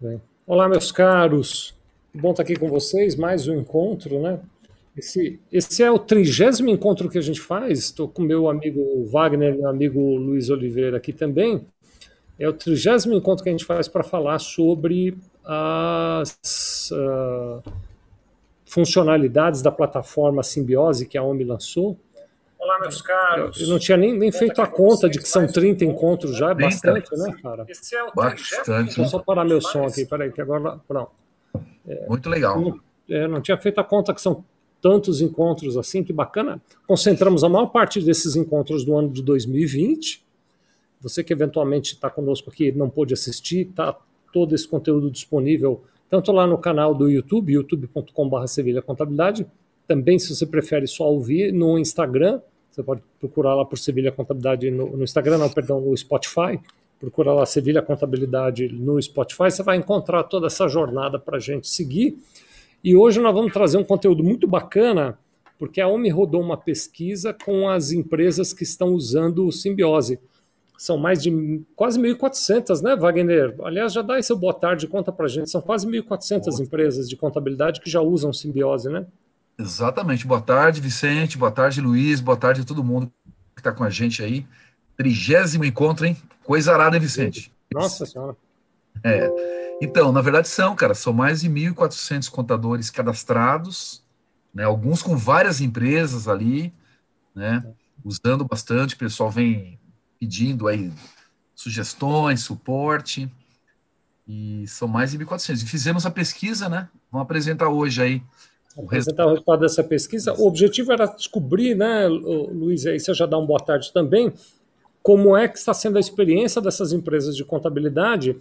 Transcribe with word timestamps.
Bem. 0.00 0.18
Olá, 0.46 0.66
meus 0.66 0.90
caros. 0.90 1.74
Bom 2.14 2.30
estar 2.30 2.42
aqui 2.42 2.56
com 2.56 2.70
vocês, 2.70 3.16
mais 3.16 3.46
um 3.46 3.60
encontro, 3.60 4.18
né? 4.18 4.40
Esse, 4.96 5.38
esse 5.52 5.82
é 5.82 5.90
o 5.90 5.98
trigésimo 5.98 6.70
encontro 6.70 7.10
que 7.10 7.18
a 7.18 7.20
gente 7.20 7.38
faz. 7.38 7.80
Estou 7.80 8.08
com 8.08 8.22
meu 8.22 8.48
amigo 8.48 9.04
Wagner, 9.12 9.54
meu 9.54 9.68
amigo 9.68 10.00
Luiz 10.16 10.48
Oliveira 10.48 10.96
aqui 10.96 11.12
também. 11.12 11.66
É 12.38 12.48
o 12.48 12.52
trigésimo 12.54 13.12
encontro 13.12 13.44
que 13.44 13.50
a 13.50 13.52
gente 13.52 13.66
faz 13.66 13.88
para 13.88 14.02
falar 14.02 14.38
sobre 14.38 15.18
as 15.44 16.90
uh, 16.92 17.62
funcionalidades 18.64 19.60
da 19.60 19.70
plataforma 19.70 20.42
Simbiose 20.42 21.04
que 21.04 21.18
a 21.18 21.22
OMI 21.22 21.44
lançou. 21.44 21.98
Olá, 22.70 22.78
meus 22.78 23.02
caros. 23.02 23.60
Eu 23.60 23.66
não 23.66 23.80
tinha 23.80 23.96
nem, 23.96 24.16
nem 24.16 24.30
feito 24.30 24.62
a 24.62 24.66
conta 24.66 25.10
de 25.10 25.18
que 25.18 25.28
são 25.28 25.44
30 25.44 25.84
encontros 25.84 26.36
já, 26.36 26.52
é 26.52 26.54
bastante, 26.54 27.10
né, 27.16 27.34
cara? 27.42 27.66
Esse 27.68 27.96
é 27.96 28.04
o 28.04 28.14
Bastante. 28.14 28.96
Vou 28.96 29.06
só 29.06 29.18
parar 29.18 29.44
meu 29.44 29.60
som 29.60 29.84
aqui, 29.84 30.06
peraí, 30.06 30.30
que 30.30 30.40
agora. 30.40 30.78
Pronto. 30.86 31.10
Muito 32.06 32.30
legal. 32.30 32.80
Eu, 33.08 33.22
eu 33.22 33.28
não 33.28 33.40
tinha 33.40 33.58
feito 33.58 33.80
a 33.80 33.84
conta 33.84 34.14
que 34.14 34.20
são 34.20 34.44
tantos 34.80 35.20
encontros 35.20 35.76
assim, 35.76 36.04
que 36.04 36.12
bacana. 36.12 36.62
Concentramos 36.86 37.42
a 37.42 37.48
maior 37.48 37.66
parte 37.66 38.00
desses 38.00 38.36
encontros 38.36 38.84
do 38.84 38.96
ano 38.96 39.10
de 39.10 39.20
2020. 39.20 40.24
Você 41.00 41.24
que 41.24 41.32
eventualmente 41.32 41.94
está 41.94 42.08
conosco 42.08 42.50
aqui 42.50 42.70
não 42.70 42.88
pôde 42.88 43.12
assistir, 43.12 43.68
está 43.68 43.98
todo 44.32 44.54
esse 44.54 44.68
conteúdo 44.68 45.10
disponível 45.10 45.82
tanto 46.08 46.32
lá 46.32 46.44
no 46.44 46.58
canal 46.58 46.92
do 46.92 47.08
YouTube, 47.08 47.52
youtube.com.br 47.52 48.46
Sevilha 48.48 48.82
Contabilidade, 48.82 49.46
também 49.86 50.18
se 50.18 50.34
você 50.34 50.44
prefere 50.44 50.88
só 50.88 51.08
ouvir 51.08 51.52
no 51.52 51.78
Instagram, 51.78 52.40
você 52.70 52.82
pode 52.82 53.02
procurar 53.18 53.54
lá 53.54 53.64
por 53.64 53.78
Sevilha 53.78 54.12
Contabilidade 54.12 54.70
no, 54.70 54.96
no 54.96 55.04
Instagram, 55.04 55.38
não, 55.38 55.50
perdão, 55.50 55.80
no 55.80 55.96
Spotify, 55.96 56.58
procura 56.98 57.32
lá 57.32 57.44
Sevilha 57.44 57.82
Contabilidade 57.82 58.68
no 58.68 59.00
Spotify, 59.00 59.50
você 59.50 59.62
vai 59.62 59.76
encontrar 59.76 60.24
toda 60.24 60.46
essa 60.46 60.68
jornada 60.68 61.18
para 61.18 61.36
a 61.36 61.40
gente 61.40 61.68
seguir. 61.68 62.18
E 62.82 62.96
hoje 62.96 63.20
nós 63.20 63.34
vamos 63.34 63.52
trazer 63.52 63.76
um 63.76 63.84
conteúdo 63.84 64.22
muito 64.22 64.46
bacana, 64.46 65.18
porque 65.58 65.80
a 65.80 65.88
OMI 65.88 66.08
rodou 66.10 66.40
uma 66.40 66.56
pesquisa 66.56 67.34
com 67.44 67.68
as 67.68 67.92
empresas 67.92 68.52
que 68.52 68.62
estão 68.62 68.94
usando 68.94 69.46
o 69.46 69.52
Simbiose. 69.52 70.18
São 70.78 70.96
mais 70.96 71.22
de 71.22 71.60
quase 71.76 72.00
1.400, 72.00 72.80
né, 72.80 72.96
Wagner? 72.96 73.54
Aliás, 73.62 73.92
já 73.92 74.00
dá 74.00 74.18
esse 74.18 74.34
boa 74.34 74.54
tarde, 74.54 74.86
conta 74.86 75.12
para 75.12 75.28
gente. 75.28 75.50
São 75.50 75.60
quase 75.60 75.86
1.400 75.86 76.58
empresas 76.60 77.06
de 77.06 77.16
contabilidade 77.16 77.82
que 77.82 77.90
já 77.90 78.00
usam 78.00 78.32
Simbiose, 78.32 78.88
né? 78.88 79.06
Exatamente. 79.60 80.26
Boa 80.26 80.40
tarde, 80.40 80.80
Vicente. 80.80 81.36
Boa 81.36 81.50
tarde, 81.50 81.82
Luiz. 81.82 82.20
Boa 82.20 82.36
tarde 82.36 82.62
a 82.62 82.64
todo 82.64 82.82
mundo 82.82 83.12
que 83.54 83.60
está 83.60 83.70
com 83.70 83.84
a 83.84 83.90
gente 83.90 84.22
aí. 84.22 84.46
Trigésimo 84.96 85.64
encontro, 85.64 86.06
hein? 86.06 86.16
Coisa 86.42 86.72
arada, 86.72 86.96
hein, 86.96 87.02
Vicente? 87.02 87.52
Nossa 87.70 88.06
Senhora. 88.06 88.34
É. 89.04 89.30
Então, 89.82 90.12
na 90.12 90.20
verdade 90.20 90.48
são, 90.48 90.74
cara, 90.74 90.94
são 90.94 91.12
mais 91.12 91.42
de 91.42 91.48
1.400 91.48 92.28
contadores 92.30 92.90
cadastrados, 92.90 94.02
né, 94.52 94.64
alguns 94.64 95.02
com 95.02 95.16
várias 95.16 95.60
empresas 95.60 96.28
ali, 96.28 96.72
né, 97.34 97.64
usando 98.04 98.44
bastante, 98.44 98.94
o 98.94 98.98
pessoal 98.98 99.30
vem 99.30 99.78
pedindo 100.18 100.68
aí 100.68 100.92
sugestões, 101.54 102.42
suporte, 102.42 103.32
e 104.28 104.66
são 104.66 104.86
mais 104.86 105.12
de 105.12 105.18
1.400. 105.18 105.62
E 105.62 105.66
fizemos 105.66 106.04
a 106.04 106.10
pesquisa, 106.10 106.68
né, 106.68 106.88
vamos 107.10 107.24
apresentar 107.24 107.70
hoje 107.70 108.02
aí 108.02 108.22
apresentar 108.84 109.26
o 109.26 109.30
resultado 109.30 109.60
dessa 109.60 109.84
pesquisa. 109.84 110.34
O 110.34 110.46
objetivo 110.46 110.92
era 110.92 111.06
descobrir, 111.06 111.74
né, 111.74 112.06
Luiz, 112.08 112.86
aí 112.86 112.98
você 112.98 113.12
já 113.14 113.26
dá 113.26 113.38
uma 113.38 113.46
boa 113.46 113.60
tarde 113.60 113.92
também, 113.92 114.32
como 115.02 115.36
é 115.36 115.48
que 115.48 115.58
está 115.58 115.72
sendo 115.72 115.96
a 115.96 116.00
experiência 116.00 116.60
dessas 116.60 116.92
empresas 116.92 117.34
de 117.36 117.44
contabilidade 117.44 118.36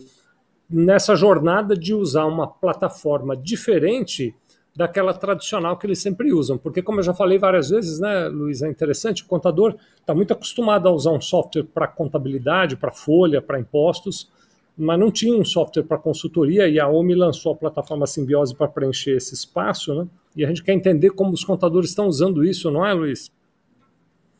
nessa 0.69 1.15
jornada 1.15 1.75
de 1.75 1.93
usar 1.93 2.25
uma 2.25 2.47
plataforma 2.47 3.35
diferente 3.35 4.35
daquela 4.75 5.13
tradicional 5.13 5.77
que 5.77 5.87
eles 5.87 5.99
sempre 5.99 6.31
usam. 6.31 6.57
Porque, 6.57 6.81
como 6.81 6.99
eu 6.99 7.03
já 7.03 7.13
falei 7.13 7.37
várias 7.37 7.69
vezes, 7.69 7.99
né, 7.99 8.27
Luiz, 8.27 8.61
é 8.61 8.69
interessante, 8.69 9.23
o 9.23 9.25
contador 9.25 9.75
está 9.99 10.13
muito 10.13 10.31
acostumado 10.31 10.87
a 10.87 10.91
usar 10.91 11.11
um 11.11 11.19
software 11.19 11.63
para 11.63 11.87
contabilidade, 11.87 12.77
para 12.77 12.91
folha, 12.91 13.41
para 13.41 13.59
impostos, 13.59 14.29
mas 14.77 14.97
não 14.97 15.11
tinha 15.11 15.35
um 15.35 15.43
software 15.43 15.83
para 15.83 15.97
consultoria 15.97 16.67
e 16.69 16.79
a 16.79 16.87
OMI 16.87 17.15
lançou 17.15 17.51
a 17.51 17.55
plataforma 17.55 18.07
Simbiose 18.07 18.55
para 18.55 18.67
preencher 18.67 19.17
esse 19.17 19.33
espaço, 19.33 19.93
né? 19.93 20.07
E 20.35 20.45
a 20.45 20.47
gente 20.47 20.63
quer 20.63 20.73
entender 20.73 21.11
como 21.11 21.33
os 21.33 21.43
contadores 21.43 21.89
estão 21.89 22.07
usando 22.07 22.43
isso, 22.45 22.69
não 22.71 22.85
é, 22.85 22.93
Luiz? 22.93 23.31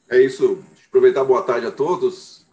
É 0.10 0.22
isso. 0.22 0.64
Aproveitar 0.88 1.24
boa 1.24 1.42
tarde 1.42 1.68
a 1.68 1.72
todos. 1.72 2.48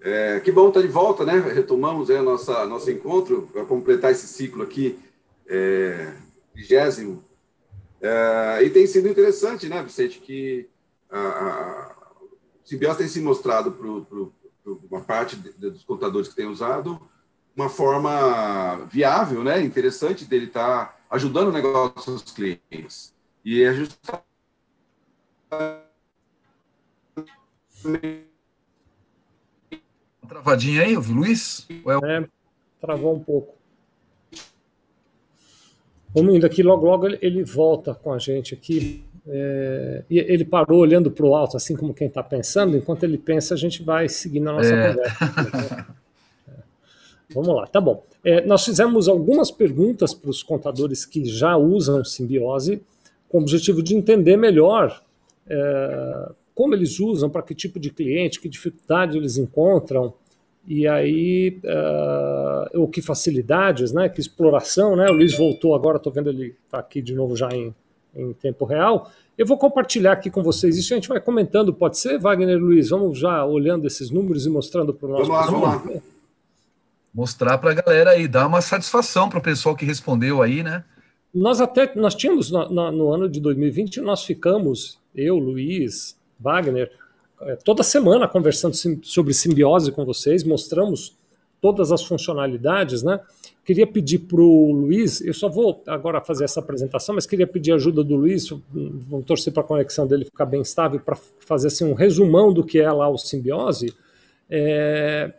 É, 0.00 0.40
que 0.40 0.50
bom 0.50 0.68
estar 0.68 0.80
de 0.80 0.88
volta, 0.88 1.24
né? 1.24 1.38
Retomamos 1.38 2.08
é, 2.08 2.22
nossa 2.22 2.66
nosso 2.66 2.90
encontro 2.90 3.48
para 3.52 3.64
completar 3.64 4.10
esse 4.10 4.26
ciclo 4.26 4.62
aqui, 4.62 4.98
é, 5.46 6.14
vigésimo. 6.54 7.22
É, 8.00 8.62
e 8.64 8.70
tem 8.70 8.86
sido 8.86 9.08
interessante, 9.08 9.68
né, 9.68 9.82
Vicente, 9.82 10.20
que 10.20 10.66
a, 11.10 11.18
a, 11.18 12.94
tem 12.96 13.08
se 13.08 13.20
mostrado 13.20 13.72
para 13.72 14.72
uma 14.90 15.02
parte 15.02 15.36
de, 15.36 15.50
dos 15.50 15.84
contadores 15.84 16.28
que 16.28 16.36
tem 16.36 16.46
usado 16.46 16.98
uma 17.54 17.68
forma 17.68 18.86
viável, 18.90 19.44
né, 19.44 19.60
interessante 19.60 20.24
dele 20.24 20.46
estar 20.46 20.86
tá 20.86 20.99
ajudando 21.10 21.48
o 21.48 21.52
negócio 21.52 22.12
dos 22.12 22.32
clientes. 22.32 23.14
E 23.44 23.62
é 23.62 23.74
justamente 23.74 24.24
travadinha 30.28 30.82
aí, 30.82 30.94
Luiz? 30.94 31.66
É... 31.70 32.18
é, 32.18 32.28
travou 32.80 33.16
um 33.16 33.20
pouco. 33.20 33.56
Vamos 36.14 36.34
indo 36.34 36.46
aqui, 36.46 36.62
logo, 36.62 36.86
logo 36.86 37.06
ele, 37.06 37.18
ele 37.20 37.44
volta 37.44 37.94
com 37.94 38.12
a 38.12 38.18
gente 38.18 38.54
aqui. 38.54 39.04
É, 39.26 40.04
e 40.10 40.18
ele 40.18 40.44
parou 40.44 40.78
olhando 40.78 41.10
para 41.10 41.24
o 41.24 41.36
alto, 41.36 41.56
assim 41.56 41.76
como 41.76 41.94
quem 41.94 42.08
está 42.08 42.22
pensando. 42.22 42.76
Enquanto 42.76 43.04
ele 43.04 43.18
pensa, 43.18 43.54
a 43.54 43.56
gente 43.56 43.82
vai 43.82 44.08
seguindo 44.08 44.50
a 44.50 44.52
nossa 44.54 44.74
é. 44.74 44.88
conversa. 44.88 45.86
É. 47.30 47.34
Vamos 47.34 47.54
lá, 47.54 47.66
tá 47.66 47.80
bom. 47.80 48.02
É, 48.24 48.44
nós 48.44 48.64
fizemos 48.64 49.08
algumas 49.08 49.50
perguntas 49.50 50.12
para 50.12 50.30
os 50.30 50.42
contadores 50.42 51.06
que 51.06 51.24
já 51.24 51.56
usam 51.56 52.04
simbiose, 52.04 52.82
com 53.28 53.38
o 53.38 53.40
objetivo 53.42 53.82
de 53.82 53.94
entender 53.94 54.36
melhor 54.36 55.00
é, 55.48 56.32
como 56.54 56.74
eles 56.74 57.00
usam, 57.00 57.30
para 57.30 57.42
que 57.42 57.54
tipo 57.54 57.80
de 57.80 57.90
cliente, 57.90 58.40
que 58.40 58.48
dificuldade 58.48 59.16
eles 59.16 59.38
encontram, 59.38 60.12
e 60.66 60.86
aí 60.86 61.58
uh, 61.64 62.82
o 62.82 62.86
que 62.86 63.00
facilidades, 63.00 63.92
né, 63.92 64.08
que 64.08 64.20
exploração, 64.20 64.94
né, 64.94 65.08
o 65.08 65.12
Luiz 65.14 65.34
voltou 65.34 65.74
agora, 65.74 65.96
estou 65.96 66.12
vendo 66.12 66.28
ele 66.28 66.54
tá 66.70 66.78
aqui 66.78 67.00
de 67.00 67.14
novo 67.14 67.34
já 67.34 67.48
em, 67.48 67.74
em 68.14 68.32
tempo 68.34 68.66
real, 68.66 69.10
eu 69.38 69.46
vou 69.46 69.56
compartilhar 69.56 70.12
aqui 70.12 70.28
com 70.30 70.42
vocês 70.42 70.76
isso, 70.76 70.92
a 70.92 70.96
gente 70.96 71.08
vai 71.08 71.18
comentando, 71.18 71.72
pode 71.72 71.98
ser, 71.98 72.18
Wagner 72.18 72.58
Luiz, 72.58 72.90
vamos 72.90 73.18
já 73.18 73.44
olhando 73.44 73.86
esses 73.86 74.10
números 74.10 74.44
e 74.44 74.50
mostrando 74.50 74.92
para 74.92 75.08
o 75.08 75.10
nosso 75.12 75.30
vamos 75.30 75.62
lá, 75.62 75.76
vamos 75.76 75.94
lá. 75.94 76.00
Mostrar 77.12 77.58
para 77.58 77.72
a 77.72 77.74
galera 77.74 78.10
aí, 78.10 78.28
dar 78.28 78.46
uma 78.46 78.60
satisfação 78.60 79.28
para 79.28 79.38
o 79.38 79.42
pessoal 79.42 79.74
que 79.74 79.84
respondeu 79.84 80.42
aí, 80.42 80.62
né? 80.62 80.84
Nós 81.34 81.60
até, 81.60 81.92
nós 81.94 82.14
tínhamos 82.14 82.50
no, 82.50 82.68
no, 82.68 82.92
no 82.92 83.12
ano 83.12 83.28
de 83.28 83.40
2020, 83.40 84.00
nós 84.00 84.24
ficamos, 84.24 84.98
eu, 85.14 85.38
Luiz, 85.38 86.16
Wagner, 86.38 86.90
é, 87.42 87.56
toda 87.56 87.82
semana 87.82 88.28
conversando 88.28 88.74
sobre 89.02 89.32
simbiose 89.32 89.92
com 89.92 90.04
vocês, 90.04 90.44
mostramos 90.44 91.16
todas 91.60 91.92
as 91.92 92.02
funcionalidades, 92.02 93.02
né? 93.02 93.20
Queria 93.64 93.86
pedir 93.86 94.20
para 94.20 94.40
o 94.40 94.72
Luiz, 94.72 95.20
eu 95.20 95.34
só 95.34 95.48
vou 95.48 95.82
agora 95.86 96.20
fazer 96.20 96.44
essa 96.44 96.60
apresentação, 96.60 97.14
mas 97.14 97.26
queria 97.26 97.46
pedir 97.46 97.72
a 97.72 97.74
ajuda 97.76 98.02
do 98.02 98.16
Luiz, 98.16 98.48
vamos 98.72 99.26
torcer 99.26 99.52
para 99.52 99.62
a 99.62 99.66
conexão 99.66 100.06
dele 100.06 100.24
ficar 100.24 100.46
bem 100.46 100.62
estável, 100.62 100.98
para 100.98 101.16
fazer 101.40 101.68
assim, 101.68 101.84
um 101.84 101.94
resumão 101.94 102.52
do 102.52 102.64
que 102.64 102.80
é 102.80 102.90
lá 102.90 103.08
o 103.08 103.18
simbiose. 103.18 103.94
É, 104.48 105.32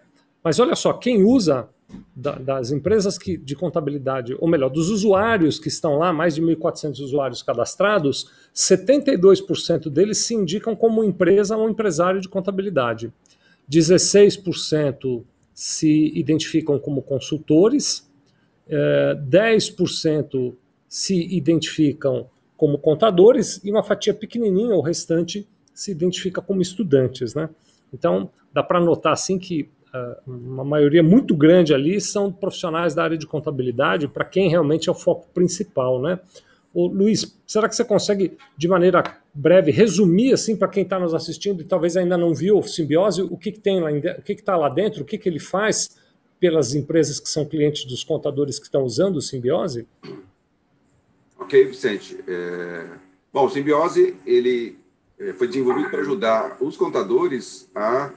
mas 0.43 0.59
olha 0.59 0.75
só, 0.75 0.93
quem 0.93 1.23
usa 1.23 1.69
da, 2.15 2.33
das 2.33 2.71
empresas 2.71 3.17
que, 3.17 3.37
de 3.37 3.55
contabilidade, 3.55 4.35
ou 4.39 4.47
melhor, 4.47 4.69
dos 4.69 4.89
usuários 4.89 5.59
que 5.59 5.67
estão 5.67 5.97
lá, 5.97 6.11
mais 6.11 6.35
de 6.35 6.41
1.400 6.41 6.99
usuários 6.99 7.43
cadastrados, 7.43 8.31
72% 8.53 9.89
deles 9.89 10.19
se 10.19 10.33
indicam 10.33 10.75
como 10.75 11.03
empresa 11.03 11.55
ou 11.57 11.69
empresário 11.69 12.21
de 12.21 12.29
contabilidade. 12.29 13.11
16% 13.69 15.23
se 15.53 16.11
identificam 16.17 16.79
como 16.79 17.01
consultores, 17.01 18.09
10% 18.67 20.49
eh, 20.49 20.55
se 20.87 21.35
identificam 21.35 22.29
como 22.57 22.77
contadores 22.77 23.59
e 23.63 23.71
uma 23.71 23.83
fatia 23.83 24.13
pequenininha, 24.13 24.75
o 24.75 24.81
restante, 24.81 25.47
se 25.73 25.91
identifica 25.91 26.41
como 26.41 26.61
estudantes. 26.61 27.33
Né? 27.33 27.49
Então, 27.93 28.29
dá 28.53 28.61
para 28.61 28.79
notar 28.79 29.13
assim 29.13 29.39
que 29.39 29.69
uma 30.25 30.63
maioria 30.63 31.03
muito 31.03 31.35
grande 31.35 31.73
ali 31.73 31.99
são 31.99 32.31
profissionais 32.31 32.95
da 32.95 33.03
área 33.03 33.17
de 33.17 33.27
contabilidade, 33.27 34.07
para 34.07 34.25
quem 34.25 34.49
realmente 34.49 34.87
é 34.87 34.91
o 34.91 34.95
foco 34.95 35.27
principal, 35.33 36.01
né? 36.01 36.19
Ô, 36.73 36.87
Luiz, 36.87 37.37
será 37.45 37.67
que 37.67 37.75
você 37.75 37.83
consegue, 37.83 38.37
de 38.57 38.67
maneira 38.67 39.03
breve, 39.33 39.71
resumir 39.71 40.33
assim 40.33 40.55
para 40.55 40.69
quem 40.69 40.83
está 40.83 40.97
nos 40.97 41.13
assistindo 41.13 41.61
e 41.61 41.65
talvez 41.65 41.97
ainda 41.97 42.17
não 42.17 42.33
viu 42.33 42.57
o 42.57 42.63
simbiose, 42.63 43.21
o 43.21 43.37
que, 43.37 43.51
que 43.51 43.59
tem 43.59 43.81
lá, 43.81 43.91
o 43.91 44.21
que 44.21 44.31
está 44.31 44.55
lá 44.55 44.69
dentro, 44.69 45.01
o 45.03 45.05
que, 45.05 45.17
que 45.17 45.27
ele 45.27 45.39
faz, 45.39 45.89
pelas 46.41 46.73
empresas 46.73 47.19
que 47.19 47.29
são 47.29 47.45
clientes 47.45 47.85
dos 47.85 48.03
contadores 48.03 48.57
que 48.57 48.65
estão 48.65 48.81
usando 48.83 49.17
o 49.17 49.21
Simbiose? 49.21 49.87
Ok, 51.37 51.65
Vicente. 51.65 52.17
É... 52.27 52.87
Bom, 53.31 53.45
o 53.45 53.49
Simbiose 53.49 54.15
ele 54.25 54.79
é, 55.19 55.33
foi 55.33 55.47
desenvolvido 55.47 55.91
para 55.91 56.01
ajudar 56.01 56.57
os 56.59 56.75
contadores 56.75 57.69
a 57.75 58.11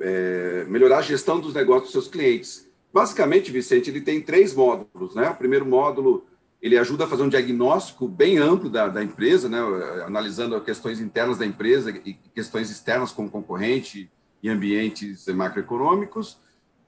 é, 0.00 0.64
melhorar 0.68 0.98
a 0.98 1.02
gestão 1.02 1.40
dos 1.40 1.54
negócios 1.54 1.84
dos 1.84 1.92
seus 1.92 2.08
clientes. 2.08 2.68
Basicamente, 2.92 3.52
Vicente, 3.52 3.90
ele 3.90 4.00
tem 4.00 4.20
três 4.20 4.54
módulos. 4.54 5.14
Né? 5.14 5.28
O 5.28 5.34
primeiro 5.34 5.66
módulo 5.66 6.26
ele 6.60 6.76
ajuda 6.76 7.04
a 7.04 7.06
fazer 7.06 7.22
um 7.22 7.28
diagnóstico 7.28 8.06
bem 8.06 8.38
amplo 8.38 8.68
da, 8.68 8.88
da 8.88 9.02
empresa, 9.02 9.48
né? 9.48 9.58
analisando 10.04 10.60
questões 10.60 11.00
internas 11.00 11.38
da 11.38 11.46
empresa 11.46 11.90
e 12.04 12.14
questões 12.34 12.70
externas 12.70 13.12
como 13.12 13.30
concorrente 13.30 14.10
e 14.42 14.48
ambientes 14.48 15.26
macroeconômicos. 15.26 16.38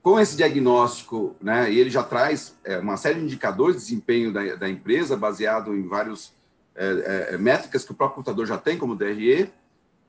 Com 0.02 0.18
esse 0.18 0.36
diagnóstico, 0.36 1.36
né, 1.40 1.72
ele 1.72 1.88
já 1.88 2.02
traz 2.02 2.58
é, 2.64 2.78
uma 2.78 2.96
série 2.96 3.20
de 3.20 3.24
indicadores 3.24 3.76
de 3.76 3.82
desempenho 3.82 4.32
da, 4.32 4.56
da 4.56 4.68
empresa, 4.68 5.16
baseado 5.16 5.76
em 5.76 5.86
várias 5.86 6.32
é, 6.74 7.28
é, 7.30 7.38
métricas 7.38 7.84
que 7.84 7.92
o 7.92 7.94
próprio 7.94 8.16
computador 8.16 8.44
já 8.44 8.58
tem, 8.58 8.76
como 8.76 8.96
DRE. 8.96 9.48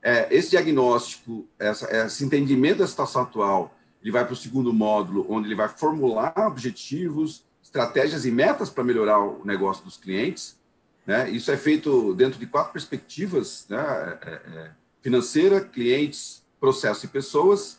É, 0.06 0.28
esse 0.30 0.50
diagnóstico, 0.50 1.46
essa, 1.58 1.90
esse 2.04 2.22
entendimento 2.22 2.80
da 2.80 2.86
situação 2.86 3.22
atual, 3.22 3.74
ele 4.02 4.12
vai 4.12 4.22
para 4.22 4.34
o 4.34 4.36
segundo 4.36 4.70
módulo, 4.70 5.24
onde 5.30 5.48
ele 5.48 5.54
vai 5.54 5.66
formular 5.66 6.34
objetivos, 6.46 7.42
estratégias 7.62 8.26
e 8.26 8.30
metas 8.30 8.68
para 8.68 8.84
melhorar 8.84 9.18
o 9.18 9.42
negócio 9.46 9.82
dos 9.82 9.96
clientes. 9.96 10.58
Né? 11.06 11.30
Isso 11.30 11.50
é 11.50 11.56
feito 11.56 12.12
dentro 12.12 12.38
de 12.38 12.46
quatro 12.46 12.70
perspectivas, 12.74 13.64
né? 13.70 14.18
É, 14.22 14.30
é, 14.30 14.70
financeira, 15.00 15.62
clientes, 15.62 16.42
processo 16.60 17.06
e 17.06 17.08
pessoas. 17.08 17.78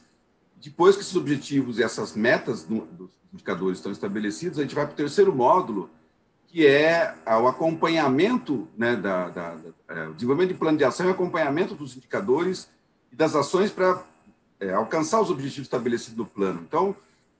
Depois 0.59 0.95
que 0.95 1.03
esses 1.03 1.15
objetivos 1.15 1.77
e 1.77 1.83
essas 1.83 2.15
metas 2.15 2.63
dos 2.63 3.11
indicadores 3.31 3.77
estão 3.77 3.91
estabelecidos, 3.91 4.57
a 4.57 4.63
gente 4.63 4.73
vai 4.73 4.85
para 4.85 4.93
o 4.93 4.97
terceiro 4.97 5.33
módulo, 5.33 5.91
que 6.55 6.65
é 6.65 7.13
o 7.25 7.49
acompanhamento, 7.49 8.65
né, 8.77 8.95
da, 8.95 9.27
da, 9.27 9.55
da 9.55 9.69
é, 9.89 10.05
desenvolvimento 10.13 10.53
de 10.53 10.57
plano 10.57 10.77
de 10.77 10.85
ação 10.85 11.05
e 11.05 11.11
acompanhamento 11.11 11.75
dos 11.75 11.97
indicadores 11.97 12.69
e 13.11 13.15
das 13.17 13.35
ações 13.35 13.71
para 13.71 14.01
é, 14.61 14.71
alcançar 14.71 15.19
os 15.19 15.29
objetivos 15.29 15.65
estabelecidos 15.65 16.17
no 16.17 16.25
plano. 16.25 16.61
Então, 16.65 16.95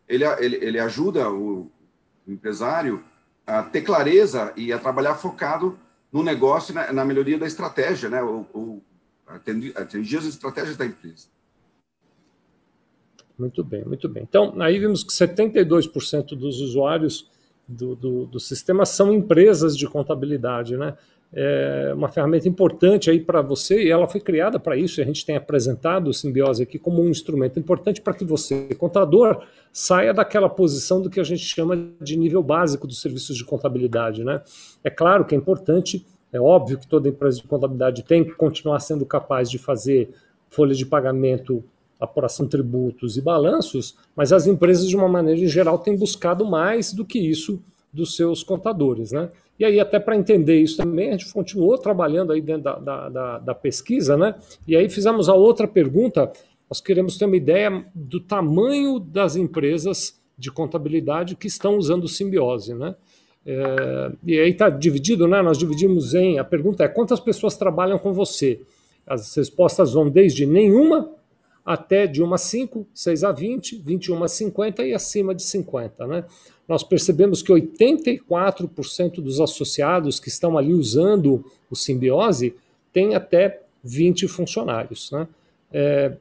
ele, 0.06 0.26
ele, 0.26 0.58
ele 0.58 0.80
ajuda 0.80 1.32
o, 1.32 1.72
empresário 2.28 3.02
a 3.48 3.64
ter 3.64 3.84
clareza 3.84 4.52
e 4.58 4.74
a 4.74 4.80
trabalhar 4.80 5.16
focado 5.16 5.80
no 6.12 6.22
negócio 6.22 6.74
na, 6.74 6.92
na 6.92 7.06
melhoria 7.06 7.40
da 7.40 7.48
estratégia, 7.48 8.10
né, 8.10 8.22
ou, 8.22 8.46
ou 8.52 8.84
atingir 9.78 10.18
as 10.18 10.26
estratégias 10.26 10.76
da 10.76 10.86
empresa. 10.86 11.28
Muito 13.40 13.64
bem, 13.64 13.86
muito 13.86 14.10
bem. 14.10 14.24
Então, 14.24 14.62
aí 14.62 14.78
vimos 14.78 15.06
que 15.06 15.12
72% 15.14 16.36
dos 16.36 16.60
usuários 16.60 17.34
do, 17.68 17.96
do, 17.96 18.26
do, 18.26 18.40
sistema 18.40 18.86
são 18.86 19.12
empresas 19.14 19.76
de 19.76 19.88
contabilidade, 19.88 20.78
né? 20.78 20.96
É 21.34 21.92
uma 21.94 22.08
ferramenta 22.08 22.48
importante 22.48 23.10
aí 23.10 23.20
para 23.20 23.42
você 23.42 23.84
e 23.84 23.92
ela 23.92 24.08
foi 24.08 24.22
criada 24.22 24.58
para 24.58 24.78
isso. 24.78 25.02
A 25.02 25.04
gente 25.04 25.26
tem 25.26 25.36
apresentado 25.36 26.08
o 26.08 26.14
Simbiose 26.14 26.64
aqui 26.64 26.80
como 26.80 27.02
um 27.02 27.10
instrumento 27.10 27.60
importante 27.60 28.00
para 28.00 28.14
que 28.14 28.24
você, 28.24 28.70
contador, 28.76 29.44
saia 29.74 30.14
daquela 30.14 30.48
posição 30.48 31.02
do 31.02 31.10
que 31.10 31.20
a 31.20 31.24
gente 31.24 31.44
chama 31.44 31.90
de 32.00 32.16
nível 32.16 32.42
básico 32.42 32.88
dos 32.88 33.02
serviços 33.02 33.36
de 33.36 33.44
contabilidade, 33.44 34.24
né? 34.24 34.42
É 34.84 34.90
claro 34.90 35.26
que 35.26 35.36
é 35.36 35.38
importante, 35.38 36.06
é 36.32 36.40
óbvio 36.40 36.78
que 36.78 36.88
toda 36.88 37.10
empresa 37.10 37.42
de 37.42 37.48
contabilidade 37.48 38.04
tem 38.04 38.24
que 38.24 38.32
continuar 38.32 38.80
sendo 38.80 39.06
capaz 39.06 39.50
de 39.50 39.58
fazer 39.58 40.14
folha 40.50 40.74
de 40.74 40.86
pagamento 40.86 41.64
apuração 42.00 42.46
de 42.46 42.52
tributos 42.52 43.18
e 43.18 43.22
balanços, 43.22 43.96
mas 44.16 44.34
as 44.34 44.48
empresas, 44.48 44.88
de 44.88 44.96
uma 44.96 45.08
maneira 45.08 45.46
geral, 45.48 45.80
têm 45.80 45.96
buscado 45.96 46.46
mais 46.46 46.94
do 46.94 47.06
que 47.06 47.20
isso 47.20 47.62
dos 47.92 48.16
seus 48.16 48.44
contadores. 48.44 49.12
Né? 49.12 49.30
E 49.58 49.64
aí, 49.64 49.80
até 49.80 50.00
para 50.00 50.16
entender 50.16 50.60
isso 50.60 50.78
também, 50.78 51.10
a 51.10 51.12
gente 51.14 51.32
continuou 51.32 51.78
trabalhando 51.78 52.34
aí 52.34 52.42
dentro 52.42 52.64
da, 52.64 52.76
da, 52.78 53.10
da, 53.10 53.40
da, 53.40 53.56
pesquisa, 53.56 54.18
né? 54.18 54.36
e 54.68 54.76
aí 54.76 54.90
fizemos 54.90 55.30
a 55.30 55.34
outra 55.34 55.68
pergunta, 55.68 56.32
nós 56.70 56.82
queremos 56.82 57.18
ter 57.18 57.26
uma 57.26 57.38
ideia 57.38 57.86
do 57.96 58.20
tamanho 58.20 59.00
das 59.00 59.36
empresas 59.36 60.20
de 60.38 60.52
contabilidade 60.52 61.36
que 61.36 61.48
estão 61.48 61.78
usando 61.78 62.08
simbiose. 62.08 62.74
Né? 62.74 62.96
É, 63.46 64.12
e 64.26 64.38
aí 64.38 64.50
está 64.50 64.70
dividido, 64.70 65.28
né? 65.28 65.42
nós 65.42 65.58
dividimos 65.58 66.14
em, 66.14 66.38
a 66.38 66.44
pergunta 66.44 66.84
é, 66.84 66.90
quantas 66.90 67.22
pessoas 67.22 67.56
trabalham 67.56 67.98
com 67.98 68.12
você? 68.12 68.60
As 69.08 69.34
respostas 69.36 69.94
vão 69.94 70.10
desde 70.10 70.46
nenhuma 70.46 71.10
até 71.66 72.06
de 72.06 72.22
1 72.22 72.34
a 72.34 72.38
5, 72.38 72.88
6 72.94 73.24
a 73.24 73.32
20, 73.32 73.82
21 73.84 74.24
a 74.24 74.28
50 74.28 74.86
e 74.86 74.94
acima 74.94 75.34
de 75.34 75.42
50. 75.42 76.06
Né? 76.06 76.24
Nós 76.68 76.84
percebemos 76.84 77.42
que 77.42 77.52
84% 77.52 79.16
dos 79.16 79.42
associados 79.42 80.20
que 80.20 80.30
estão 80.30 80.58
ali 80.58 80.74
usando 80.74 81.44
o 81.70 81.76
simbiose 81.76 82.56
têm 82.94 83.16
até 83.16 83.64
20 83.84 84.28
funcionários. 84.28 85.12
Né? 85.12 85.28
É, 85.72 86.14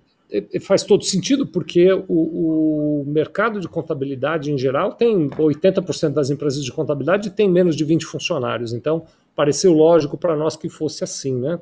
faz 0.60 0.82
todo 0.82 1.04
sentido 1.04 1.46
porque 1.46 1.92
o, 1.92 3.02
o, 3.02 3.04
mercado 3.06 3.60
de 3.60 3.68
contabilidade 3.68 4.50
em 4.50 4.58
geral 4.58 4.92
tem 4.92 5.28
80% 5.28 6.12
das 6.12 6.30
empresas 6.30 6.64
de 6.64 6.72
contabilidade 6.72 7.30
tem 7.30 7.48
menos 7.48 7.76
de 7.76 7.84
20 7.84 8.04
funcionários, 8.06 8.72
então 8.72 9.04
pareceu 9.36 9.72
lógico 9.72 10.16
para 10.16 10.34
nós 10.34 10.56
que 10.56 10.68
fosse 10.68 11.04
assim, 11.04 11.38
né? 11.38 11.60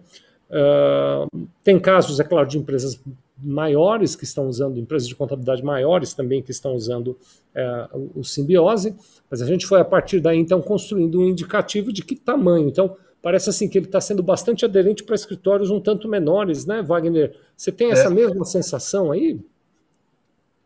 Uh, 0.48 1.46
tem 1.64 1.78
casos, 1.78 2.20
é 2.20 2.24
claro, 2.24 2.46
de 2.46 2.58
empresas 2.58 3.00
maiores 3.42 4.14
que 4.14 4.24
estão 4.24 4.46
usando, 4.46 4.78
empresas 4.78 5.08
de 5.08 5.14
contabilidade 5.14 5.62
maiores 5.64 6.14
também 6.14 6.42
que 6.42 6.50
estão 6.50 6.74
usando 6.74 7.18
é, 7.54 7.88
o 8.14 8.22
simbiose, 8.22 8.94
mas 9.30 9.42
a 9.42 9.46
gente 9.46 9.66
foi 9.66 9.80
a 9.80 9.84
partir 9.84 10.20
daí 10.20 10.38
então 10.38 10.60
construindo 10.62 11.20
um 11.20 11.28
indicativo 11.28 11.92
de 11.92 12.02
que 12.02 12.14
tamanho. 12.16 12.68
Então, 12.68 12.96
parece 13.20 13.50
assim 13.50 13.68
que 13.68 13.78
ele 13.78 13.86
está 13.86 14.00
sendo 14.00 14.22
bastante 14.22 14.64
aderente 14.64 15.04
para 15.04 15.14
escritórios 15.14 15.70
um 15.70 15.80
tanto 15.80 16.08
menores, 16.08 16.66
né, 16.66 16.82
Wagner? 16.82 17.36
Você 17.56 17.70
tem 17.72 17.90
essa 17.90 18.08
é. 18.08 18.10
mesma 18.10 18.44
sensação 18.44 19.12
aí? 19.12 19.40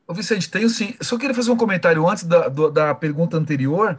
Ô 0.07 0.15
Vicente, 0.15 0.51
tenho 0.51 0.69
sim. 0.69 0.95
Só 1.01 1.19
queria 1.19 1.35
fazer 1.35 1.51
um 1.51 1.57
comentário 1.57 2.07
antes 2.09 2.25
da, 2.25 2.49
do, 2.49 2.71
da 2.71 2.95
pergunta 2.95 3.37
anterior. 3.37 3.99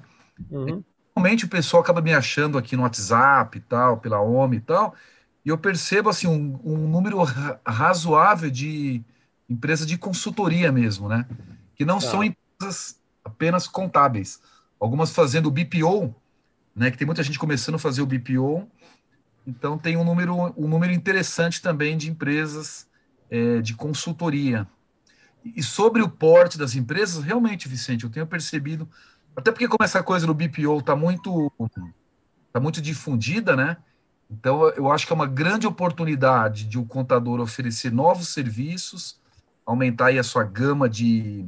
Uhum. 0.50 0.84
Normalmente 1.16 1.46
o 1.46 1.50
pessoal 1.50 1.82
acaba 1.82 2.02
me 2.02 2.14
achando 2.14 2.58
aqui 2.58 2.76
no 2.76 2.84
WhatsApp 2.84 3.58
e 3.58 3.62
tal, 3.62 3.98
pela 3.98 4.22
OMI 4.22 4.58
e 4.58 4.62
tal, 4.62 4.94
e 5.48 5.50
eu 5.50 5.58
percebo 5.58 6.10
assim 6.10 6.28
um, 6.28 6.60
um 6.62 6.90
número 6.90 7.24
razoável 7.66 8.52
de 8.52 9.02
empresas 9.50 9.88
de 9.88 9.98
consultoria 9.98 10.74
mesmo, 10.74 11.08
né? 11.08 11.26
Que 11.74 11.86
não 11.86 12.00
tá. 12.00 12.10
são 12.10 12.22
empresas 12.22 13.00
apenas 13.24 13.66
contábeis. 13.66 14.42
Algumas 14.78 15.12
fazendo 15.12 15.50
BPO, 15.50 16.14
né? 16.76 16.92
Que 16.92 16.98
tem 16.98 17.06
muita 17.06 17.24
gente 17.24 17.40
começando 17.40 17.76
a 17.76 17.80
fazer 17.80 18.02
o 18.02 18.06
BPO. 18.06 18.68
Então 19.48 19.78
tem 19.78 19.96
um 19.96 20.04
número, 20.04 20.54
um 20.58 20.68
número 20.68 20.92
interessante 20.92 21.62
também 21.62 21.96
de 21.96 22.10
empresas 22.10 22.86
é, 23.32 23.62
de 23.62 23.74
consultoria. 23.74 24.68
E 25.46 25.64
sobre 25.64 26.02
o 26.02 26.10
porte 26.10 26.58
das 26.58 26.76
empresas, 26.76 27.24
realmente, 27.24 27.70
Vicente, 27.70 28.04
eu 28.04 28.10
tenho 28.10 28.28
percebido, 28.28 28.86
até 29.34 29.50
porque 29.50 29.70
como 29.70 29.86
essa 29.86 30.04
coisa 30.04 30.28
do 30.28 30.34
BPO 30.34 30.80
está 30.80 30.94
muito, 30.94 31.50
tá 32.52 32.60
muito 32.60 32.82
difundida, 32.82 33.56
né? 33.56 33.78
Então, 34.30 34.68
eu 34.70 34.92
acho 34.92 35.08
que 35.08 35.14
é 35.14 35.16
uma 35.16 35.26
grande 35.26 35.66
oportunidade 35.66 36.66
de 36.66 36.78
o 36.78 36.82
um 36.82 36.86
contador 36.86 37.40
oferecer 37.40 37.92
novos 37.92 38.30
serviços, 38.30 39.20
aumentar 39.66 40.08
aí 40.08 40.20
a 40.20 40.24
sua 40.24 40.44
gama 40.44 40.90
de, 40.90 41.46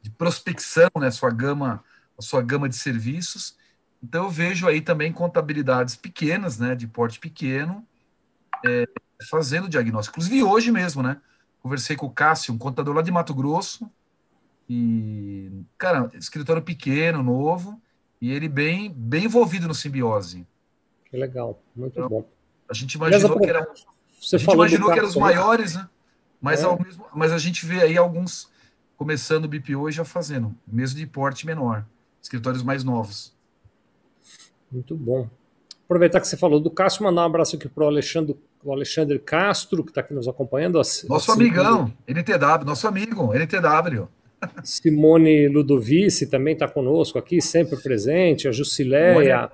de 0.00 0.10
prospecção, 0.10 0.90
né, 0.98 1.10
sua 1.10 1.30
gama, 1.30 1.82
a 2.16 2.22
sua 2.22 2.40
gama 2.40 2.68
de 2.68 2.76
serviços. 2.76 3.56
Então, 4.02 4.24
eu 4.24 4.30
vejo 4.30 4.68
aí 4.68 4.80
também 4.80 5.12
contabilidades 5.12 5.96
pequenas, 5.96 6.58
né, 6.58 6.74
de 6.74 6.86
porte 6.86 7.18
pequeno, 7.18 7.84
é, 8.64 8.86
fazendo 9.28 9.68
diagnóstico. 9.68 10.18
Inclusive, 10.18 10.42
hoje 10.44 10.70
mesmo, 10.70 11.02
né, 11.02 11.20
conversei 11.60 11.96
com 11.96 12.06
o 12.06 12.10
Cássio, 12.10 12.54
um 12.54 12.58
contador 12.58 12.94
lá 12.94 13.02
de 13.02 13.10
Mato 13.10 13.34
Grosso, 13.34 13.90
e, 14.68 15.50
cara, 15.76 16.10
escritório 16.14 16.62
pequeno, 16.62 17.22
novo, 17.22 17.80
e 18.20 18.30
ele 18.30 18.48
bem, 18.48 18.92
bem 18.92 19.24
envolvido 19.24 19.66
no 19.66 19.74
simbiose. 19.74 20.46
Que 21.12 21.18
legal, 21.18 21.62
muito 21.76 21.98
então, 21.98 22.08
bom. 22.08 22.24
A 22.66 22.72
gente 22.72 22.94
imaginou 22.94 23.38
que 23.38 23.46
era, 23.46 23.68
Você 24.18 24.36
a 24.36 24.38
gente 24.38 24.50
imaginou 24.50 24.90
que 24.90 24.98
eram 24.98 25.08
os 25.08 25.14
maiores, 25.14 25.74
né? 25.74 25.86
Mas, 26.40 26.62
é. 26.62 26.64
ao 26.64 26.82
mesmo, 26.82 27.04
mas 27.14 27.32
a 27.32 27.38
gente 27.38 27.66
vê 27.66 27.82
aí 27.82 27.98
alguns 27.98 28.50
começando 28.96 29.44
o 29.44 29.48
BPO 29.48 29.90
e 29.90 29.92
já 29.92 30.06
fazendo, 30.06 30.56
mesmo 30.66 30.98
de 30.98 31.06
porte 31.06 31.44
menor, 31.44 31.84
escritórios 32.22 32.62
mais 32.62 32.82
novos. 32.82 33.36
Muito 34.70 34.96
bom. 34.96 35.28
Aproveitar 35.84 36.18
que 36.18 36.26
você 36.26 36.36
falou 36.38 36.58
do 36.58 36.70
Cássio, 36.70 37.04
mandar 37.04 37.24
um 37.24 37.26
abraço 37.26 37.56
aqui 37.56 37.68
para 37.68 37.84
o 37.84 37.88
Alexandre, 37.88 38.34
o 38.64 38.72
Alexandre 38.72 39.18
Castro, 39.18 39.84
que 39.84 39.90
está 39.90 40.00
aqui 40.00 40.14
nos 40.14 40.26
acompanhando. 40.26 40.80
Nosso 41.10 41.30
amigão, 41.30 41.92
NTW, 42.08 42.64
nosso 42.64 42.88
amigo, 42.88 43.34
NTW. 43.34 44.08
Simone 44.64 45.46
Ludovici 45.48 46.26
também 46.26 46.54
está 46.54 46.66
conosco 46.66 47.18
aqui, 47.18 47.42
sempre 47.42 47.76
presente, 47.76 48.48
a 48.48 48.52
Jusileia, 48.52 49.52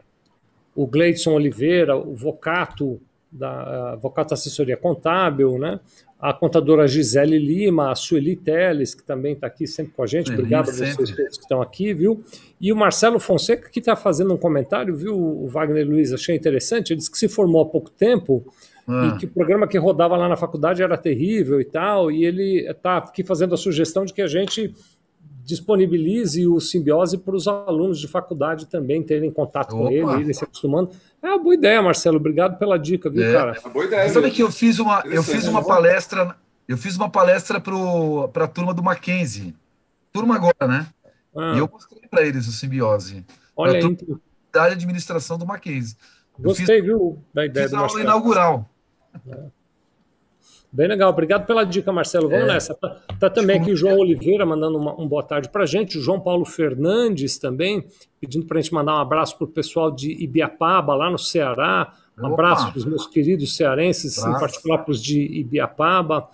o 0.78 0.87
Gleidson 0.87 1.32
Oliveira, 1.32 1.97
o 1.97 2.14
Vocato, 2.14 3.00
da 3.32 3.97
Vocato 3.97 4.32
Assessoria 4.32 4.76
Contábil, 4.76 5.58
né? 5.58 5.80
a 6.20 6.32
contadora 6.32 6.87
Gisele 6.87 7.37
Lima, 7.37 7.90
a 7.90 7.97
Sueli 7.97 8.37
Teles, 8.37 8.94
que 8.94 9.02
também 9.02 9.32
está 9.32 9.49
aqui 9.49 9.66
sempre 9.66 9.92
com 9.92 10.04
a 10.04 10.06
gente, 10.06 10.32
obrigado 10.32 10.68
a 10.68 10.73
vocês 10.73 10.97
todos 10.97 11.12
que 11.12 11.23
estão 11.23 11.61
aqui, 11.61 11.92
viu? 11.92 12.25
E 12.61 12.73
o 12.73 12.76
Marcelo 12.76 13.18
Fonseca, 13.18 13.68
que 13.68 13.80
está 13.80 13.97
fazendo 13.97 14.32
um 14.32 14.37
comentário, 14.37 14.94
viu, 14.94 15.16
o 15.16 15.49
Wagner 15.49 15.85
Luiz, 15.85 16.12
achei 16.12 16.37
interessante, 16.37 16.92
ele 16.92 16.99
disse 16.99 17.11
que 17.11 17.18
se 17.18 17.28
formou 17.28 17.61
há 17.61 17.66
pouco 17.66 17.90
tempo 17.90 18.44
ah. 18.87 19.14
e 19.14 19.18
que 19.18 19.26
o 19.26 19.28
programa 19.28 19.66
que 19.66 19.78
rodava 19.78 20.16
lá 20.16 20.28
na 20.28 20.37
faculdade 20.37 20.80
era 20.80 20.97
terrível 20.97 21.61
e 21.61 21.64
tal, 21.64 22.08
e 22.08 22.25
ele 22.25 22.68
está 22.68 22.99
aqui 22.99 23.25
fazendo 23.25 23.54
a 23.54 23.56
sugestão 23.56 24.04
de 24.04 24.12
que 24.12 24.23
a 24.23 24.28
gente 24.28 24.73
disponibilize 25.48 26.46
o 26.46 26.60
simbiose 26.60 27.16
para 27.16 27.34
os 27.34 27.48
alunos 27.48 27.98
de 27.98 28.06
faculdade 28.06 28.66
também 28.66 29.02
terem 29.02 29.30
contato 29.30 29.74
Opa. 29.74 29.84
com 29.84 29.90
ele, 29.90 30.20
irem 30.20 30.34
se 30.34 30.44
acostumando. 30.44 30.90
É 31.22 31.26
uma 31.26 31.38
boa 31.38 31.54
ideia, 31.54 31.80
Marcelo. 31.80 32.18
Obrigado 32.18 32.58
pela 32.58 32.78
dica, 32.78 33.08
viu, 33.08 33.24
é. 33.24 33.32
cara? 33.32 33.56
É 33.56 33.60
uma 33.60 33.70
boa 33.70 33.86
ideia. 33.86 34.06
Você 34.06 34.14
sabe 34.14 34.30
que 34.30 34.42
eu 34.42 34.52
fiz 34.52 34.78
uma, 34.78 35.02
eu 35.06 35.22
fiz 35.22 35.48
uma 35.48 35.64
palestra, 35.64 36.36
eu 36.68 36.76
fiz 36.76 36.96
uma 36.96 37.08
palestra 37.08 37.58
para 37.58 38.44
a 38.44 38.46
turma 38.46 38.74
do 38.74 38.82
Mackenzie. 38.82 39.56
Turma 40.12 40.34
agora, 40.34 40.68
né? 40.68 40.86
Ah. 41.34 41.54
E 41.56 41.58
eu 41.60 41.68
mostrei 41.72 42.06
para 42.10 42.26
eles 42.26 42.46
o 42.46 42.52
simbiose. 42.52 43.24
Olha 43.56 43.78
aí. 43.78 43.96
Da 44.52 44.64
administração 44.64 45.38
do 45.38 45.46
Mackenzie. 45.46 45.96
Gostei, 46.38 46.66
fiz, 46.66 46.84
viu, 46.84 47.22
da 47.32 47.46
ideia 47.46 47.64
fiz 47.64 47.70
do 47.70 47.80
Marcelo. 47.80 48.02
aula 48.02 48.10
inaugural. 48.10 48.70
É. 49.26 49.57
Bem 50.70 50.87
legal, 50.87 51.10
obrigado 51.10 51.46
pela 51.46 51.64
dica, 51.64 51.90
Marcelo. 51.90 52.28
Vamos 52.28 52.44
é. 52.44 52.52
nessa. 52.52 52.75
Tá, 52.75 52.96
tá, 53.18 53.30
também 53.30 53.58
aqui 53.58 53.72
o 53.72 53.76
João 53.76 53.98
Oliveira 53.98 54.44
mandando 54.44 54.76
uma, 54.76 55.00
um 55.00 55.08
boa 55.08 55.22
tarde 55.22 55.48
para 55.48 55.62
a 55.62 55.66
gente, 55.66 55.96
o 55.96 56.00
João 56.00 56.20
Paulo 56.20 56.44
Fernandes 56.44 57.38
também, 57.38 57.87
pedindo 58.20 58.46
para 58.46 58.58
a 58.58 58.60
gente 58.60 58.75
mandar 58.75 58.96
um 58.96 59.00
abraço 59.00 59.37
para 59.38 59.44
o 59.46 59.48
pessoal 59.48 59.90
de 59.90 60.12
Ibiapaba, 60.22 60.94
lá 60.94 61.10
no 61.10 61.18
Ceará. 61.18 61.94
Um 62.18 62.26
Opa. 62.26 62.34
abraço 62.34 62.70
para 62.70 62.78
os 62.78 62.84
meus 62.84 63.06
queridos 63.06 63.56
cearenses, 63.56 64.18
em 64.18 64.32
particular 64.32 64.78
para 64.78 64.92
os 64.92 65.02
de 65.02 65.20
Ibiapaba. 65.40 66.28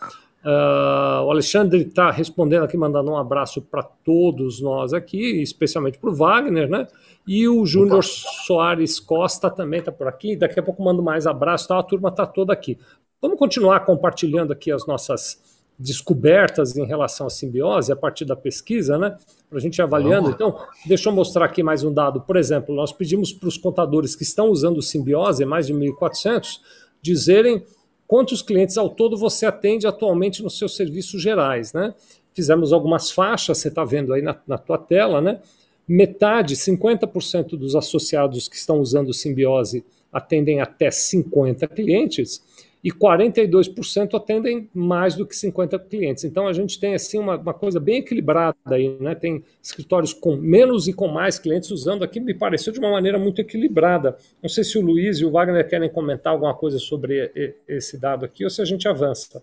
Uh, 0.45 1.25
o 1.25 1.31
Alexandre 1.31 1.81
está 1.81 2.11
respondendo 2.11 2.65
aqui, 2.65 2.77
mandando 2.77 3.11
um 3.11 3.17
abraço 3.17 3.63
para 3.63 3.83
todos 3.83 4.61
nós 4.61 4.93
aqui, 4.93 5.41
especialmente 5.41 5.99
para 5.99 6.11
o 6.11 6.15
Wagner, 6.15 6.69
né? 6.69 6.87
E 7.27 7.49
o 7.49 7.65
Júnior 7.65 8.05
Soares 8.05 9.01
Costa 9.01 9.49
também 9.49 9.79
está 9.79 9.91
por 9.91 10.07
aqui. 10.07 10.37
Daqui 10.37 10.61
a 10.61 10.63
pouco 10.63 10.83
mando 10.83 11.03
mais 11.03 11.27
abraço, 11.27 11.69
tá? 11.69 11.79
a 11.79 11.83
turma 11.83 12.11
está 12.11 12.27
toda 12.27 12.53
aqui. 12.53 12.79
Vamos 13.25 13.39
continuar 13.39 13.87
compartilhando 13.87 14.53
aqui 14.53 14.71
as 14.71 14.87
nossas 14.87 15.41
descobertas 15.79 16.77
em 16.77 16.85
relação 16.85 17.27
à 17.27 17.31
simbiose 17.31 17.91
a 17.91 17.97
partir 17.97 18.27
da 18.27 18.37
pesquisa, 18.37 18.99
né? 18.99 19.17
Para 19.49 19.57
a 19.57 19.61
gente 19.63 19.79
ir 19.79 19.81
avaliando. 19.81 20.29
Então, 20.29 20.59
deixa 20.85 21.09
eu 21.09 21.13
mostrar 21.15 21.47
aqui 21.47 21.63
mais 21.63 21.83
um 21.83 21.91
dado. 21.91 22.21
Por 22.21 22.37
exemplo, 22.37 22.75
nós 22.75 22.93
pedimos 22.93 23.33
para 23.33 23.49
os 23.49 23.57
contadores 23.57 24.15
que 24.15 24.25
estão 24.25 24.51
usando 24.51 24.83
simbiose, 24.83 25.47
mais 25.47 25.67
de 25.67 25.73
1.400, 25.73 26.61
dizerem 27.01 27.65
quantos 28.07 28.43
clientes 28.43 28.77
ao 28.77 28.91
todo 28.91 29.17
você 29.17 29.47
atende 29.47 29.87
atualmente 29.87 30.43
nos 30.43 30.59
seus 30.59 30.77
serviços 30.77 31.23
gerais, 31.23 31.73
né? 31.73 31.95
Fizemos 32.35 32.75
algumas 32.75 33.11
faixas, 33.11 33.57
você 33.57 33.69
está 33.69 33.87
vendo 33.87 34.13
aí 34.13 34.21
na, 34.21 34.37
na 34.47 34.59
tua 34.59 34.77
tela, 34.77 35.23
né? 35.23 35.41
Metade, 35.89 36.57
50% 36.57 37.57
dos 37.57 37.75
associados 37.75 38.49
que 38.49 38.57
estão 38.57 38.81
usando 38.81 39.15
simbiose 39.15 39.83
atendem 40.13 40.61
até 40.61 40.91
50 40.91 41.67
clientes 41.69 42.43
e 42.85 42.93
42% 42.93 44.15
atendem 44.15 44.69
mais 44.75 45.15
do 45.15 45.27
que 45.27 45.35
50 45.35 45.79
clientes. 45.79 46.23
Então 46.23 46.47
a 46.47 46.53
gente 46.53 46.79
tem 46.79 46.95
assim 46.95 47.19
uma, 47.19 47.39
uma, 47.39 47.55
coisa 47.55 47.81
bem 47.81 48.01
equilibrada 48.01 48.55
aí, 48.67 48.95
né? 49.01 49.15
Tem 49.15 49.43
escritórios 49.63 50.13
com 50.13 50.37
menos 50.37 50.87
e 50.87 50.93
com 50.93 51.09
mais 51.09 51.39
clientes 51.39 51.71
usando 51.71 52.05
aqui, 52.05 52.21
me 52.21 52.35
pareceu 52.35 52.75
de 52.75 52.79
uma 52.79 52.91
maneira 52.91 53.19
muito 53.19 53.41
equilibrada. 53.41 54.19
Não 54.43 54.51
sei 54.51 54.63
se 54.63 54.77
o 54.77 54.83
Luiz 54.83 55.19
e 55.19 55.25
o 55.25 55.31
Wagner 55.31 55.67
querem 55.67 55.89
comentar 55.89 56.35
alguma 56.35 56.53
coisa 56.53 56.79
sobre 56.79 57.33
esse 57.67 57.97
dado 57.97 58.27
aqui 58.27 58.45
ou 58.45 58.51
se 58.51 58.61
a 58.61 58.67
gente 58.67 58.87
avança. 58.87 59.43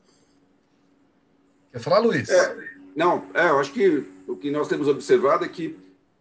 Quer 1.71 1.79
falar, 1.79 1.97
Luiz? 1.97 2.29
É, 2.29 2.55
não, 2.95 3.25
é, 3.33 3.49
eu 3.49 3.59
acho 3.59 3.73
que 3.73 4.03
o 4.27 4.35
que 4.35 4.51
nós 4.51 4.67
temos 4.67 4.87
observado 4.87 5.45
é 5.45 5.47
que 5.47 5.75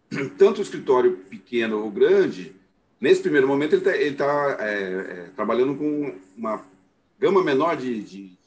tanto 0.39 0.57
o 0.57 0.63
escritório 0.63 1.17
pequeno 1.29 1.83
ou 1.83 1.91
grande, 1.91 2.55
nesse 2.99 3.21
primeiro 3.21 3.47
momento 3.47 3.75
ele 3.75 4.07
está 4.07 4.25
tá, 4.25 4.65
é, 4.65 4.71
é, 4.71 5.25
trabalhando 5.35 5.75
com 5.75 6.15
uma 6.35 6.71
gama 7.21 7.43
menor 7.43 7.77
de, 7.77 8.01
de 8.01 8.37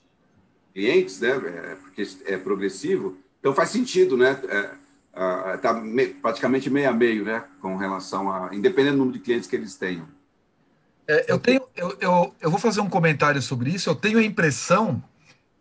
clientes, 0.74 1.20
né? 1.20 1.30
É, 1.30 1.76
porque 1.76 2.06
é 2.26 2.36
progressivo, 2.36 3.16
então 3.38 3.54
faz 3.54 3.70
sentido, 3.70 4.16
né? 4.16 4.36
É, 4.48 5.56
tá 5.58 5.72
me, 5.72 6.08
praticamente 6.08 6.68
meio 6.68 6.90
a 6.90 6.92
meio, 6.92 7.24
né? 7.24 7.44
Com 7.62 7.76
relação 7.76 8.30
a, 8.30 8.52
independente 8.52 8.94
do 8.94 8.98
número 8.98 9.16
de 9.16 9.24
clientes 9.24 9.48
que 9.48 9.54
eles 9.54 9.76
tenham. 9.76 10.08
É, 11.06 11.30
eu 11.30 11.38
tenho, 11.38 11.62
eu, 11.76 11.96
eu, 12.00 12.34
eu 12.40 12.50
vou 12.50 12.58
fazer 12.58 12.80
um 12.80 12.88
comentário 12.90 13.40
sobre 13.40 13.70
isso. 13.70 13.88
Eu 13.88 13.94
tenho 13.94 14.18
a 14.18 14.24
impressão 14.24 15.02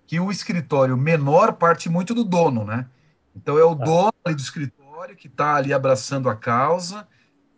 que 0.07 0.19
o 0.19 0.31
escritório 0.31 0.97
menor 0.97 1.53
parte 1.53 1.89
muito 1.89 2.15
do 2.15 2.23
dono, 2.23 2.65
né? 2.65 2.87
Então 3.35 3.59
é 3.59 3.63
o 3.63 3.75
tá. 3.75 3.85
dono 3.85 4.13
do 4.25 4.41
escritório 4.41 5.15
que 5.15 5.27
está 5.27 5.55
ali 5.55 5.71
abraçando 5.71 6.29
a 6.29 6.35
causa, 6.35 7.07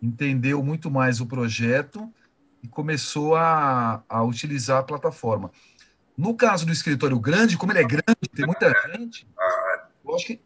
entendeu 0.01 0.61
muito 0.63 0.91
mais 0.91 1.21
o 1.21 1.25
projeto 1.25 2.11
e 2.65 2.67
começou 2.67 3.35
a, 3.35 4.03
a 4.09 4.23
utilizar 4.23 4.79
a 4.79 4.83
plataforma. 4.83 5.51
No 6.17 6.33
caso 6.33 6.65
do 6.65 6.71
escritório 6.71 7.19
grande, 7.19 7.57
como 7.57 7.71
ele 7.71 7.79
é 7.79 7.83
grande, 7.83 8.27
tem 8.33 8.45
muita 8.45 8.73
gente, 8.91 9.27
eu 10.03 10.15
acho 10.15 10.25
que, 10.25 10.41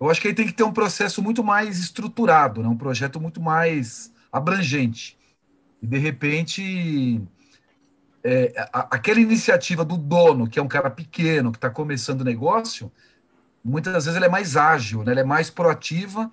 eu 0.00 0.10
acho 0.10 0.20
que 0.20 0.28
ele 0.28 0.34
tem 0.34 0.46
que 0.46 0.52
ter 0.52 0.62
um 0.62 0.72
processo 0.72 1.20
muito 1.20 1.42
mais 1.42 1.78
estruturado, 1.80 2.62
né? 2.62 2.68
um 2.68 2.76
projeto 2.76 3.20
muito 3.20 3.40
mais 3.40 4.12
abrangente. 4.30 5.18
E, 5.82 5.86
de 5.86 5.98
repente, 5.98 7.20
é, 8.22 8.68
a, 8.72 8.94
aquela 8.94 9.20
iniciativa 9.20 9.84
do 9.84 9.96
dono, 9.96 10.48
que 10.48 10.58
é 10.58 10.62
um 10.62 10.68
cara 10.68 10.90
pequeno, 10.90 11.50
que 11.50 11.58
está 11.58 11.70
começando 11.70 12.20
o 12.20 12.24
negócio, 12.24 12.92
muitas 13.64 14.04
vezes 14.04 14.16
ela 14.16 14.26
é 14.26 14.30
mais 14.30 14.56
ágil, 14.56 15.02
né? 15.02 15.12
ela 15.12 15.22
é 15.22 15.24
mais 15.24 15.50
proativa 15.50 16.30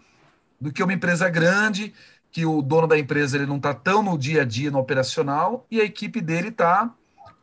do 0.61 0.71
que 0.71 0.83
uma 0.83 0.93
empresa 0.93 1.27
grande 1.27 1.91
que 2.33 2.47
o 2.47 2.63
dono 2.63 2.87
da 2.87 2.97
empresa 2.97 3.37
ele 3.37 3.45
não 3.45 3.57
está 3.57 3.75
tão 3.75 4.01
no 4.01 4.17
dia 4.17 4.41
a 4.41 4.43
dia, 4.43 4.71
no 4.71 4.79
operacional, 4.79 5.67
e 5.69 5.79
a 5.79 5.83
equipe 5.83 6.19
dele 6.19 6.47
está 6.47 6.91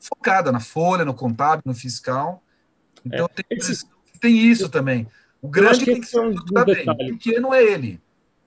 focada 0.01 0.51
na 0.51 0.59
folha, 0.59 1.05
no 1.05 1.15
contábil, 1.15 1.63
no 1.65 1.73
fiscal. 1.73 2.43
Então 3.07 3.27
é, 3.27 3.43
tem, 3.43 3.57
esse, 3.57 3.87
tem, 4.21 4.37
isso 4.37 4.69
também. 4.69 5.07
O 5.41 5.49
grande 5.49 5.85
tem 5.85 6.01
que 6.01 6.09
ser 6.09 6.19
um, 6.19 6.35
bem, 6.65 6.85
o 6.91 6.97
pequeno 6.97 7.55
é 7.55 7.63
ele. 7.63 8.01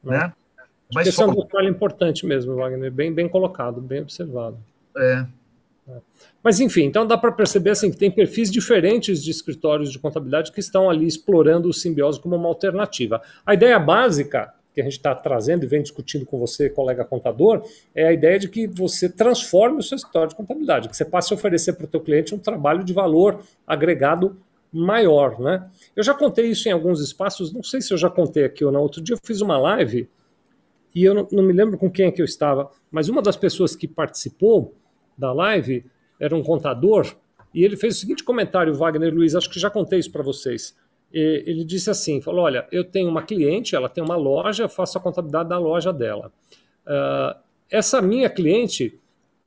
Né? 0.04 0.34
Mas 0.94 1.08
esse 1.08 1.24
é 1.24 1.26
um 1.26 1.34
detalhe 1.34 1.70
importante 1.70 2.26
mesmo, 2.26 2.56
Wagner, 2.56 2.92
bem, 2.92 3.14
bem 3.14 3.30
colocado, 3.30 3.80
bem 3.80 4.02
observado. 4.02 4.58
É. 4.98 5.26
é. 5.88 5.98
Mas 6.44 6.60
enfim, 6.60 6.84
então 6.84 7.08
dá 7.08 7.18
para 7.18 7.32
perceber 7.32 7.70
assim 7.70 7.90
que 7.90 7.96
tem 7.96 8.12
perfis 8.12 8.52
diferentes 8.52 9.24
de 9.24 9.32
escritórios 9.32 9.94
de 9.94 9.98
contabilidade 9.98 10.52
que 10.52 10.60
estão 10.60 10.90
ali 10.90 11.08
explorando 11.08 11.70
o 11.70 11.74
simbiose 11.74 12.20
como 12.20 12.36
uma 12.36 12.50
alternativa. 12.50 13.22
A 13.46 13.54
ideia 13.54 13.80
básica 13.80 14.54
que 14.74 14.82
a 14.82 14.84
gente 14.84 14.94
está 14.94 15.14
trazendo 15.14 15.64
e 15.64 15.68
vem 15.68 15.82
discutindo 15.82 16.26
com 16.26 16.40
você, 16.40 16.70
colega 16.70 17.06
contador, 17.06 17.64
é 17.94 18.08
a 18.08 18.14
ideia 18.14 18.40
de 18.40 18.50
que 18.50 18.68
você 18.68 19.08
transforme 19.08 19.80
o 19.80 19.84
seu 19.84 19.96
escritório 19.96 20.30
de 20.30 20.36
contabilidade, 20.36 20.90
que 20.90 20.98
você 20.98 21.06
passe 21.06 21.34
a 21.34 21.36
oferecer 21.36 21.74
para 21.74 21.86
o 21.86 21.88
teu 21.88 22.02
cliente 22.02 22.34
um 22.34 22.40
trabalho 22.40 22.84
de 22.84 22.92
valor 22.92 23.42
agregado 23.68 24.38
maior, 24.72 25.40
né? 25.40 25.70
Eu 25.96 26.04
já 26.04 26.16
contei 26.16 26.48
isso 26.48 26.68
em 26.68 26.72
alguns 26.72 27.00
espaços, 27.00 27.54
não 27.54 27.62
sei 27.62 27.80
se 27.80 27.94
eu 27.94 27.98
já 27.98 28.10
contei 28.10 28.44
aqui 28.44 28.66
ou 28.66 28.72
não. 28.72 28.82
Outro 28.82 29.02
dia 29.02 29.14
eu 29.14 29.20
fiz 29.24 29.40
uma 29.40 29.58
live 29.60 30.10
e 30.96 31.04
eu 31.04 31.14
não, 31.14 31.28
não 31.32 31.44
me 31.44 31.54
lembro 31.54 31.78
com 31.78 31.90
quem 31.92 32.08
é 32.08 32.12
que 32.12 32.22
eu 32.22 32.26
estava, 32.26 32.72
mas 32.90 33.08
uma 33.08 33.22
das 33.22 33.38
pessoas 33.38 33.76
que 33.76 33.88
participou 33.88 34.74
da 35.16 35.32
live 35.32 35.86
era 36.20 36.36
um 36.36 36.42
contador 36.42 37.16
e 37.54 37.64
ele 37.64 37.78
fez 37.78 37.98
o 37.98 38.00
seguinte 38.00 38.24
comentário, 38.24 38.74
Wagner 38.74 39.14
Luiz, 39.14 39.36
acho 39.36 39.50
que 39.50 39.60
já 39.60 39.70
contei 39.70 40.00
isso 40.00 40.12
para 40.12 40.24
vocês 40.24 40.76
ele 41.14 41.64
disse 41.64 41.90
assim, 41.90 42.20
falou, 42.22 42.46
olha, 42.46 42.68
eu 42.72 42.84
tenho 42.84 43.10
uma 43.10 43.22
cliente, 43.22 43.76
ela 43.76 43.88
tem 43.88 44.04
uma 44.04 44.16
loja, 44.16 44.64
eu 44.64 44.70
faço 44.70 44.98
a 44.98 45.02
contabilidade 45.02 45.50
da 45.50 45.60
loja 45.60 45.94
dela. 45.94 46.32
Uh, 46.86 47.40
essa 47.70 48.02
minha 48.02 48.30
cliente 48.30 49.00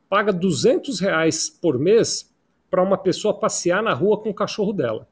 paga 0.08 0.32
200 0.32 1.00
reais 1.00 1.50
por 1.50 1.78
mês 1.78 2.32
para 2.70 2.82
uma 2.82 2.96
pessoa 2.96 3.34
passear 3.34 3.82
na 3.82 3.92
rua 3.92 4.18
com 4.18 4.30
o 4.30 4.34
cachorro 4.34 4.72
dela. 4.72 5.08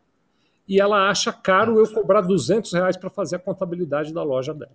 E 0.66 0.80
ela 0.80 1.10
acha 1.10 1.32
caro 1.32 1.78
eu 1.78 1.92
cobrar 1.92 2.20
200 2.20 2.72
reais 2.72 2.96
para 2.96 3.10
fazer 3.10 3.36
a 3.36 3.38
contabilidade 3.38 4.12
da 4.12 4.22
loja 4.22 4.54
dela. 4.54 4.72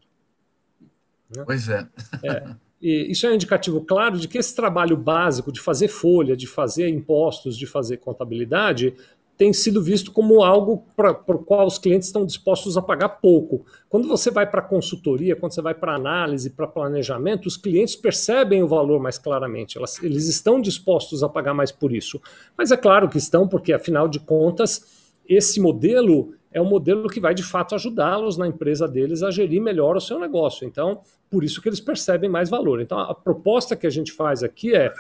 Né? 1.36 1.44
Pois 1.46 1.70
é. 1.70 1.88
é. 2.24 2.56
E 2.82 3.12
isso 3.12 3.26
é 3.28 3.32
um 3.32 3.36
indicativo 3.36 3.82
claro 3.82 4.18
de 4.18 4.28
que 4.28 4.38
esse 4.38 4.56
trabalho 4.56 4.96
básico 4.96 5.52
de 5.52 5.60
fazer 5.60 5.88
folha, 5.90 6.36
de 6.36 6.48
fazer 6.48 6.88
impostos, 6.88 7.58
de 7.58 7.66
fazer 7.66 7.98
contabilidade, 7.98 8.94
tem 9.40 9.54
sido 9.54 9.82
visto 9.82 10.12
como 10.12 10.44
algo 10.44 10.86
para 10.98 11.12
o 11.12 11.40
qual 11.40 11.66
os 11.66 11.78
clientes 11.78 12.10
estão 12.10 12.26
dispostos 12.26 12.76
a 12.76 12.82
pagar 12.82 13.08
pouco. 13.08 13.66
Quando 13.88 14.06
você 14.06 14.30
vai 14.30 14.46
para 14.46 14.62
consultoria, 14.62 15.34
quando 15.34 15.54
você 15.54 15.62
vai 15.62 15.74
para 15.74 15.96
análise, 15.96 16.50
para 16.50 16.68
planejamento, 16.68 17.46
os 17.46 17.56
clientes 17.56 17.96
percebem 17.96 18.62
o 18.62 18.68
valor 18.68 19.00
mais 19.00 19.18
claramente. 19.18 19.78
Elas, 19.78 20.04
eles 20.04 20.28
estão 20.28 20.60
dispostos 20.60 21.24
a 21.24 21.30
pagar 21.30 21.54
mais 21.54 21.72
por 21.72 21.94
isso. 21.94 22.22
Mas 22.58 22.70
é 22.70 22.76
claro 22.76 23.08
que 23.08 23.18
estão, 23.18 23.48
porque 23.48 23.72
afinal 23.72 24.10
de 24.10 24.20
contas, 24.20 25.10
esse 25.26 25.62
modelo 25.62 26.34
é 26.52 26.62
um 26.62 26.68
modelo 26.68 27.08
que 27.08 27.22
vai 27.22 27.34
de 27.34 27.44
fato 27.44 27.76
ajudá-los 27.76 28.36
na 28.36 28.46
empresa 28.46 28.90
deles 28.90 29.24
a 29.24 29.32
gerir 29.32 29.62
melhor 29.62 29.96
o 29.96 30.02
seu 30.02 30.20
negócio. 30.20 30.68
Então, 30.68 31.00
por 31.30 31.46
isso 31.46 31.62
que 31.62 31.70
eles 31.70 31.80
percebem 31.80 32.30
mais 32.30 32.50
valor. 32.50 32.82
Então, 32.82 33.00
a 33.00 33.16
proposta 33.16 33.74
que 33.74 33.88
a 33.88 33.90
gente 33.90 34.12
faz 34.12 34.44
aqui 34.44 34.76
é, 34.76 34.94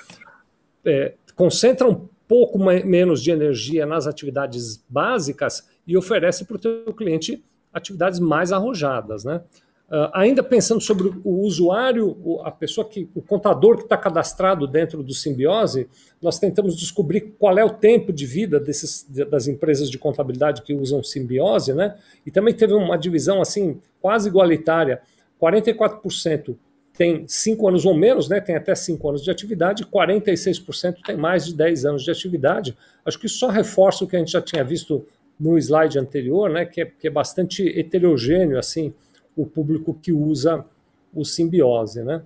é 0.85 1.15
concentra 1.35 1.89
um 1.89 2.07
pouco 2.29 2.59
menos 2.59 3.23
de 3.23 3.31
energia 3.31 3.87
nas 3.87 4.05
atividades 4.05 4.85
básicas 4.87 5.67
e 5.87 5.97
oferece 5.97 6.45
para 6.45 6.57
o 6.57 6.59
teu 6.59 6.93
cliente 6.93 7.43
atividades 7.73 8.19
mais 8.19 8.51
arrojadas, 8.51 9.23
né? 9.23 9.41
Uh, 9.89 10.05
ainda 10.13 10.43
pensando 10.43 10.79
sobre 10.79 11.11
o 11.23 11.39
usuário, 11.39 12.15
a 12.43 12.51
pessoa 12.51 12.87
que, 12.87 13.09
o 13.15 13.23
contador 13.23 13.77
que 13.77 13.83
está 13.85 13.97
cadastrado 13.97 14.67
dentro 14.67 15.01
do 15.01 15.15
Simbiose, 15.15 15.89
nós 16.21 16.37
tentamos 16.37 16.77
descobrir 16.77 17.33
qual 17.39 17.57
é 17.57 17.65
o 17.65 17.71
tempo 17.71 18.13
de 18.13 18.27
vida 18.27 18.59
desses, 18.59 19.07
das 19.31 19.47
empresas 19.47 19.89
de 19.89 19.97
contabilidade 19.97 20.61
que 20.61 20.75
usam 20.75 21.01
Simbiose, 21.01 21.73
né? 21.73 21.97
E 22.23 22.29
também 22.29 22.53
teve 22.53 22.73
uma 22.73 22.95
divisão 22.95 23.41
assim 23.41 23.81
quase 23.99 24.29
igualitária: 24.29 25.01
44% 25.41 26.55
tem 26.99 27.25
5 27.25 27.65
anos 27.65 27.85
ou 27.85 27.93
menos, 27.93 28.27
né? 28.27 28.41
Tem 28.41 28.57
até 28.57 28.75
5 28.75 29.07
anos 29.07 29.23
de 29.23 29.31
atividade, 29.31 29.85
46% 29.85 30.97
tem 31.05 31.15
mais 31.15 31.45
de 31.45 31.55
10 31.55 31.85
anos 31.85 32.03
de 32.03 32.11
atividade. 32.11 32.75
Acho 33.05 33.17
que 33.17 33.29
só 33.29 33.47
reforça 33.47 34.03
o 34.03 34.07
que 34.07 34.17
a 34.17 34.19
gente 34.19 34.33
já 34.33 34.41
tinha 34.41 34.65
visto 34.65 35.07
no 35.39 35.57
slide 35.57 35.97
anterior, 35.97 36.49
né? 36.49 36.65
Que 36.65 36.81
é, 36.81 36.85
que 36.85 37.07
é 37.07 37.09
bastante 37.09 37.65
heterogêneo 37.79 38.59
assim 38.59 38.93
o 39.33 39.45
público 39.45 39.93
que 39.93 40.11
usa 40.11 40.65
o 41.13 41.23
simbiose. 41.23 42.03
Né? 42.03 42.21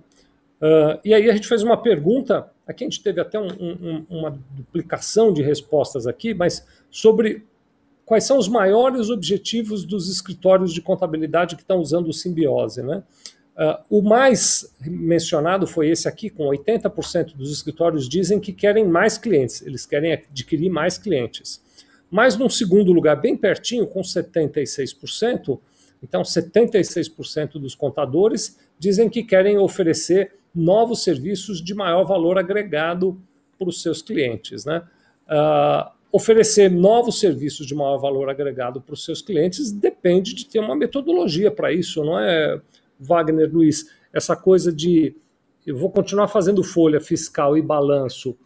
Uh, 0.60 0.98
e 1.04 1.14
aí 1.14 1.30
a 1.30 1.32
gente 1.32 1.46
fez 1.46 1.62
uma 1.62 1.76
pergunta, 1.76 2.50
aqui 2.66 2.82
a 2.82 2.88
gente 2.88 3.00
teve 3.00 3.20
até 3.20 3.38
um, 3.38 3.46
um, 3.46 4.06
uma 4.10 4.36
duplicação 4.50 5.32
de 5.32 5.40
respostas 5.40 6.04
aqui, 6.04 6.34
mas 6.34 6.66
sobre 6.90 7.44
quais 8.04 8.24
são 8.24 8.38
os 8.38 8.48
maiores 8.48 9.08
objetivos 9.08 9.84
dos 9.84 10.10
escritórios 10.10 10.74
de 10.74 10.82
contabilidade 10.82 11.54
que 11.54 11.62
estão 11.62 11.78
usando 11.78 12.08
o 12.08 12.12
simbiose. 12.12 12.82
Né? 12.82 13.04
Uh, 13.56 13.98
o 13.98 14.02
mais 14.02 14.74
mencionado 14.80 15.66
foi 15.66 15.88
esse 15.88 16.08
aqui, 16.08 16.28
com 16.28 16.44
80% 16.44 17.36
dos 17.36 17.52
escritórios 17.52 18.08
dizem 18.08 18.40
que 18.40 18.52
querem 18.52 18.84
mais 18.84 19.16
clientes, 19.16 19.62
eles 19.62 19.86
querem 19.86 20.12
adquirir 20.12 20.68
mais 20.68 20.98
clientes. 20.98 21.62
Mas 22.10 22.36
num 22.36 22.48
segundo 22.48 22.92
lugar, 22.92 23.20
bem 23.20 23.36
pertinho, 23.36 23.86
com 23.86 24.00
76%, 24.00 25.60
então, 26.02 26.22
76% 26.22 27.52
dos 27.52 27.74
contadores 27.74 28.58
dizem 28.78 29.08
que 29.08 29.22
querem 29.22 29.56
oferecer 29.56 30.32
novos 30.54 31.02
serviços 31.02 31.62
de 31.62 31.74
maior 31.74 32.04
valor 32.04 32.38
agregado 32.38 33.18
para 33.58 33.68
os 33.68 33.80
seus 33.80 34.02
clientes. 34.02 34.64
Né? 34.64 34.82
Uh, 35.26 35.90
oferecer 36.12 36.70
novos 36.70 37.18
serviços 37.18 37.66
de 37.66 37.74
maior 37.74 37.98
valor 37.98 38.28
agregado 38.28 38.80
para 38.80 38.92
os 38.92 39.04
seus 39.04 39.22
clientes 39.22 39.72
depende 39.72 40.34
de 40.34 40.46
ter 40.46 40.58
uma 40.58 40.76
metodologia 40.76 41.50
para 41.50 41.72
isso, 41.72 42.04
não 42.04 42.18
é, 42.18 42.60
Wagner 42.98 43.52
Luiz? 43.52 43.90
Essa 44.12 44.36
coisa 44.36 44.72
de 44.72 45.16
eu 45.66 45.76
vou 45.76 45.90
continuar 45.90 46.28
fazendo 46.28 46.62
folha 46.62 47.00
fiscal 47.00 47.56
e 47.56 47.62
balanço 47.62 48.36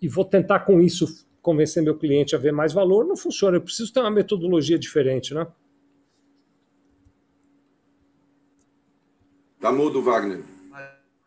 e 0.00 0.08
vou 0.08 0.24
tentar 0.24 0.60
com 0.60 0.80
isso 0.80 1.26
convencer 1.42 1.82
meu 1.82 1.96
cliente 1.96 2.36
a 2.36 2.38
ver 2.38 2.52
mais 2.52 2.72
valor, 2.72 3.04
não 3.04 3.16
funciona. 3.16 3.56
Eu 3.56 3.62
preciso 3.62 3.92
ter 3.92 4.00
uma 4.00 4.10
metodologia 4.10 4.78
diferente, 4.78 5.34
né? 5.34 5.46
Tá 9.60 9.72
mudo, 9.72 10.02
Wagner. 10.02 10.44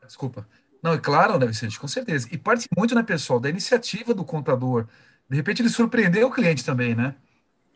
Desculpa. 0.05 0.47
Não, 0.81 0.93
é 0.93 0.97
claro, 0.97 1.37
né, 1.37 1.45
Vicente, 1.45 1.79
com 1.79 1.87
certeza. 1.87 2.27
E 2.31 2.37
parte 2.37 2.67
muito, 2.77 2.95
né, 2.95 3.03
pessoal, 3.03 3.39
da 3.39 3.49
iniciativa 3.49 4.13
do 4.13 4.23
contador. 4.23 4.87
De 5.29 5.35
repente 5.35 5.61
ele 5.61 5.69
surpreender 5.69 6.25
o 6.25 6.31
cliente 6.31 6.65
também, 6.65 6.95
né? 6.95 7.15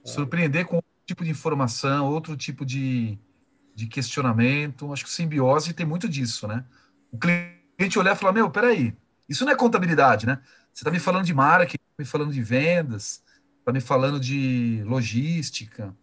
Surpreender 0.03 0.65
com 0.65 0.77
outro 0.77 0.91
tipo 1.05 1.23
de 1.23 1.31
informação, 1.31 2.11
outro 2.11 2.35
tipo 2.35 2.65
de, 2.65 3.17
de 3.75 3.87
questionamento. 3.87 4.91
Acho 4.91 5.03
que 5.03 5.11
simbiose 5.11 5.73
tem 5.73 5.85
muito 5.85 6.07
disso, 6.07 6.47
né? 6.47 6.63
O 7.11 7.17
cliente 7.17 7.99
olhar 7.99 8.15
e 8.15 8.19
falar, 8.19 8.31
meu, 8.31 8.49
peraí, 8.49 8.93
isso 9.27 9.45
não 9.45 9.51
é 9.51 9.55
contabilidade, 9.55 10.25
né? 10.25 10.39
Você 10.73 10.81
está 10.81 10.91
me 10.91 10.99
falando 10.99 11.25
de 11.25 11.33
marketing, 11.33 11.77
tá 11.77 12.03
me 12.03 12.05
falando 12.05 12.33
de 12.33 12.41
vendas, 12.41 13.21
está 13.59 13.71
me 13.71 13.81
falando 13.81 14.19
de 14.19 14.81
logística. 14.85 15.95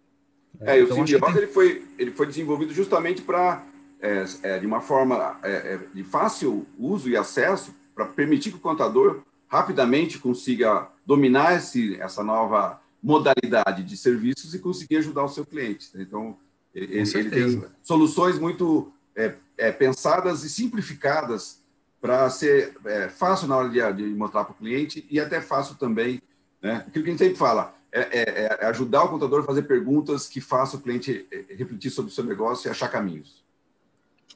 É, 0.61 0.81
então, 0.81 1.01
o 1.01 1.07
simbiose 1.07 1.33
tem... 1.33 1.43
ele, 1.43 1.53
foi, 1.53 1.85
ele 1.99 2.11
foi 2.11 2.27
desenvolvido 2.27 2.75
justamente 2.75 3.23
para 3.23 3.65
é, 4.03 4.25
é, 4.43 4.59
de 4.59 4.67
uma 4.67 4.81
forma 4.81 5.39
é, 5.43 5.51
é, 5.51 5.81
de 5.95 6.03
fácil 6.03 6.67
uso 6.79 7.09
e 7.09 7.17
acesso 7.17 7.73
para 7.95 8.05
permitir 8.05 8.51
que 8.51 8.57
o 8.57 8.61
contador 8.61 9.23
rapidamente 9.47 10.19
consiga 10.19 10.89
dominar 11.07 11.57
esse, 11.57 12.01
essa 12.01 12.25
nova 12.25 12.81
modalidade 13.03 13.85
de 13.85 13.97
serviços 13.97 14.55
e 14.55 14.59
conseguir 14.59 14.97
ajudar 14.97 15.25
o 15.25 15.29
seu 15.29 15.45
cliente. 15.45 15.89
Então, 15.95 16.37
ele, 16.75 16.99
ele 16.99 17.31
tem 17.31 17.65
soluções 17.83 18.39
muito 18.39 18.93
é, 19.15 19.35
é, 19.57 19.71
pensadas 19.71 20.43
e 20.43 20.51
simplificadas 20.51 21.61
para 22.01 22.29
ser 22.31 22.75
fácil 23.11 23.47
na 23.47 23.57
hora 23.57 23.69
de, 23.69 23.93
de 23.93 24.15
mostrar 24.15 24.45
para 24.45 24.53
o 24.53 24.57
cliente 24.57 25.07
e 25.09 25.21
até 25.21 25.41
fácil 25.41 25.77
também. 25.77 26.21
Né? 26.61 26.85
Aquilo 26.87 27.05
que 27.05 27.11
a 27.11 27.13
gente 27.13 27.19
sempre 27.19 27.37
fala, 27.37 27.75
é, 27.93 28.01
é, 28.11 28.67
ajudar 28.67 29.05
o 29.05 29.09
contador 29.11 29.41
a 29.41 29.45
fazer 29.45 29.63
perguntas 29.63 30.27
que 30.27 30.41
façam 30.41 30.81
o 30.81 30.83
cliente 30.83 31.27
refletir 31.51 31.91
sobre 31.91 32.11
o 32.11 32.15
seu 32.15 32.25
negócio 32.25 32.67
e 32.67 32.71
achar 32.71 32.89
caminhos. 32.89 33.45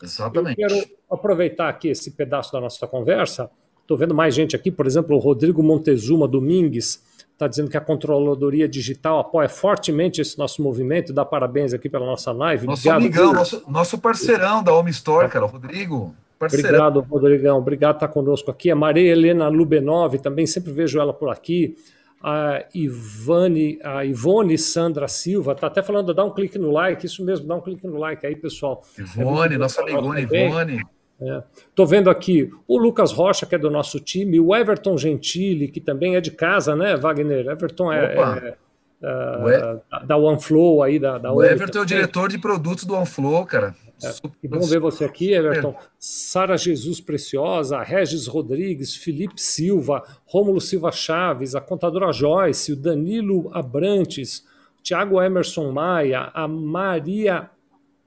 Exatamente. 0.00 0.60
Eu 0.60 0.68
quero 0.68 0.90
aproveitar 1.10 1.68
aqui 1.68 1.88
esse 1.88 2.12
pedaço 2.12 2.52
da 2.52 2.60
nossa 2.60 2.86
conversa. 2.86 3.50
Estou 3.80 3.96
vendo 3.96 4.14
mais 4.14 4.34
gente 4.34 4.54
aqui, 4.54 4.70
por 4.70 4.86
exemplo, 4.86 5.16
o 5.16 5.18
Rodrigo 5.18 5.62
Montezuma 5.62 6.28
Domingues 6.28 7.02
está 7.36 7.46
dizendo 7.46 7.70
que 7.70 7.76
a 7.76 7.80
Controladoria 7.80 8.66
Digital 8.66 9.18
apoia 9.18 9.48
fortemente 9.48 10.22
esse 10.22 10.38
nosso 10.38 10.62
movimento. 10.62 11.12
Dá 11.12 11.24
parabéns 11.24 11.74
aqui 11.74 11.88
pela 11.88 12.06
nossa 12.06 12.32
live. 12.32 12.66
Nosso 12.66 12.88
Obrigado, 12.88 13.02
amigão, 13.02 13.32
nosso, 13.34 13.62
nosso, 13.70 13.98
parceirão 13.98 14.62
da 14.62 14.74
Home 14.74 14.90
Store, 14.90 15.28
cara, 15.28 15.44
Rodrigo. 15.44 16.14
Parceirão. 16.38 16.68
Obrigado, 16.68 17.00
Rodrigão. 17.00 17.58
Obrigado 17.58 17.94
por 17.94 18.04
estar 18.04 18.08
conosco 18.08 18.50
aqui. 18.50 18.70
A 18.70 18.76
Maria 18.76 19.12
Helena 19.12 19.48
Lubenov, 19.48 20.18
também 20.18 20.46
sempre 20.46 20.72
vejo 20.72 20.98
ela 20.98 21.12
por 21.12 21.28
aqui 21.28 21.76
a 22.22 22.64
Ivane, 22.74 23.78
a 23.84 24.04
Ivone 24.04 24.58
Sandra 24.58 25.06
Silva, 25.06 25.52
está 25.52 25.66
até 25.66 25.82
falando, 25.82 26.14
dá 26.14 26.24
um 26.24 26.32
clique 26.32 26.58
no 26.58 26.72
like, 26.72 27.04
isso 27.06 27.24
mesmo, 27.24 27.46
dá 27.46 27.54
um 27.54 27.60
clique 27.60 27.86
no 27.86 27.98
like 27.98 28.26
aí, 28.26 28.34
pessoal. 28.34 28.82
Ivone, 28.98 29.54
é 29.54 29.58
nossa 29.58 29.82
amigona 29.82 30.20
Ivone. 30.20 30.82
Estou 31.18 31.86
é. 31.86 31.88
vendo 31.88 32.10
aqui 32.10 32.50
o 32.68 32.78
Lucas 32.78 33.10
Rocha, 33.10 33.46
que 33.46 33.54
é 33.54 33.58
do 33.58 33.70
nosso 33.70 33.98
time, 33.98 34.38
o 34.38 34.54
Everton 34.54 34.98
Gentili, 34.98 35.68
que 35.68 35.80
também 35.80 36.14
é 36.14 36.20
de 36.20 36.30
casa, 36.30 36.76
né, 36.76 36.96
Wagner? 36.96 37.48
Everton 37.48 37.92
é, 37.92 38.14
é, 38.14 38.56
é 39.02 40.06
da 40.06 40.16
OneFlow 40.16 40.82
aí, 40.82 40.98
da, 40.98 41.16
da 41.16 41.32
O 41.32 41.42
Everton 41.42 41.78
é 41.78 41.82
o 41.82 41.86
diretor 41.86 42.28
de 42.28 42.38
produtos 42.38 42.84
do 42.84 42.94
OneFlow, 42.94 43.46
cara. 43.46 43.74
É, 44.02 44.12
que 44.42 44.46
bom 44.46 44.60
ver 44.60 44.78
você 44.78 45.04
aqui, 45.04 45.32
Everton. 45.32 45.74
Sara 45.98 46.58
Jesus 46.58 47.00
Preciosa, 47.00 47.82
Regis 47.82 48.26
Rodrigues, 48.26 48.94
Felipe 48.94 49.40
Silva, 49.40 50.02
Rômulo 50.26 50.60
Silva 50.60 50.92
Chaves, 50.92 51.54
a 51.54 51.62
contadora 51.62 52.12
Joyce, 52.12 52.72
o 52.72 52.76
Danilo 52.76 53.50
Abrantes, 53.54 54.44
Tiago 54.82 55.20
Emerson 55.20 55.72
Maia, 55.72 56.30
a 56.34 56.46
Maria 56.46 57.50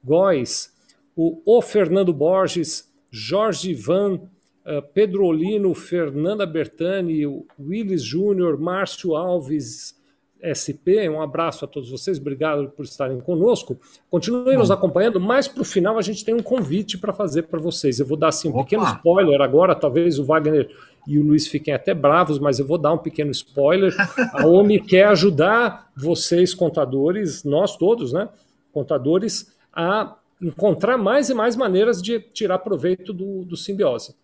Góes, 0.02 0.72
o, 1.16 1.42
o 1.44 1.60
Fernando 1.60 2.12
Borges, 2.12 2.89
Jorge 3.10 3.70
Ivan, 3.70 4.14
uh, 4.14 4.82
Pedro 4.94 5.26
Olino, 5.26 5.74
Fernanda 5.74 6.46
Bertani, 6.46 7.26
Willis 7.58 8.02
Júnior, 8.02 8.58
Márcio 8.58 9.16
Alves, 9.16 9.98
SP. 10.40 11.08
Um 11.08 11.20
abraço 11.20 11.64
a 11.64 11.68
todos 11.68 11.90
vocês, 11.90 12.18
obrigado 12.18 12.70
por 12.70 12.84
estarem 12.84 13.20
conosco. 13.20 13.78
Continuem 14.10 14.56
nos 14.56 14.70
acompanhando, 14.70 15.20
mas 15.20 15.46
para 15.46 15.62
o 15.62 15.64
final 15.64 15.98
a 15.98 16.02
gente 16.02 16.24
tem 16.24 16.34
um 16.34 16.42
convite 16.42 16.98
para 16.98 17.12
fazer 17.12 17.42
para 17.42 17.60
vocês. 17.60 18.00
Eu 18.00 18.06
vou 18.06 18.16
dar 18.16 18.28
assim, 18.28 18.48
um 18.48 18.52
Opa. 18.52 18.64
pequeno 18.64 18.84
spoiler 18.84 19.40
agora, 19.40 19.74
talvez 19.74 20.18
o 20.18 20.24
Wagner 20.24 20.70
e 21.06 21.18
o 21.18 21.22
Luiz 21.22 21.46
fiquem 21.46 21.74
até 21.74 21.94
bravos, 21.94 22.38
mas 22.38 22.58
eu 22.58 22.66
vou 22.66 22.78
dar 22.78 22.92
um 22.92 22.98
pequeno 22.98 23.30
spoiler. 23.30 23.94
A 24.32 24.46
OMI 24.46 24.80
quer 24.80 25.06
ajudar 25.08 25.90
vocês, 25.96 26.54
contadores, 26.54 27.44
nós 27.44 27.76
todos, 27.76 28.12
né? 28.12 28.28
Contadores, 28.72 29.54
a 29.72 30.16
encontrar 30.40 30.96
mais 30.96 31.28
e 31.28 31.34
mais 31.34 31.56
maneiras 31.56 32.00
de 32.00 32.18
tirar 32.20 32.58
proveito 32.58 33.12
do, 33.12 33.44
do 33.44 33.56
simbiose. 33.56 34.14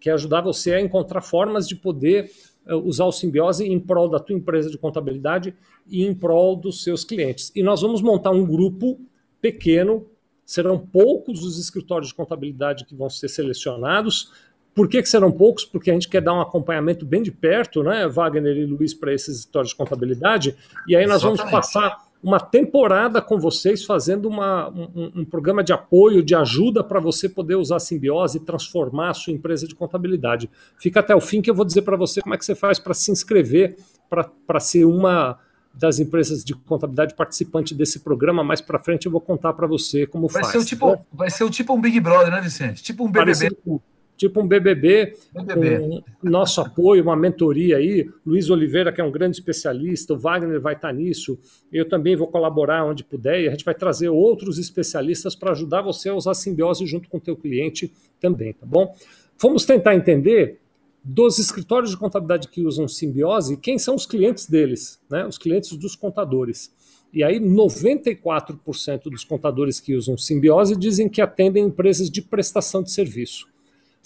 Quer 0.00 0.12
ajudar 0.12 0.40
você 0.40 0.74
a 0.74 0.80
encontrar 0.80 1.22
formas 1.22 1.66
de 1.68 1.76
poder 1.76 2.30
eh, 2.66 2.74
usar 2.74 3.04
o 3.04 3.12
simbiose 3.12 3.66
em 3.66 3.78
prol 3.78 4.08
da 4.08 4.18
tua 4.18 4.36
empresa 4.36 4.70
de 4.70 4.78
contabilidade 4.78 5.54
e 5.86 6.04
em 6.04 6.14
prol 6.14 6.56
dos 6.56 6.82
seus 6.82 7.04
clientes. 7.04 7.52
E 7.54 7.62
nós 7.62 7.80
vamos 7.82 8.02
montar 8.02 8.30
um 8.30 8.44
grupo 8.44 9.00
pequeno, 9.40 10.06
serão 10.44 10.78
poucos 10.78 11.42
os 11.44 11.58
escritórios 11.58 12.08
de 12.08 12.14
contabilidade 12.14 12.84
que 12.84 12.94
vão 12.94 13.08
ser 13.08 13.28
selecionados. 13.28 14.32
Por 14.74 14.88
que, 14.88 15.02
que 15.02 15.08
serão 15.08 15.32
poucos? 15.32 15.64
Porque 15.64 15.90
a 15.90 15.94
gente 15.94 16.08
quer 16.08 16.22
dar 16.22 16.34
um 16.34 16.40
acompanhamento 16.40 17.04
bem 17.04 17.22
de 17.22 17.32
perto, 17.32 17.82
né, 17.82 18.06
Wagner 18.06 18.56
e 18.56 18.64
Luiz, 18.64 18.94
para 18.94 19.12
esses 19.12 19.40
escritórios 19.40 19.70
de 19.70 19.76
contabilidade, 19.76 20.56
e 20.86 20.94
aí 20.94 21.06
nós 21.06 21.16
Exatamente. 21.16 21.38
vamos 21.38 21.50
passar 21.50 22.07
uma 22.22 22.40
temporada 22.40 23.22
com 23.22 23.38
vocês 23.38 23.84
fazendo 23.84 24.28
uma, 24.28 24.68
um, 24.70 25.12
um, 25.16 25.24
programa 25.24 25.62
de 25.62 25.72
apoio, 25.72 26.22
de 26.22 26.34
ajuda 26.34 26.82
para 26.82 26.98
você 26.98 27.28
poder 27.28 27.54
usar 27.54 27.76
a 27.76 27.80
simbiose 27.80 28.38
e 28.38 28.40
transformar 28.40 29.10
a 29.10 29.14
sua 29.14 29.32
empresa 29.32 29.66
de 29.68 29.74
contabilidade. 29.74 30.50
Fica 30.78 31.00
até 31.00 31.14
o 31.14 31.20
fim 31.20 31.40
que 31.40 31.48
eu 31.48 31.54
vou 31.54 31.64
dizer 31.64 31.82
para 31.82 31.96
você 31.96 32.20
como 32.20 32.34
é 32.34 32.38
que 32.38 32.44
você 32.44 32.54
faz 32.54 32.78
para 32.78 32.94
se 32.94 33.10
inscrever 33.10 33.76
para 34.10 34.60
ser 34.60 34.84
uma 34.84 35.38
das 35.72 36.00
empresas 36.00 36.42
de 36.42 36.54
contabilidade 36.54 37.14
participante 37.14 37.74
desse 37.74 38.00
programa. 38.00 38.42
Mais 38.42 38.60
para 38.60 38.78
frente 38.78 39.06
eu 39.06 39.12
vou 39.12 39.20
contar 39.20 39.52
para 39.52 39.66
você 39.66 40.06
como 40.06 40.26
vai 40.26 40.42
faz. 40.42 40.52
Ser 40.52 40.58
o 40.58 40.64
tipo, 40.64 41.06
Vai 41.12 41.30
ser 41.30 41.44
o 41.44 41.50
tipo 41.50 41.72
um 41.72 41.80
Big 41.80 42.00
Brother, 42.00 42.32
né, 42.32 42.40
Vicente? 42.40 42.82
Tipo 42.82 43.04
um 43.04 43.06
BBB. 43.06 43.24
Parecido, 43.24 43.82
tipo 44.18 44.42
um 44.42 44.46
BBB, 44.46 45.14
BBB. 45.32 45.78
Um, 45.78 46.02
nosso 46.22 46.60
apoio, 46.60 47.02
uma 47.02 47.16
mentoria 47.16 47.76
aí. 47.76 48.06
Luiz 48.26 48.50
Oliveira, 48.50 48.92
que 48.92 49.00
é 49.00 49.04
um 49.04 49.12
grande 49.12 49.36
especialista, 49.36 50.12
o 50.12 50.18
Wagner 50.18 50.60
vai 50.60 50.74
estar 50.74 50.92
nisso. 50.92 51.38
Eu 51.72 51.88
também 51.88 52.16
vou 52.16 52.26
colaborar 52.26 52.84
onde 52.84 53.04
puder 53.04 53.40
e 53.40 53.48
a 53.48 53.52
gente 53.52 53.64
vai 53.64 53.74
trazer 53.74 54.08
outros 54.08 54.58
especialistas 54.58 55.36
para 55.36 55.52
ajudar 55.52 55.82
você 55.82 56.08
a 56.08 56.14
usar 56.14 56.32
a 56.32 56.34
simbiose 56.34 56.84
junto 56.84 57.08
com 57.08 57.16
o 57.16 57.20
teu 57.20 57.36
cliente 57.36 57.92
também, 58.20 58.52
tá 58.52 58.66
bom? 58.66 58.92
Vamos 59.40 59.64
tentar 59.64 59.94
entender 59.94 60.58
dos 61.02 61.38
escritórios 61.38 61.92
de 61.92 61.96
contabilidade 61.96 62.48
que 62.48 62.66
usam 62.66 62.88
simbiose, 62.88 63.56
quem 63.56 63.78
são 63.78 63.94
os 63.94 64.04
clientes 64.04 64.46
deles, 64.46 65.00
né? 65.08 65.24
Os 65.24 65.38
clientes 65.38 65.74
dos 65.76 65.94
contadores. 65.94 66.76
E 67.14 67.22
aí, 67.22 67.40
94% 67.40 69.04
dos 69.04 69.24
contadores 69.24 69.80
que 69.80 69.94
usam 69.94 70.18
simbiose 70.18 70.76
dizem 70.76 71.08
que 71.08 71.22
atendem 71.22 71.64
empresas 71.64 72.10
de 72.10 72.20
prestação 72.20 72.82
de 72.82 72.90
serviço. 72.90 73.46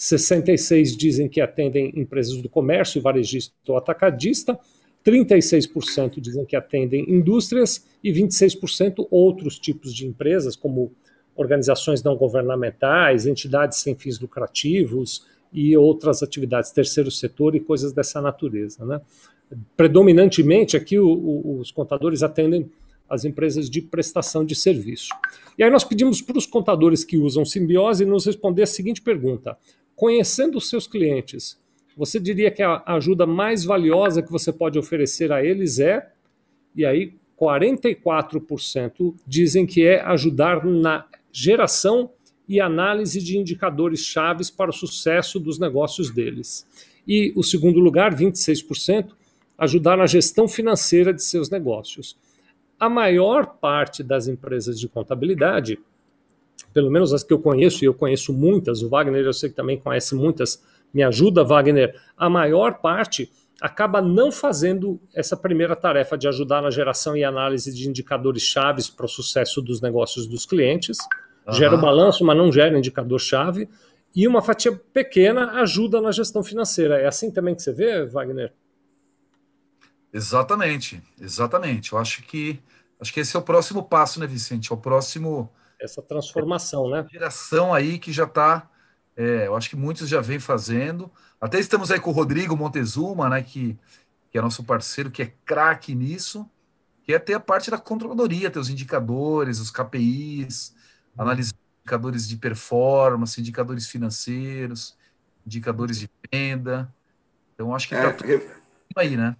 66% 0.02 0.96
dizem 0.96 1.28
que 1.28 1.40
atendem 1.40 1.92
empresas 1.94 2.42
do 2.42 2.48
comércio, 2.48 3.00
varejista 3.00 3.54
ou 3.68 3.76
atacadista. 3.76 4.58
36% 5.06 6.20
dizem 6.20 6.44
que 6.44 6.56
atendem 6.56 7.08
indústrias 7.08 7.86
e 8.02 8.12
26% 8.12 9.06
outros 9.10 9.60
tipos 9.60 9.94
de 9.94 10.04
empresas, 10.04 10.56
como 10.56 10.92
organizações 11.36 12.02
não 12.02 12.16
governamentais, 12.16 13.26
entidades 13.26 13.78
sem 13.78 13.94
fins 13.94 14.18
lucrativos 14.18 15.24
e 15.52 15.76
outras 15.76 16.20
atividades, 16.22 16.72
terceiro 16.72 17.10
setor 17.10 17.54
e 17.54 17.60
coisas 17.60 17.92
dessa 17.92 18.20
natureza. 18.20 18.84
Né? 18.84 19.00
Predominantemente, 19.76 20.76
aqui 20.76 20.98
o, 20.98 21.08
o, 21.08 21.58
os 21.60 21.70
contadores 21.70 22.24
atendem 22.24 22.68
as 23.08 23.24
empresas 23.24 23.68
de 23.68 23.82
prestação 23.82 24.44
de 24.44 24.54
serviço. 24.54 25.10
E 25.56 25.62
aí 25.62 25.70
nós 25.70 25.84
pedimos 25.84 26.22
para 26.22 26.38
os 26.38 26.46
contadores 26.46 27.04
que 27.04 27.18
usam 27.18 27.44
simbiose 27.44 28.04
nos 28.04 28.26
responder 28.26 28.62
a 28.62 28.66
seguinte 28.66 29.02
pergunta: 29.02 29.56
conhecendo 30.02 30.58
os 30.58 30.68
seus 30.68 30.88
clientes, 30.88 31.56
você 31.96 32.18
diria 32.18 32.50
que 32.50 32.60
a 32.60 32.82
ajuda 32.86 33.24
mais 33.24 33.64
valiosa 33.64 34.20
que 34.20 34.32
você 34.32 34.52
pode 34.52 34.76
oferecer 34.76 35.30
a 35.30 35.44
eles 35.44 35.78
é? 35.78 36.10
E 36.74 36.84
aí 36.84 37.14
44% 37.40 39.14
dizem 39.24 39.64
que 39.64 39.86
é 39.86 40.00
ajudar 40.00 40.66
na 40.66 41.06
geração 41.30 42.10
e 42.48 42.60
análise 42.60 43.22
de 43.22 43.38
indicadores 43.38 44.00
chaves 44.00 44.50
para 44.50 44.70
o 44.70 44.74
sucesso 44.74 45.38
dos 45.38 45.60
negócios 45.60 46.10
deles. 46.10 46.66
E 47.06 47.32
o 47.36 47.44
segundo 47.44 47.78
lugar, 47.78 48.12
26%, 48.12 49.12
ajudar 49.56 49.96
na 49.96 50.06
gestão 50.08 50.48
financeira 50.48 51.14
de 51.14 51.22
seus 51.22 51.48
negócios 51.48 52.18
a 52.76 52.88
maior 52.88 53.46
parte 53.60 54.02
das 54.02 54.26
empresas 54.26 54.80
de 54.80 54.88
contabilidade, 54.88 55.78
pelo 56.72 56.90
menos 56.90 57.12
as 57.12 57.22
que 57.22 57.32
eu 57.32 57.38
conheço, 57.38 57.84
e 57.84 57.86
eu 57.86 57.94
conheço 57.94 58.32
muitas, 58.32 58.82
o 58.82 58.88
Wagner 58.88 59.24
eu 59.24 59.32
sei 59.32 59.50
que 59.50 59.56
também 59.56 59.78
conhece 59.78 60.14
muitas, 60.14 60.62
me 60.92 61.02
ajuda, 61.02 61.44
Wagner, 61.44 61.94
a 62.16 62.28
maior 62.28 62.80
parte 62.80 63.30
acaba 63.60 64.02
não 64.02 64.32
fazendo 64.32 65.00
essa 65.14 65.36
primeira 65.36 65.76
tarefa 65.76 66.18
de 66.18 66.26
ajudar 66.28 66.60
na 66.60 66.70
geração 66.70 67.16
e 67.16 67.22
análise 67.22 67.72
de 67.72 67.88
indicadores 67.88 68.42
chaves 68.42 68.90
para 68.90 69.06
o 69.06 69.08
sucesso 69.08 69.62
dos 69.62 69.80
negócios 69.80 70.26
dos 70.26 70.44
clientes. 70.44 70.98
Uhum. 71.46 71.52
Gera 71.54 71.76
o 71.76 71.80
balanço, 71.80 72.24
mas 72.24 72.36
não 72.36 72.50
gera 72.50 72.76
indicador-chave. 72.76 73.68
E 74.14 74.26
uma 74.26 74.42
fatia 74.42 74.72
pequena 74.92 75.62
ajuda 75.62 76.00
na 76.00 76.10
gestão 76.10 76.42
financeira. 76.42 76.98
É 76.98 77.06
assim 77.06 77.30
também 77.30 77.54
que 77.54 77.62
você 77.62 77.72
vê, 77.72 78.04
Wagner? 78.04 78.52
Exatamente, 80.12 81.00
exatamente. 81.20 81.92
Eu 81.92 81.98
acho 81.98 82.24
que 82.24 82.60
Acho 83.02 83.12
que 83.12 83.18
esse 83.18 83.34
é 83.34 83.38
o 83.38 83.42
próximo 83.42 83.82
passo, 83.82 84.20
né, 84.20 84.28
Vicente? 84.28 84.70
É 84.70 84.74
o 84.74 84.78
próximo. 84.78 85.50
Essa 85.82 86.00
transformação, 86.00 86.88
né? 86.88 87.04
Geração 87.10 87.74
aí 87.74 87.98
que 87.98 88.12
já 88.12 88.24
está. 88.24 88.70
É, 89.16 89.46
eu 89.48 89.56
acho 89.56 89.68
que 89.68 89.76
muitos 89.76 90.08
já 90.08 90.20
vêm 90.20 90.38
fazendo. 90.38 91.10
Até 91.40 91.58
estamos 91.58 91.90
aí 91.90 91.98
com 91.98 92.10
o 92.10 92.12
Rodrigo 92.12 92.56
Montezuma, 92.56 93.28
né? 93.28 93.42
Que, 93.42 93.76
que 94.30 94.38
é 94.38 94.40
nosso 94.40 94.62
parceiro, 94.62 95.10
que 95.10 95.22
é 95.22 95.32
craque 95.44 95.94
nisso, 95.94 96.48
que 97.02 97.12
é 97.12 97.18
ter 97.18 97.34
a 97.34 97.40
parte 97.40 97.70
da 97.70 97.78
controladoria, 97.78 98.50
ter 98.50 98.60
os 98.60 98.70
indicadores, 98.70 99.58
os 99.58 99.70
KPIs, 99.70 100.74
analisar 101.18 101.56
indicadores 101.80 102.28
de 102.28 102.36
performance, 102.36 103.40
indicadores 103.40 103.88
financeiros, 103.88 104.96
indicadores 105.44 105.98
de 105.98 106.08
venda. 106.32 106.94
Então, 107.54 107.74
acho 107.74 107.88
que 107.88 107.94
é, 107.96 108.12
tá 108.12 108.24
re... 108.24 108.40
aí, 108.96 109.16
né? 109.16 109.36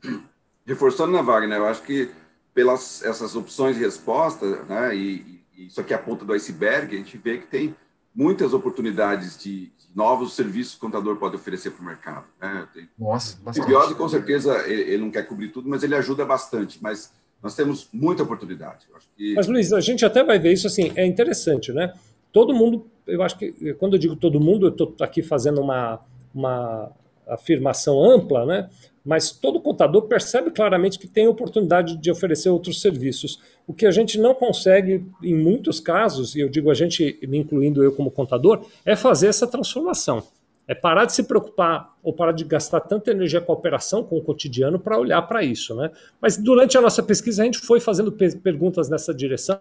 Reforçando, 0.67 1.13
né, 1.13 1.23
Wagner? 1.23 1.59
Eu 1.59 1.67
acho 1.67 1.83
que 1.83 2.11
pelas 2.55 3.03
essas 3.03 3.35
opções 3.35 3.77
de 3.77 3.83
resposta, 3.83 4.65
né, 4.65 4.95
e, 4.95 5.15
e, 5.17 5.42
isso 5.57 5.81
aqui 5.81 5.93
é 5.93 5.97
a 5.97 5.99
ponta 5.99 6.25
do 6.25 6.33
iceberg, 6.33 6.95
a 6.95 6.99
gente 6.99 7.17
vê 7.17 7.39
que 7.39 7.47
tem 7.47 7.75
muitas 8.15 8.53
oportunidades 8.53 9.39
de, 9.39 9.67
de 9.67 9.87
novos 9.95 10.35
serviços 10.35 10.75
que 10.75 10.79
o 10.79 10.91
contador 10.91 11.17
pode 11.17 11.37
oferecer 11.37 11.71
para 11.71 11.83
o 11.83 11.87
mercado. 11.87 12.27
Né? 12.41 12.69
Tem, 12.75 12.89
Nossa, 12.99 13.39
bastante. 13.43 13.65
Simbiose, 13.65 13.95
com 13.95 14.09
certeza, 14.09 14.67
ele, 14.67 14.83
ele, 14.83 14.99
não 14.99 15.11
quer 15.11 15.27
cobrir 15.27 15.49
tudo, 15.49 15.69
mas 15.69 15.83
ele 15.83 15.95
ajuda 15.95 16.25
bastante. 16.25 16.79
Mas 16.83 17.13
nós 17.43 17.55
temos 17.55 17.89
muita 17.93 18.23
oportunidade. 18.23 18.87
Que... 19.17 19.35
Mas, 19.35 19.47
Luiz, 19.47 19.73
a 19.73 19.81
gente 19.81 20.05
até 20.05 20.23
vai 20.23 20.39
ver 20.39 20.53
isso 20.53 20.67
assim, 20.67 20.93
é 20.95 21.07
interessante, 21.07 21.73
né? 21.73 21.93
Todo 22.33 22.55
mundo, 22.55 22.87
eu 23.07 23.23
acho 23.23 23.37
que, 23.39 23.75
quando 23.75 23.95
eu 23.95 23.99
digo 23.99 24.17
todo 24.17 24.41
mundo, 24.41 24.67
eu 24.67 24.71
estou 24.71 24.95
aqui 25.01 25.23
fazendo 25.23 25.61
uma, 25.61 26.01
uma 26.35 26.91
afirmação 27.27 28.03
ampla, 28.03 28.45
né? 28.47 28.69
mas 29.05 29.33
todo 29.33 29.61
contador 29.61 30.03
percebe 30.03 30.51
claramente 30.51 30.99
que 30.99 31.09
tem 31.09 31.27
oportunidade 31.27 31.97
de 31.97 32.11
oferecer 32.11 32.51
outros 32.51 32.81
serviços. 32.81 33.41
O 33.67 33.75
que 33.75 33.87
a 33.87 33.91
gente 33.91 34.19
não 34.19 34.35
consegue, 34.35 35.05
em 35.23 35.35
muitos 35.35 35.81
casos, 35.81 36.37
e 36.37 36.41
eu 36.41 36.49
digo 36.49 36.71
a 36.71 36.75
gente, 36.75 37.19
me 37.27 37.39
incluindo 37.39 37.83
eu 37.83 37.93
como 37.93 38.11
contador, 38.11 38.65
é 38.85 38.95
fazer 38.95 39.27
essa 39.27 39.47
transformação. 39.47 40.23
É 40.69 40.75
parar 40.75 41.07
de 41.07 41.13
se 41.13 41.25
preocupar 41.25 41.97
ou 42.05 42.13
parar 42.13 42.31
de 42.31 42.45
gastar 42.45 42.81
tanta 42.81 43.11
energia 43.11 43.41
com 43.41 43.51
a 43.51 43.55
operação, 43.55 44.05
com 44.05 44.17
o 44.17 44.23
cotidiano, 44.23 44.79
para 44.79 44.97
olhar 44.97 45.21
para 45.23 45.43
isso. 45.43 45.75
Né? 45.75 45.91
Mas 46.21 46.37
durante 46.37 46.79
a 46.79 46.81
nossa 46.81 47.03
pesquisa, 47.03 47.43
a 47.43 47.45
gente 47.45 47.59
foi 47.59 47.81
fazendo 47.81 48.13
perguntas 48.13 48.89
nessa 48.89 49.13
direção, 49.13 49.59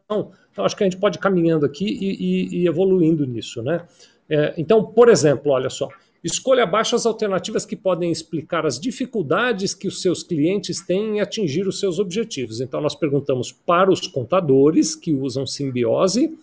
então 0.52 0.64
acho 0.64 0.76
que 0.76 0.84
a 0.84 0.86
gente 0.86 1.00
pode 1.00 1.18
ir 1.18 1.20
caminhando 1.20 1.66
aqui 1.66 1.86
e, 1.86 2.58
e, 2.60 2.62
e 2.62 2.68
evoluindo 2.68 3.26
nisso. 3.26 3.64
Né? 3.64 3.82
É, 4.30 4.54
então, 4.58 4.84
por 4.84 5.10
exemplo, 5.10 5.52
olha 5.52 5.72
só, 5.72 5.90
Escolha 6.24 6.64
abaixo 6.64 6.96
as 6.96 7.06
alternativas 7.06 7.66
que 7.66 7.76
podem 7.76 8.12
explicar 8.12 8.66
as 8.66 8.80
dificuldades 8.80 9.74
que 9.74 9.88
os 9.88 10.02
seus 10.02 10.22
clientes 10.22 10.80
têm 10.80 11.18
em 11.18 11.20
atingir 11.20 11.68
os 11.68 11.80
seus 11.80 11.98
objetivos. 11.98 12.62
Então, 12.62 12.80
nós 12.80 12.94
perguntamos 12.94 13.52
para 13.52 13.92
os 13.92 14.06
contadores 14.08 14.96
que 14.96 15.14
usam 15.14 15.48
simbiose 15.48 16.38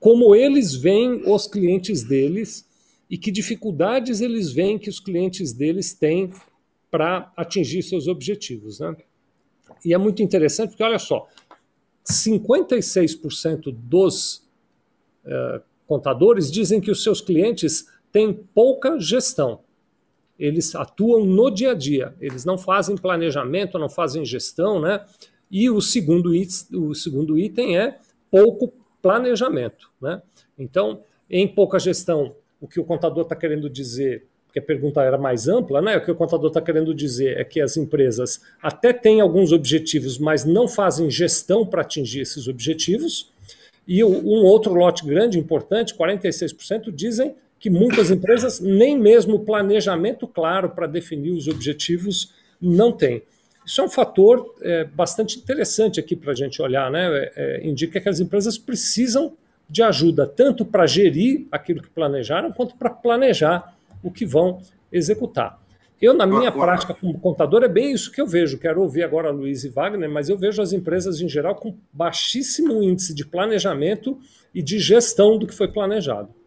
como 0.00 0.34
eles 0.34 0.74
veem 0.74 1.22
os 1.26 1.46
clientes 1.46 2.04
deles 2.04 2.66
e 3.10 3.18
que 3.18 3.30
dificuldades 3.30 4.20
eles 4.20 4.52
veem 4.52 4.78
que 4.78 4.88
os 4.88 5.00
clientes 5.00 5.52
deles 5.52 5.92
têm 5.92 6.32
para 6.90 7.30
atingir 7.36 7.82
seus 7.82 8.06
objetivos. 8.06 8.80
Né? 8.80 8.96
E 9.84 9.92
é 9.92 9.98
muito 9.98 10.22
interessante 10.22 10.70
porque, 10.70 10.82
olha 10.82 10.98
só, 10.98 11.28
56% 12.04 13.74
dos 13.76 14.42
uh, 15.24 15.60
contadores 15.86 16.50
dizem 16.50 16.80
que 16.80 16.90
os 16.90 17.02
seus 17.02 17.20
clientes 17.20 17.86
têm 18.12 18.32
pouca 18.32 18.98
gestão. 18.98 19.60
Eles 20.38 20.74
atuam 20.74 21.24
no 21.24 21.50
dia 21.50 21.72
a 21.72 21.74
dia, 21.74 22.14
eles 22.20 22.44
não 22.44 22.56
fazem 22.56 22.96
planejamento, 22.96 23.78
não 23.78 23.88
fazem 23.88 24.24
gestão, 24.24 24.80
né? 24.80 25.04
E 25.50 25.68
o 25.68 25.80
segundo, 25.80 26.34
item, 26.34 26.78
o 26.78 26.94
segundo 26.94 27.38
item 27.38 27.76
é 27.76 27.98
pouco 28.30 28.72
planejamento, 29.02 29.90
né? 30.00 30.22
Então, 30.58 31.02
em 31.28 31.46
pouca 31.46 31.78
gestão, 31.78 32.34
o 32.60 32.68
que 32.68 32.78
o 32.78 32.84
contador 32.84 33.22
está 33.22 33.34
querendo 33.34 33.68
dizer, 33.68 34.26
porque 34.46 34.58
a 34.58 34.62
pergunta 34.62 35.02
era 35.02 35.18
mais 35.18 35.48
ampla, 35.48 35.82
né? 35.82 35.96
O 35.96 36.04
que 36.04 36.10
o 36.10 36.14
contador 36.14 36.48
está 36.48 36.60
querendo 36.60 36.94
dizer 36.94 37.36
é 37.38 37.44
que 37.44 37.60
as 37.60 37.76
empresas 37.76 38.40
até 38.62 38.92
têm 38.92 39.20
alguns 39.20 39.52
objetivos, 39.52 40.18
mas 40.18 40.44
não 40.44 40.68
fazem 40.68 41.10
gestão 41.10 41.66
para 41.66 41.82
atingir 41.82 42.20
esses 42.20 42.46
objetivos. 42.46 43.32
E 43.86 44.04
um 44.04 44.44
outro 44.44 44.74
lote 44.74 45.04
grande, 45.06 45.38
importante, 45.38 45.94
46%, 45.94 46.92
dizem 46.92 47.34
que 47.58 47.68
muitas 47.68 48.10
empresas 48.10 48.60
nem 48.60 48.98
mesmo 48.98 49.44
planejamento 49.44 50.26
claro 50.26 50.70
para 50.70 50.86
definir 50.86 51.32
os 51.32 51.48
objetivos 51.48 52.32
não 52.60 52.92
têm. 52.92 53.22
Isso 53.64 53.80
é 53.80 53.84
um 53.84 53.88
fator 53.88 54.54
é, 54.62 54.84
bastante 54.84 55.38
interessante 55.38 56.00
aqui 56.00 56.16
para 56.16 56.32
a 56.32 56.34
gente 56.34 56.62
olhar, 56.62 56.90
né? 56.90 57.06
É, 57.06 57.32
é, 57.36 57.68
indica 57.68 58.00
que 58.00 58.08
as 58.08 58.20
empresas 58.20 58.56
precisam 58.56 59.36
de 59.68 59.82
ajuda 59.82 60.26
tanto 60.26 60.64
para 60.64 60.86
gerir 60.86 61.46
aquilo 61.52 61.82
que 61.82 61.90
planejaram 61.90 62.50
quanto 62.50 62.76
para 62.76 62.88
planejar 62.88 63.74
o 64.02 64.10
que 64.10 64.24
vão 64.24 64.62
executar. 64.90 65.60
Eu, 66.00 66.14
na 66.14 66.24
minha 66.24 66.52
prática 66.52 66.94
como 66.94 67.18
contador, 67.18 67.64
é 67.64 67.68
bem 67.68 67.92
isso 67.92 68.12
que 68.12 68.20
eu 68.20 68.26
vejo. 68.26 68.56
Quero 68.56 68.80
ouvir 68.80 69.02
agora 69.02 69.28
a 69.28 69.32
Luiz 69.32 69.64
e 69.64 69.68
Wagner, 69.68 70.08
mas 70.08 70.28
eu 70.28 70.38
vejo 70.38 70.62
as 70.62 70.72
empresas 70.72 71.20
em 71.20 71.28
geral 71.28 71.56
com 71.56 71.76
baixíssimo 71.92 72.80
índice 72.82 73.12
de 73.12 73.26
planejamento 73.26 74.16
e 74.54 74.62
de 74.62 74.78
gestão 74.78 75.36
do 75.36 75.46
que 75.46 75.54
foi 75.54 75.68
planejado. 75.68 76.37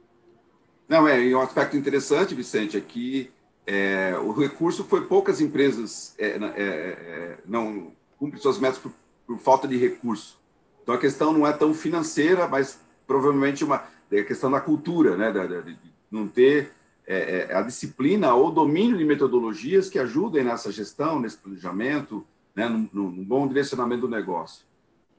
Não, 0.92 1.08
é, 1.08 1.24
e 1.24 1.34
um 1.34 1.40
aspecto 1.40 1.78
interessante, 1.78 2.36
Vicente, 2.36 2.76
é 2.76 2.82
que 2.82 3.32
é, 3.66 4.14
o 4.18 4.34
recurso 4.34 4.84
foi 4.84 5.06
poucas 5.06 5.40
empresas 5.40 6.14
é, 6.20 6.32
é, 6.32 6.38
é 6.58 7.38
não 7.46 7.94
cumprem 8.20 8.42
suas 8.42 8.60
metas 8.60 8.78
por, 8.78 8.92
por, 9.26 9.38
falta 9.38 9.70
de 9.70 9.78
recurso. 9.78 10.38
Então 10.84 10.94
a 10.94 10.98
questão 10.98 11.32
não 11.32 11.48
é 11.48 11.54
tão 11.54 11.74
financeira, 11.74 12.46
mas 12.46 12.78
provavelmente 13.08 13.64
uma 13.64 13.86
é 14.12 14.20
a 14.20 14.26
questão 14.26 14.52
da 14.52 14.60
cultura, 14.60 15.16
né, 15.16 15.32
de 15.32 15.78
não 16.12 16.28
ter 16.28 16.74
é, 17.08 17.48
é, 17.50 17.56
a 17.56 17.62
disciplina 17.62 18.34
ou 18.34 18.52
domínio 18.52 18.98
de 18.98 19.06
metodologias 19.06 19.88
que 19.88 19.98
ajudem 19.98 20.44
nessa 20.44 20.74
gestão, 20.74 21.22
nesse 21.22 21.38
planejamento, 21.38 22.28
né, 22.54 22.68
num 22.68 23.24
bom 23.24 23.48
direcionamento 23.48 24.02
do 24.02 24.10
negócio. 24.10 24.66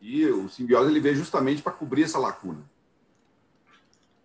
E 0.03 0.27
o 0.27 0.51
simbiose 0.51 0.91
ele 0.91 1.01
veio 1.01 1.17
justamente 1.17 1.63
para 1.63 1.73
cobrir 1.73 2.03
essa 2.03 2.19
lacuna. 2.19 2.61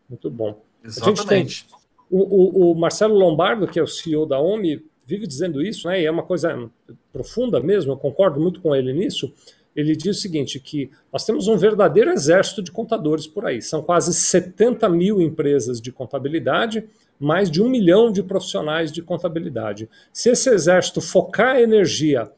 Muito 0.10 0.30
bom. 0.30 0.67
Exatamente. 0.88 1.68
O, 2.10 2.70
o, 2.70 2.72
o, 2.72 2.76
Marcelo 2.76 3.16
Lombardo, 3.16 3.68
que 3.68 3.80
é 3.80 3.84
o 3.84 3.88
CEO 3.88 4.26
da 4.26 4.40
OMI, 4.40 4.84
vive 5.06 5.28
dizendo 5.28 5.62
isso, 5.62 5.88
né, 5.88 6.02
e 6.02 6.06
é 6.06 6.12
uma 6.12 6.24
coisa 6.24 6.70
profunda 7.12 7.60
mesmo, 7.60 7.92
eu 7.92 7.98
concordo 7.98 8.40
muito 8.40 8.62
com 8.62 8.76
ele 8.76 8.94
nisso. 8.94 9.34
Ele 9.76 9.96
diz 9.96 10.18
o 10.18 10.22
seguinte: 10.22 10.60
que 10.60 10.90
nós 11.14 11.24
temos 11.24 11.48
um 11.48 11.56
verdadeiro 11.56 12.12
exército 12.12 12.64
de 12.64 12.72
contadores 12.72 13.28
por 13.28 13.46
aí. 13.46 13.62
São 13.62 13.84
quase 13.84 14.14
70 14.14 14.90
mil 14.90 15.22
empresas 15.22 15.80
de 15.80 15.92
contabilidade, 15.92 16.86
mais 17.20 17.52
de 17.52 17.62
um 17.62 17.70
milhão 17.70 18.12
de 18.12 18.24
profissionais 18.24 18.92
de 18.92 19.04
contabilidade. 19.04 19.88
Se 20.12 20.30
esse 20.30 20.50
exército 20.50 21.00
focar 21.00 21.60
energia 21.60 22.32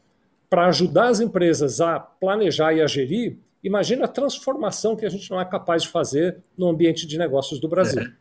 para 0.50 0.66
ajudar 0.66 1.08
as 1.08 1.20
empresas 1.20 1.80
a 1.80 1.98
planejar 1.98 2.74
e 2.74 2.82
a 2.82 2.86
gerir, 2.86 3.38
imagina 3.64 4.04
a 4.04 4.08
transformação 4.08 4.94
que 4.94 5.06
a 5.06 5.08
gente 5.08 5.30
não 5.30 5.40
é 5.40 5.44
capaz 5.44 5.84
de 5.84 5.88
fazer 5.88 6.38
no 6.58 6.68
ambiente 6.68 7.06
de 7.06 7.16
negócios 7.16 7.58
do 7.58 7.68
Brasil. 7.68 8.02
É. 8.02 8.19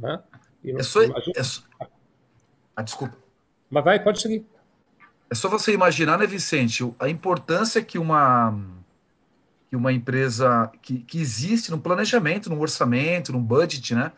Né? 0.00 0.20
é 0.64 0.82
só, 0.82 1.02
imagina... 1.02 1.32
é 1.36 1.42
só... 1.42 1.62
Ah, 2.74 2.82
desculpa. 2.82 3.16
Mas 3.70 3.84
vai, 3.84 4.02
pode 4.02 4.20
seguir. 4.20 4.44
É 5.28 5.34
só 5.34 5.48
você 5.48 5.72
imaginar, 5.72 6.18
né, 6.18 6.26
Vicente, 6.26 6.82
a 6.98 7.08
importância 7.08 7.82
que 7.82 7.98
uma, 7.98 8.58
que 9.68 9.76
uma 9.76 9.92
empresa 9.92 10.70
que, 10.82 10.98
que 10.98 11.20
existe 11.20 11.70
no 11.70 11.78
planejamento, 11.78 12.50
no 12.50 12.60
orçamento, 12.60 13.32
no 13.32 13.40
budget, 13.40 13.94
né? 13.94 14.12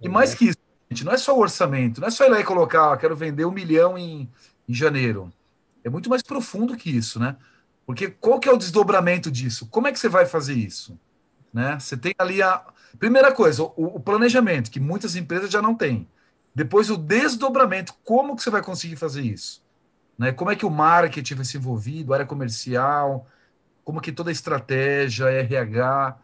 E 0.00 0.08
mais 0.08 0.30
uhum. 0.30 0.36
que 0.38 0.44
isso, 0.46 0.58
gente, 0.90 1.04
não 1.04 1.12
é 1.12 1.18
só 1.18 1.36
o 1.36 1.40
orçamento, 1.40 2.00
não 2.00 2.08
é 2.08 2.10
só 2.10 2.24
ir 2.24 2.30
lá 2.30 2.40
e 2.40 2.44
colocar, 2.44 2.92
ah, 2.92 2.96
quero 2.96 3.14
vender 3.14 3.44
um 3.44 3.50
milhão 3.50 3.98
em, 3.98 4.30
em 4.66 4.74
janeiro. 4.74 5.30
É 5.82 5.90
muito 5.90 6.08
mais 6.08 6.22
profundo 6.22 6.76
que 6.76 6.88
isso, 6.88 7.20
né? 7.20 7.36
Porque 7.84 8.08
qual 8.08 8.40
que 8.40 8.48
é 8.48 8.52
o 8.52 8.56
desdobramento 8.56 9.30
disso? 9.30 9.66
Como 9.66 9.86
é 9.86 9.92
que 9.92 9.98
você 9.98 10.08
vai 10.08 10.24
fazer 10.24 10.54
isso? 10.54 10.98
Né? 11.52 11.78
Você 11.78 11.96
tem 11.96 12.14
ali 12.18 12.42
a 12.42 12.64
primeira 12.98 13.32
coisa, 13.32 13.62
o, 13.62 13.72
o 13.76 14.00
planejamento, 14.00 14.70
que 14.70 14.80
muitas 14.80 15.16
empresas 15.16 15.50
já 15.50 15.60
não 15.60 15.74
têm. 15.74 16.08
Depois 16.54 16.90
o 16.90 16.96
desdobramento, 16.96 17.94
como 18.04 18.36
que 18.36 18.42
você 18.42 18.50
vai 18.50 18.62
conseguir 18.62 18.96
fazer 18.96 19.22
isso? 19.22 19.62
Né? 20.18 20.32
Como 20.32 20.50
é 20.50 20.56
que 20.56 20.64
o 20.64 20.70
marketing 20.70 21.34
vai 21.34 21.44
ser 21.44 21.58
envolvido, 21.58 22.12
a 22.12 22.16
área 22.16 22.26
comercial, 22.26 23.26
como 23.84 24.00
que 24.00 24.10
toda 24.10 24.30
a 24.30 24.32
estratégia, 24.32 25.26
RH. 25.26 26.16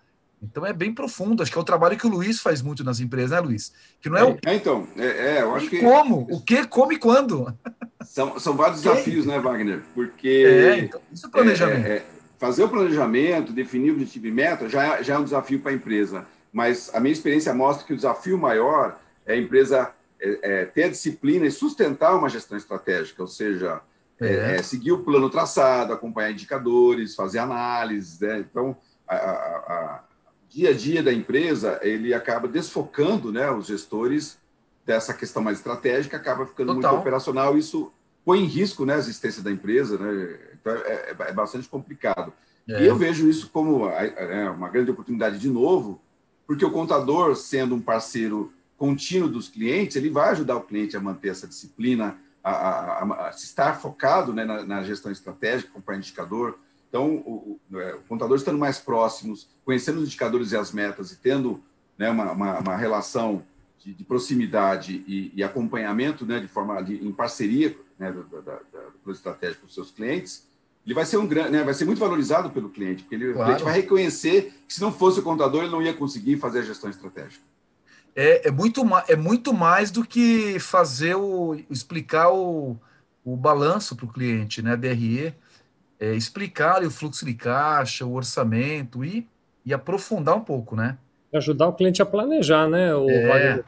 Então 0.43 0.65
é 0.65 0.73
bem 0.73 0.95
profundo. 0.95 1.43
Acho 1.43 1.53
que 1.53 1.59
é 1.59 1.61
o 1.61 1.65
trabalho 1.65 1.99
que 1.99 2.07
o 2.07 2.11
Luiz 2.11 2.41
faz 2.41 2.63
muito 2.63 2.83
nas 2.83 2.99
empresas, 2.99 3.33
né, 3.33 3.41
Luiz? 3.41 3.73
Que 4.01 4.09
não 4.09 4.17
é, 4.17 4.25
o. 4.25 4.39
É, 4.47 4.55
então, 4.55 4.89
é, 4.97 5.07
é 5.07 5.43
eu 5.43 5.55
acho 5.55 5.67
e 5.67 5.69
que. 5.69 5.79
Como? 5.81 6.27
O 6.31 6.41
que, 6.41 6.67
como 6.67 6.93
e 6.93 6.99
quando? 6.99 7.55
São, 8.03 8.41
são 8.41 8.57
vários 8.57 8.81
desafios, 8.81 9.27
né, 9.27 9.39
Wagner? 9.39 9.83
Porque. 9.95 10.29
É, 10.29 10.79
então, 10.79 11.01
isso 11.13 11.27
é 11.27 11.31
planejamento. 11.31 11.87
É, 11.87 11.97
é, 11.97 12.07
fazer 12.39 12.65
o 12.65 12.69
planejamento, 12.69 13.53
definir 13.53 13.91
o 13.91 13.95
objetivo 13.95 14.27
e 14.27 14.31
meta, 14.31 14.69
já, 14.69 15.03
já 15.03 15.15
é 15.15 15.19
um 15.19 15.25
desafio 15.25 15.61
para 15.61 15.73
a 15.73 15.75
empresa. 15.75 16.25
Mas 16.53 16.91
a 16.95 17.01
minha 17.01 17.13
experiência 17.13 17.55
mostra 17.55 17.87
que 17.87 17.93
o 17.93 17.97
desafio 17.97 18.37
maior 18.37 18.99
é 19.25 19.35
a 19.35 19.37
empresa 19.37 19.93
é, 20.21 20.39
é, 20.43 20.65
ter 20.67 20.85
a 20.85 20.89
disciplina 20.89 21.47
e 21.47 21.51
sustentar 21.51 22.17
uma 22.17 22.29
gestão 22.29 22.59
estratégica, 22.59 23.23
ou 23.23 23.29
seja, 23.29 23.81
é. 24.21 24.27
é. 24.27 24.57
é. 24.57 24.63
seguir 24.63 24.93
o 24.93 25.03
plano 25.03 25.31
traçado, 25.31 25.93
acompanhar 25.93 26.31
indicadores, 26.31 27.15
fazer 27.15 27.39
análises. 27.39 28.21
Né? 28.21 28.41
Então, 28.41 28.77
a, 29.09 29.15
a, 29.15 29.19
a, 29.19 30.05
dia 30.49 30.71
a 30.71 30.75
dia 30.75 31.03
da 31.03 31.13
empresa, 31.13 31.79
ele 31.83 32.13
acaba 32.13 32.47
desfocando 32.47 33.33
né, 33.33 33.51
os 33.51 33.67
gestores 33.67 34.39
dessa 34.85 35.15
questão 35.15 35.43
mais 35.43 35.59
estratégica, 35.59 36.17
acaba 36.17 36.45
ficando 36.45 36.75
Total. 36.75 36.93
muito 36.93 37.01
operacional. 37.01 37.57
Isso 37.57 37.93
põe 38.25 38.41
em 38.41 38.47
risco 38.47 38.85
né, 38.85 38.95
a 38.95 38.99
existência 38.99 39.43
da 39.43 39.51
empresa, 39.51 39.97
né? 39.97 40.39
então 40.61 40.73
é, 40.73 41.15
é 41.29 41.33
bastante 41.33 41.69
complicado. 41.69 42.33
E 42.69 42.87
eu 42.87 42.95
vejo 42.95 43.29
isso 43.29 43.51
como 43.51 43.89
uma 44.55 44.69
grande 44.69 44.93
oportunidade 44.93 45.41
de 45.41 45.49
novo, 45.49 46.01
porque 46.51 46.65
o 46.65 46.71
contador, 46.73 47.37
sendo 47.37 47.77
um 47.77 47.81
parceiro 47.81 48.53
contínuo 48.77 49.29
dos 49.29 49.49
clientes, 49.49 49.95
ele 49.95 50.11
vai 50.11 50.31
ajudar 50.31 50.57
o 50.57 50.63
cliente 50.63 50.97
a 50.97 51.01
manter 51.01 51.29
essa 51.29 51.47
disciplina, 51.47 52.19
a, 52.43 52.51
a, 52.51 53.27
a 53.29 53.31
estar 53.31 53.81
focado 53.81 54.33
né, 54.33 54.45
na, 54.45 54.65
na, 54.65 54.83
gestão 54.83 55.13
estratégica, 55.13 55.71
comprar 55.73 55.97
indicador. 55.97 56.59
Então, 56.89 57.23
o, 57.25 57.61
o, 57.71 57.79
é, 57.79 57.95
o, 57.95 58.01
contador 58.01 58.37
estando 58.37 58.59
mais 58.59 58.81
próximos, 58.81 59.47
conhecendo 59.65 59.99
os 59.99 60.07
indicadores 60.07 60.51
e 60.51 60.57
as 60.57 60.73
metas 60.73 61.13
e 61.13 61.19
tendo 61.19 61.63
né, 61.97 62.11
uma, 62.11 62.33
uma, 62.33 62.59
uma, 62.59 62.77
relação 62.77 63.45
de, 63.79 63.95
de 63.95 64.03
proximidade 64.03 65.05
e, 65.07 65.31
e, 65.33 65.45
acompanhamento 65.45 66.27
né, 66.27 66.41
de 66.41 66.49
forma 66.49 66.83
de, 66.83 66.97
em 66.97 67.13
parceria 67.13 67.79
né, 67.97 68.11
da, 68.11 68.41
da, 68.41 68.55
da, 68.73 68.87
do 69.05 69.13
estratégico 69.13 69.67
com 69.67 69.69
seus 69.69 69.93
clientes, 69.93 70.49
ele 70.85 70.95
vai 70.95 71.05
ser 71.05 71.19
um 71.19 71.27
grande, 71.27 71.51
né, 71.51 71.63
vai 71.63 71.75
ser 71.75 71.85
muito 71.85 71.99
valorizado 71.99 72.51
pelo 72.51 72.71
cliente, 72.71 73.03
porque 73.03 73.15
ele, 73.15 73.33
claro. 73.33 73.41
o 73.41 73.45
cliente 73.45 73.65
vai 73.65 73.75
reconhecer 73.75 74.55
que 74.67 74.75
se 74.75 74.81
não 74.81 74.93
fosse 74.93 75.21
o 75.21 75.23
contador 75.23 75.63
ele 75.63 75.73
não 75.73 75.83
ia 75.83 75.93
conseguir 75.93 76.37
fazer 76.37 76.61
a 76.61 76.63
gestão 76.63 76.89
estratégica 76.89 77.51
é, 78.15 78.49
é, 78.49 78.51
muito, 78.51 78.83
é 79.09 79.17
muito 79.17 79.53
mais 79.53 79.91
do 79.91 80.05
que 80.05 80.59
fazer 80.59 81.15
o 81.15 81.57
explicar 81.71 82.31
o, 82.33 82.77
o 83.25 83.37
balanço 83.37 83.95
para 83.95 84.07
o 84.07 84.13
cliente, 84.13 84.63
né? 84.63 84.77
DRE, 84.77 85.35
é, 85.99 86.15
explicar 86.15 86.83
o 86.83 86.91
fluxo 86.91 87.25
de 87.25 87.35
caixa, 87.35 88.05
o 88.05 88.15
orçamento 88.15 89.05
e, 89.05 89.27
e 89.65 89.73
aprofundar 89.73 90.37
um 90.37 90.41
pouco, 90.41 90.75
né? 90.75 90.99
Ajudar 91.33 91.69
o 91.69 91.73
cliente 91.73 92.03
a 92.03 92.07
planejar, 92.07 92.69
né? 92.69 92.95
O 92.95 93.09
é. 93.09 93.63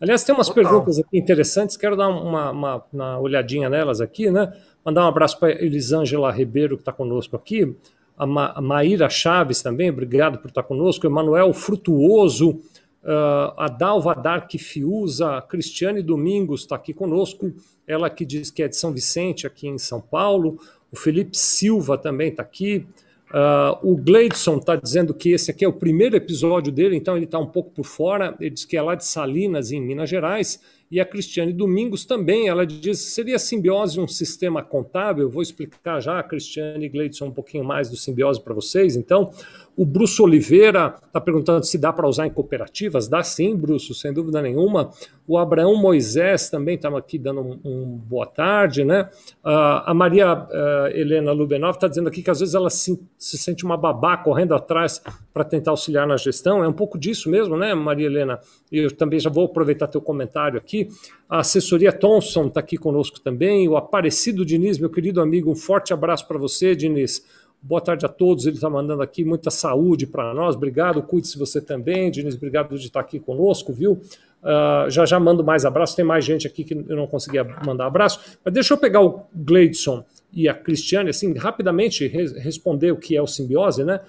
Aliás, 0.00 0.22
tem 0.22 0.32
umas 0.32 0.46
Total. 0.46 0.62
perguntas 0.62 0.98
aqui 0.98 1.18
interessantes, 1.18 1.76
quero 1.76 1.96
dar 1.96 2.08
uma, 2.08 2.52
uma, 2.52 2.84
uma 2.92 3.18
olhadinha 3.18 3.68
nelas 3.68 4.00
aqui, 4.00 4.30
né? 4.30 4.52
Mandar 4.88 5.04
um 5.04 5.08
abraço 5.08 5.38
para 5.38 5.50
Elisângela 5.62 6.32
Ribeiro, 6.32 6.74
que 6.74 6.80
está 6.80 6.94
conosco 6.94 7.36
aqui, 7.36 7.76
a, 8.16 8.26
Ma 8.26 8.52
a 8.52 8.60
Maíra 8.62 9.10
Chaves 9.10 9.60
também, 9.60 9.90
obrigado 9.90 10.38
por 10.38 10.48
estar 10.48 10.62
conosco, 10.62 11.06
Emanuel 11.06 11.52
Frutuoso, 11.52 12.58
Uh, 13.00 13.54
a 13.56 13.68
Dalva 13.68 14.12
Dark 14.12 14.50
Fiuza, 14.58 15.40
Cristiane 15.48 16.02
Domingos 16.02 16.62
está 16.62 16.74
aqui 16.74 16.92
conosco, 16.92 17.54
ela 17.86 18.10
que 18.10 18.24
diz 18.24 18.50
que 18.50 18.60
é 18.60 18.68
de 18.68 18.76
São 18.76 18.92
Vicente, 18.92 19.46
aqui 19.46 19.68
em 19.68 19.78
São 19.78 20.00
Paulo. 20.00 20.58
O 20.90 20.96
Felipe 20.96 21.38
Silva 21.38 21.96
também 21.96 22.28
está 22.28 22.42
aqui. 22.42 22.84
Uh, 23.30 23.92
o 23.92 23.96
Gleidson 23.96 24.56
está 24.56 24.74
dizendo 24.74 25.14
que 25.14 25.30
esse 25.30 25.50
aqui 25.50 25.64
é 25.64 25.68
o 25.68 25.72
primeiro 25.72 26.16
episódio 26.16 26.72
dele, 26.72 26.96
então 26.96 27.16
ele 27.16 27.24
está 27.24 27.38
um 27.38 27.46
pouco 27.46 27.70
por 27.70 27.84
fora. 27.84 28.34
Ele 28.40 28.50
diz 28.50 28.64
que 28.64 28.76
é 28.76 28.82
lá 28.82 28.96
de 28.96 29.06
Salinas, 29.06 29.70
em 29.70 29.80
Minas 29.80 30.10
Gerais. 30.10 30.60
E 30.90 31.00
a 31.00 31.04
Cristiane 31.04 31.52
Domingos 31.52 32.06
também, 32.06 32.48
ela 32.48 32.66
diz, 32.66 32.98
seria 32.98 33.38
simbiose 33.38 34.00
um 34.00 34.08
sistema 34.08 34.62
contábil? 34.62 35.28
Vou 35.28 35.42
explicar 35.42 36.00
já, 36.00 36.18
a 36.18 36.22
Cristiane 36.22 36.86
e 36.86 36.88
Gleidson, 36.88 37.26
um 37.26 37.30
pouquinho 37.30 37.64
mais 37.64 37.90
do 37.90 37.96
simbiose 37.96 38.42
para 38.42 38.54
vocês. 38.54 38.96
Então, 38.96 39.30
o 39.78 39.86
Bruce 39.86 40.20
Oliveira 40.20 40.96
está 41.06 41.20
perguntando 41.20 41.64
se 41.64 41.78
dá 41.78 41.92
para 41.92 42.08
usar 42.08 42.26
em 42.26 42.30
cooperativas. 42.30 43.06
Dá 43.06 43.22
sim, 43.22 43.54
Bruce, 43.54 43.94
sem 43.94 44.12
dúvida 44.12 44.42
nenhuma. 44.42 44.90
O 45.24 45.38
Abraão 45.38 45.76
Moisés 45.76 46.50
também 46.50 46.74
estava 46.74 46.98
aqui 46.98 47.16
dando 47.16 47.42
um, 47.42 47.60
um, 47.64 47.84
boa 47.96 48.26
tarde, 48.26 48.84
né? 48.84 49.08
Uh, 49.44 49.84
a 49.86 49.94
Maria 49.94 50.34
uh, 50.34 50.86
Helena 50.92 51.30
Lubenov 51.30 51.76
está 51.76 51.86
dizendo 51.86 52.08
aqui 52.08 52.22
que 52.22 52.30
às 52.30 52.40
vezes 52.40 52.56
ela 52.56 52.70
se, 52.70 53.00
se 53.16 53.38
sente 53.38 53.64
uma 53.64 53.76
babá 53.76 54.16
correndo 54.16 54.52
atrás 54.52 55.00
para 55.32 55.44
tentar 55.44 55.70
auxiliar 55.70 56.08
na 56.08 56.16
gestão. 56.16 56.64
É 56.64 56.66
um 56.66 56.72
pouco 56.72 56.98
disso 56.98 57.30
mesmo, 57.30 57.56
né, 57.56 57.72
Maria 57.72 58.06
Helena? 58.06 58.40
Eu 58.72 58.90
também 58.90 59.20
já 59.20 59.30
vou 59.30 59.44
aproveitar 59.44 59.86
teu 59.86 60.00
comentário 60.00 60.58
aqui. 60.78 60.88
A 61.28 61.40
assessoria 61.40 61.92
Thomson 61.92 62.46
está 62.46 62.60
aqui 62.60 62.76
conosco 62.76 63.20
também. 63.20 63.68
O 63.68 63.76
Aparecido 63.76 64.44
Diniz, 64.44 64.78
meu 64.78 64.88
querido 64.88 65.20
amigo, 65.20 65.50
um 65.50 65.56
forte 65.56 65.92
abraço 65.92 66.26
para 66.26 66.38
você, 66.38 66.74
Diniz. 66.74 67.24
Boa 67.60 67.80
tarde 67.80 68.06
a 68.06 68.08
todos. 68.08 68.46
Ele 68.46 68.56
está 68.56 68.70
mandando 68.70 69.02
aqui 69.02 69.24
muita 69.24 69.50
saúde 69.50 70.06
para 70.06 70.32
nós. 70.32 70.54
Obrigado. 70.54 71.02
Cuide-se 71.02 71.38
você 71.38 71.60
também. 71.60 72.10
Diniz, 72.10 72.34
obrigado 72.34 72.78
de 72.78 72.86
estar 72.86 73.00
aqui 73.00 73.18
conosco, 73.18 73.72
viu? 73.72 74.00
Uh, 74.40 74.88
já 74.88 75.04
já 75.04 75.18
mando 75.18 75.44
mais 75.44 75.64
abraços. 75.64 75.96
Tem 75.96 76.04
mais 76.04 76.24
gente 76.24 76.46
aqui 76.46 76.64
que 76.64 76.74
eu 76.74 76.96
não 76.96 77.06
conseguia 77.06 77.44
mandar 77.66 77.86
abraço. 77.86 78.20
Mas 78.44 78.54
deixa 78.54 78.72
eu 78.72 78.78
pegar 78.78 79.02
o 79.02 79.24
Gleidson 79.34 80.04
e 80.32 80.48
a 80.48 80.54
Cristiane, 80.54 81.10
assim, 81.10 81.34
rapidamente 81.34 82.06
re 82.06 82.26
responder 82.38 82.92
o 82.92 82.96
que 82.96 83.16
é 83.16 83.20
o 83.20 83.26
Simbiose, 83.26 83.84
né? 83.84 84.00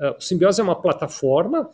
Uh, 0.00 0.16
o 0.18 0.20
Simbiose 0.20 0.60
é 0.60 0.64
uma 0.64 0.76
plataforma, 0.76 1.70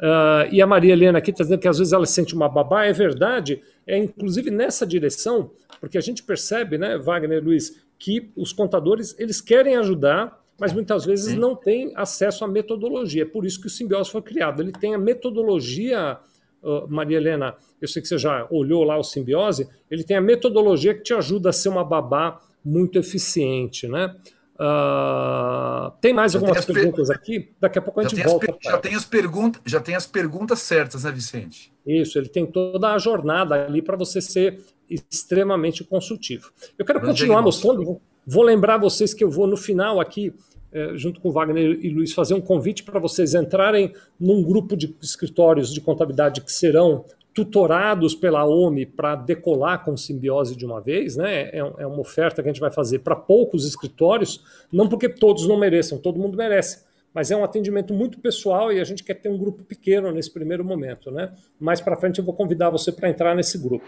Uh, 0.00 0.48
e 0.50 0.62
a 0.62 0.66
Maria 0.66 0.94
Helena 0.94 1.18
aqui 1.18 1.30
está 1.30 1.44
dizendo 1.44 1.60
que 1.60 1.68
às 1.68 1.76
vezes 1.76 1.92
ela 1.92 2.06
sente 2.06 2.34
uma 2.34 2.48
babá, 2.48 2.86
é 2.86 2.92
verdade, 2.92 3.60
é 3.86 3.98
inclusive 3.98 4.50
nessa 4.50 4.86
direção, 4.86 5.50
porque 5.78 5.98
a 5.98 6.00
gente 6.00 6.22
percebe, 6.22 6.78
né, 6.78 6.96
Wagner 6.96 7.44
Luiz, 7.44 7.78
que 7.98 8.30
os 8.34 8.50
contadores 8.50 9.14
eles 9.18 9.42
querem 9.42 9.76
ajudar, 9.76 10.42
mas 10.60 10.72
muitas 10.72 11.04
vezes 11.04 11.34
não 11.34 11.56
têm 11.56 11.92
acesso 11.96 12.44
à 12.44 12.48
metodologia. 12.48 13.22
É 13.22 13.26
por 13.26 13.46
isso 13.46 13.60
que 13.60 13.66
o 13.66 13.70
Simbiose 13.70 14.10
foi 14.10 14.22
criado. 14.22 14.60
Ele 14.60 14.72
tem 14.72 14.94
a 14.94 14.98
metodologia 14.98 16.20
uh, 16.62 16.86
Maria 16.88 17.16
Helena, 17.16 17.56
eu 17.80 17.88
sei 17.88 18.02
que 18.02 18.08
você 18.08 18.18
já 18.18 18.46
olhou 18.50 18.84
lá 18.84 18.96
o 18.96 19.02
simbiose, 19.02 19.68
ele 19.90 20.04
tem 20.04 20.16
a 20.16 20.20
metodologia 20.20 20.94
que 20.94 21.02
te 21.02 21.14
ajuda 21.14 21.50
a 21.50 21.52
ser 21.52 21.68
uma 21.68 21.84
babá 21.84 22.40
muito 22.64 22.98
eficiente, 22.98 23.88
né? 23.88 24.14
Uh, 24.56 25.90
tem 26.02 26.12
mais 26.12 26.34
algumas 26.34 26.66
perguntas 26.66 27.08
per... 27.08 27.16
aqui? 27.16 27.50
Daqui 27.58 27.78
a 27.78 27.82
pouco 27.82 28.00
a 28.00 28.02
gente 28.02 28.22
volta. 28.22 28.52
Per... 28.52 28.58
Já 28.62 28.76
tem, 28.76 28.94
as 28.94 29.04
perguntas, 29.06 29.62
já 29.64 29.80
tem 29.80 29.94
as 29.94 30.06
perguntas 30.06 30.58
certas, 30.58 31.04
né, 31.04 31.10
Vicente? 31.10 31.72
Isso, 31.86 32.18
ele 32.18 32.28
tem 32.28 32.44
toda 32.44 32.92
a 32.92 32.98
jornada 32.98 33.54
ali 33.54 33.80
para 33.80 33.96
você 33.96 34.20
ser 34.20 34.60
extremamente 34.90 35.82
consultivo. 35.82 36.52
Eu 36.78 36.84
quero 36.84 37.00
continuar 37.00 37.40
mostrando, 37.40 38.02
vou 38.30 38.44
lembrar 38.44 38.78
vocês 38.78 39.12
que 39.12 39.24
eu 39.24 39.30
vou 39.30 39.46
no 39.46 39.56
final 39.56 40.00
aqui 40.00 40.32
é, 40.72 40.96
junto 40.96 41.20
com 41.20 41.32
Wagner 41.32 41.78
e 41.82 41.90
Luiz, 41.90 42.12
fazer 42.12 42.34
um 42.34 42.40
convite 42.40 42.84
para 42.84 43.00
vocês 43.00 43.34
entrarem 43.34 43.92
num 44.20 44.40
grupo 44.40 44.76
de 44.76 44.94
escritórios 45.02 45.74
de 45.74 45.80
contabilidade 45.80 46.40
que 46.40 46.52
serão 46.52 47.04
tutorados 47.34 48.14
pela 48.14 48.44
OMI 48.44 48.86
para 48.86 49.16
decolar 49.16 49.84
com 49.84 49.96
simbiose 49.96 50.54
de 50.54 50.64
uma 50.64 50.80
vez, 50.80 51.16
né? 51.16 51.48
É, 51.48 51.58
é, 51.58 51.86
uma 51.86 52.00
oferta 52.00 52.40
que 52.40 52.48
a 52.48 52.52
gente 52.52 52.60
vai 52.60 52.70
fazer 52.70 53.00
para 53.00 53.16
poucos 53.16 53.66
escritórios, 53.66 54.44
não 54.72 54.88
porque 54.88 55.08
todos 55.08 55.46
não 55.46 55.58
mereçam, 55.58 55.98
todo 55.98 56.20
mundo 56.20 56.36
merece, 56.36 56.84
mas 57.12 57.30
é 57.30 57.36
um 57.36 57.42
atendimento 57.42 57.92
muito 57.92 58.20
pessoal 58.20 58.72
e 58.72 58.80
a 58.80 58.84
gente 58.84 59.02
quer 59.02 59.14
ter 59.14 59.28
um 59.28 59.38
grupo 59.38 59.64
pequeno 59.64 60.12
nesse 60.12 60.30
primeiro 60.30 60.64
momento, 60.64 61.10
né? 61.10 61.32
Mais 61.58 61.80
para 61.80 61.96
frente 61.96 62.18
eu 62.18 62.24
vou 62.24 62.34
convidar 62.34 62.70
você 62.70 62.92
para 62.92 63.08
entrar 63.08 63.34
nesse 63.34 63.58
grupo. 63.58 63.86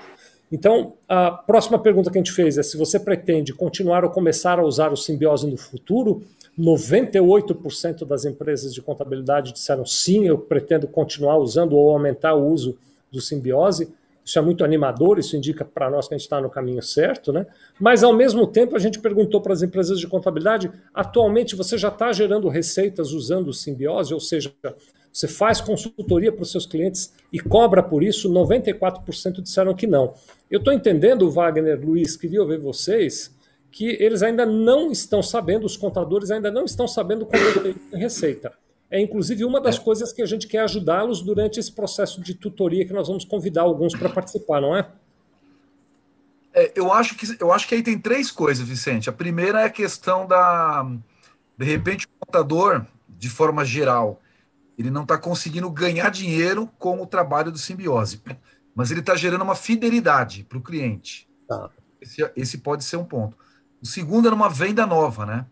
Então, 0.53 0.93
a 1.09 1.31
próxima 1.31 1.79
pergunta 1.79 2.11
que 2.11 2.19
a 2.19 2.21
gente 2.21 2.31
fez 2.31 2.59
é 2.59 2.63
se 2.63 2.77
você 2.77 3.01
pretende 3.01 3.55
continuar 3.55 4.05
ou 4.05 4.11
começar 4.11 4.59
a 4.59 4.65
usar 4.65 4.93
o 4.93 4.97
simbiose 4.97 5.51
no 5.51 5.57
futuro. 5.57 6.23
98% 6.59 8.05
das 8.05 8.27
empresas 8.27 8.75
de 8.75 8.83
contabilidade 8.83 9.55
disseram 9.55 9.87
sim, 9.87 10.27
eu 10.27 10.37
pretendo 10.37 10.87
continuar 10.87 11.39
usando 11.39 11.73
ou 11.73 11.91
aumentar 11.91 12.35
o 12.35 12.47
uso 12.47 12.77
do 13.11 13.23
simbiose. 13.23 13.91
Isso 14.25 14.39
é 14.39 14.43
muito 14.43 14.63
animador, 14.63 15.19
isso 15.19 15.35
indica 15.35 15.65
para 15.65 15.91
nós 15.91 16.07
que 16.07 16.15
a 16.15 16.19
gente 16.19 16.27
está 16.27 16.41
no 16.41 16.51
caminho 16.51 16.83
certo, 16.83 17.33
né? 17.33 17.47
Mas, 17.81 18.05
ao 18.05 18.13
mesmo 18.13 18.47
tempo, 18.47 18.77
a 18.77 18.79
gente 18.79 19.01
perguntou 19.01 19.41
para 19.41 19.53
as 19.53 19.63
empresas 19.63 19.99
de 19.99 20.07
contabilidade: 20.07 20.71
atualmente 20.95 21.57
você 21.57 21.77
já 21.77 21.89
está 21.89 22.13
gerando 22.13 22.49
receitas 22.49 23.13
usando 23.13 23.49
o 23.49 23.53
simbiose, 23.53 24.15
ou 24.15 24.21
seja, 24.21 24.53
você 25.13 25.27
faz 25.27 25.61
consultoria 25.61 26.33
para 26.33 26.43
os 26.43 26.51
seus 26.51 26.67
clientes 26.67 27.13
e 27.33 27.41
cobra 27.41 27.83
por 27.83 28.03
isso? 28.03 28.31
94% 28.31 29.43
disseram 29.43 29.75
que 29.75 29.87
não. 29.87 30.15
Eu 30.53 30.59
estou 30.59 30.71
entendendo, 30.71 31.31
Wagner, 31.31 31.81
Luiz, 31.83 32.15
queria 32.15 32.43
ouvir 32.43 32.59
vocês 32.59 33.35
que 33.71 33.97
eles 33.99 34.23
ainda 34.23 34.45
não 34.45 34.93
estão 34.93 35.23
sabendo, 35.23 35.65
os 35.65 35.79
contadores 35.79 36.31
ainda 36.31 36.51
não 36.51 36.67
estão 36.67 36.87
sabendo 36.87 37.25
como 37.25 37.43
obter 37.49 37.75
receita. 37.95 38.53
É 38.91 39.01
inclusive 39.01 39.47
uma 39.47 39.59
das 39.63 39.77
é. 39.77 39.81
coisas 39.81 40.13
que 40.13 40.21
a 40.21 40.27
gente 40.27 40.47
quer 40.47 40.59
ajudá-los 40.59 41.23
durante 41.23 41.59
esse 41.59 41.73
processo 41.73 42.21
de 42.21 42.35
tutoria 42.35 42.85
que 42.85 42.93
nós 42.93 43.09
vamos 43.09 43.25
convidar 43.25 43.63
alguns 43.63 43.97
para 43.97 44.11
participar, 44.11 44.61
não 44.61 44.77
é? 44.77 44.87
é? 46.53 46.71
eu, 46.77 46.93
acho 46.93 47.17
que, 47.17 47.27
eu 47.41 47.51
acho 47.51 47.67
que 47.67 47.75
aí 47.75 47.83
tem 47.83 47.99
três 47.99 48.31
coisas, 48.31 48.69
Vicente. 48.69 49.09
A 49.09 49.13
primeira 49.13 49.63
é 49.63 49.65
a 49.65 49.71
questão 49.71 50.27
da. 50.27 50.87
De 51.57 51.65
repente, 51.65 52.05
o 52.05 52.27
contador, 52.27 52.85
de 53.09 53.31
forma 53.31 53.65
geral, 53.65 54.21
ele 54.79 54.91
não 54.91 55.05
está 55.05 55.17
conseguindo 55.17 55.71
ganhar 55.71 56.11
dinheiro 56.11 56.69
com 56.79 57.01
o 57.01 57.07
trabalho 57.07 57.51
do 57.51 57.57
simbiose, 57.57 58.21
mas 58.75 58.91
ele 58.91 59.01
está 59.01 59.15
gerando 59.15 59.43
uma 59.43 59.55
fidelidade 59.55 60.45
para 60.45 60.59
o 60.59 60.63
cliente. 60.63 61.29
Tá. 61.49 61.71
Esse, 62.01 62.33
esse 62.35 62.59
pode 62.59 62.85
ser 62.85 62.97
um 62.97 63.05
ponto. 63.05 63.37
O 63.81 63.87
segundo 63.87 64.29
é 64.29 64.31
numa 64.31 64.49
venda 64.49 64.87
nova, 64.87 65.27
né? 65.27 65.47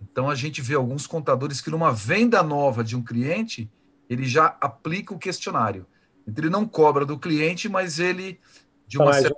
Então 0.00 0.28
a 0.28 0.34
gente 0.34 0.60
vê 0.60 0.74
alguns 0.74 1.06
contadores 1.06 1.60
que 1.60 1.70
numa 1.70 1.92
venda 1.92 2.42
nova 2.42 2.84
de 2.84 2.96
um 2.96 3.02
cliente, 3.02 3.70
ele 4.08 4.24
já 4.24 4.56
aplica 4.60 5.14
o 5.14 5.18
questionário. 5.18 5.86
Então 6.26 6.44
ele 6.44 6.50
não 6.50 6.66
cobra 6.66 7.04
do 7.04 7.18
cliente, 7.18 7.68
mas 7.68 7.98
ele 7.98 8.40
de 8.86 8.98
uma 8.98 9.12
certa 9.12 9.36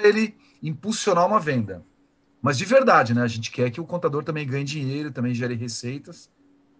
ele 0.00 0.36
impulsionar 0.62 1.26
uma 1.26 1.40
venda. 1.40 1.84
Mas 2.40 2.56
de 2.56 2.64
verdade, 2.64 3.14
né? 3.14 3.22
A 3.22 3.28
gente 3.28 3.50
quer 3.50 3.70
que 3.70 3.80
o 3.80 3.84
contador 3.84 4.22
também 4.22 4.46
ganhe 4.46 4.64
dinheiro, 4.64 5.10
também 5.10 5.34
gere 5.34 5.54
receitas. 5.54 6.30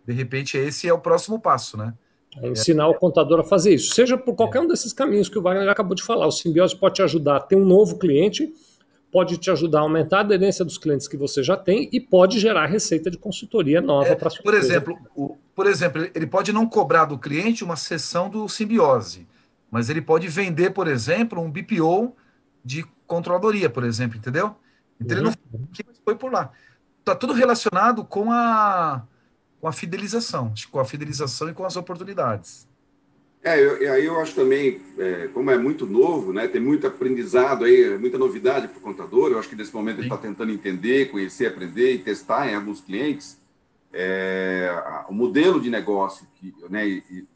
De 0.06 0.12
repente, 0.12 0.56
esse 0.56 0.88
é 0.88 0.92
o 0.92 1.00
próximo 1.00 1.40
passo, 1.40 1.76
né? 1.76 1.94
É 2.42 2.48
ensinar 2.48 2.84
é. 2.84 2.86
o 2.86 2.94
contador 2.94 3.40
a 3.40 3.44
fazer 3.44 3.74
isso, 3.74 3.94
seja 3.94 4.16
por 4.16 4.34
qualquer 4.34 4.60
um 4.60 4.66
desses 4.66 4.92
caminhos 4.92 5.28
que 5.28 5.38
o 5.38 5.42
Wagner 5.42 5.68
acabou 5.68 5.94
de 5.94 6.02
falar. 6.02 6.26
O 6.26 6.30
simbiose 6.30 6.76
pode 6.76 6.96
te 6.96 7.02
ajudar 7.02 7.36
a 7.36 7.40
ter 7.40 7.56
um 7.56 7.64
novo 7.64 7.98
cliente 7.98 8.52
pode 9.10 9.38
te 9.38 9.50
ajudar 9.50 9.78
a 9.78 9.82
aumentar 9.82 10.18
a 10.18 10.20
aderência 10.20 10.64
dos 10.64 10.76
clientes 10.76 11.08
que 11.08 11.16
você 11.16 11.42
já 11.42 11.56
tem 11.56 11.88
e 11.92 12.00
pode 12.00 12.38
gerar 12.38 12.66
receita 12.66 13.10
de 13.10 13.16
consultoria 13.16 13.80
nova 13.80 14.10
é, 14.10 14.14
para 14.14 14.30
sua 14.30 14.42
por 14.42 14.54
exemplo 14.54 14.98
o, 15.14 15.36
Por 15.54 15.66
exemplo, 15.66 16.08
ele 16.14 16.26
pode 16.26 16.52
não 16.52 16.66
cobrar 16.66 17.06
do 17.06 17.18
cliente 17.18 17.64
uma 17.64 17.76
sessão 17.76 18.28
do 18.28 18.48
simbiose, 18.48 19.26
mas 19.70 19.88
ele 19.88 20.02
pode 20.02 20.28
vender, 20.28 20.70
por 20.70 20.86
exemplo, 20.86 21.40
um 21.40 21.50
BPO 21.50 22.14
de 22.64 22.84
controladoria, 23.06 23.70
por 23.70 23.84
exemplo, 23.84 24.18
entendeu? 24.18 24.54
Então 25.00 25.16
uhum. 25.16 25.24
ele 25.24 25.34
não 25.52 25.58
uhum. 25.60 25.94
foi 26.04 26.14
por 26.14 26.30
lá. 26.30 26.52
Está 26.98 27.14
tudo 27.14 27.32
relacionado 27.32 28.04
com 28.04 28.30
a, 28.30 29.02
com 29.61 29.68
a 29.68 29.73
fidelização, 29.73 30.53
com 30.71 30.79
a 30.79 30.85
fidelização 30.85 31.49
e 31.49 31.55
com 31.55 31.64
as 31.64 31.77
oportunidades. 31.77 32.66
É, 33.42 33.59
eu, 33.61 33.92
aí 33.92 34.05
eu 34.05 34.18
acho 34.21 34.35
também, 34.35 34.81
é, 34.99 35.29
como 35.29 35.51
é 35.51 35.57
muito 35.57 35.87
novo, 35.87 36.33
né, 36.33 36.49
tem 36.49 36.61
muito 36.61 36.87
aprendizado 36.87 37.64
aí, 37.64 37.97
muita 37.99 38.18
novidade 38.18 38.68
para 38.68 38.79
o 38.79 38.81
contador, 38.81 39.31
eu 39.31 39.38
acho 39.38 39.49
que 39.49 39.55
nesse 39.55 39.73
momento 39.73 39.97
Sim. 39.97 40.03
ele 40.03 40.09
está 40.09 40.18
tentando 40.18 40.53
entender, 40.53 41.11
conhecer, 41.11 41.47
aprender 41.47 41.94
e 41.94 41.99
testar 41.99 42.49
em 42.49 42.55
alguns 42.55 42.81
clientes 42.81 43.38
é, 43.92 44.71
o 45.09 45.14
modelo 45.14 45.61
de 45.61 45.71
negócio 45.71 46.27
que, 46.35 46.55
né, 46.68 46.87
e, 46.87 47.03
e 47.11 47.27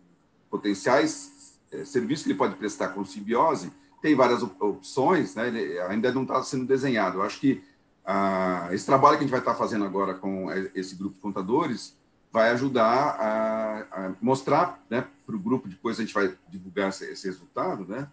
potenciais 0.50 1.58
é, 1.72 1.84
serviços 1.84 2.24
que 2.24 2.30
ele 2.30 2.38
pode 2.38 2.56
prestar 2.56 2.88
com 2.88 3.04
simbiose, 3.04 3.72
tem 4.02 4.14
várias 4.14 4.42
opções, 4.42 5.34
né, 5.34 5.48
ele 5.48 5.80
ainda 5.80 6.12
não 6.12 6.22
está 6.22 6.42
sendo 6.42 6.66
desenhado. 6.66 7.18
Eu 7.18 7.22
acho 7.22 7.38
que 7.38 7.62
ah, 8.04 8.68
esse 8.72 8.84
trabalho 8.84 9.16
que 9.16 9.22
a 9.22 9.26
gente 9.26 9.30
vai 9.30 9.40
estar 9.40 9.52
tá 9.52 9.58
fazendo 9.58 9.84
agora 9.84 10.14
com 10.14 10.48
esse 10.74 10.96
grupo 10.96 11.14
de 11.14 11.20
contadores 11.20 11.96
vai 12.32 12.50
ajudar 12.50 12.86
a, 12.86 13.86
a 13.90 14.12
mostrar 14.20 14.82
né, 14.88 15.06
para 15.26 15.36
o 15.36 15.38
grupo, 15.38 15.68
depois 15.68 15.98
a 15.98 16.02
gente 16.02 16.14
vai 16.14 16.34
divulgar 16.48 16.88
esse, 16.88 17.04
esse 17.04 17.26
resultado, 17.26 17.84
né, 17.86 18.08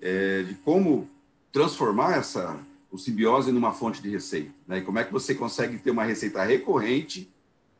é, 0.00 0.42
de 0.42 0.54
como 0.56 1.08
transformar 1.50 2.18
essa, 2.18 2.58
o 2.90 2.98
simbiose 2.98 3.50
numa 3.50 3.72
fonte 3.72 4.02
de 4.02 4.10
receita. 4.10 4.50
Né, 4.66 4.78
e 4.78 4.82
como 4.82 4.98
é 4.98 5.04
que 5.04 5.12
você 5.12 5.34
consegue 5.34 5.78
ter 5.78 5.90
uma 5.90 6.04
receita 6.04 6.42
recorrente 6.44 7.32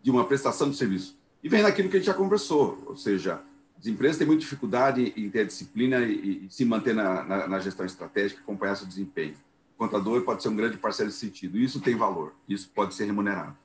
de 0.02 0.10
uma 0.10 0.24
prestação 0.24 0.70
de 0.70 0.76
serviço. 0.76 1.16
E 1.42 1.48
vem 1.48 1.62
naquilo 1.62 1.88
que 1.88 1.96
a 1.96 1.98
gente 2.00 2.06
já 2.06 2.14
conversou, 2.14 2.82
ou 2.86 2.96
seja, 2.96 3.40
as 3.78 3.86
empresas 3.86 4.16
têm 4.16 4.26
muita 4.26 4.40
dificuldade 4.40 5.12
em 5.16 5.28
ter 5.28 5.46
disciplina 5.46 6.00
e, 6.00 6.46
e 6.46 6.50
se 6.50 6.64
manter 6.64 6.94
na, 6.94 7.22
na, 7.24 7.48
na, 7.48 7.58
gestão 7.58 7.84
estratégica, 7.84 8.40
acompanhar 8.40 8.76
seu 8.76 8.86
desempenho. 8.86 9.34
O 9.74 9.78
contador 9.78 10.22
pode 10.22 10.42
ser 10.42 10.48
um 10.48 10.56
grande 10.56 10.76
parceiro 10.76 11.08
nesse 11.08 11.18
sentido. 11.18 11.58
Isso 11.58 11.80
tem 11.80 11.96
valor, 11.96 12.32
isso 12.48 12.70
pode 12.72 12.94
ser 12.94 13.06
remunerado. 13.06 13.56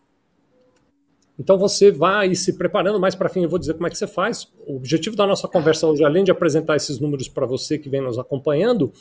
Então 1.39 1.57
você 1.57 1.91
vai 1.91 2.33
se 2.33 2.57
preparando 2.57 2.99
mais 2.99 3.13
para 3.13 3.29
fim, 3.29 3.43
eu 3.43 3.49
vou 3.49 3.59
dizer 3.59 3.73
como 3.75 3.87
é 3.87 3.89
que 3.89 3.97
você 3.97 4.07
faz. 4.07 4.47
O 4.65 4.75
objetivo 4.75 5.15
da 5.15 5.27
nossa 5.27 5.47
conversa 5.47 5.87
hoje, 5.87 6.03
além 6.03 6.23
de 6.23 6.31
apresentar 6.31 6.75
esses 6.75 6.99
números 6.99 7.27
para 7.27 7.45
você 7.45 7.77
que 7.77 7.89
vem 7.89 8.01
nos 8.01 8.17
acompanhando, 8.17 8.91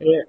é 0.00 0.26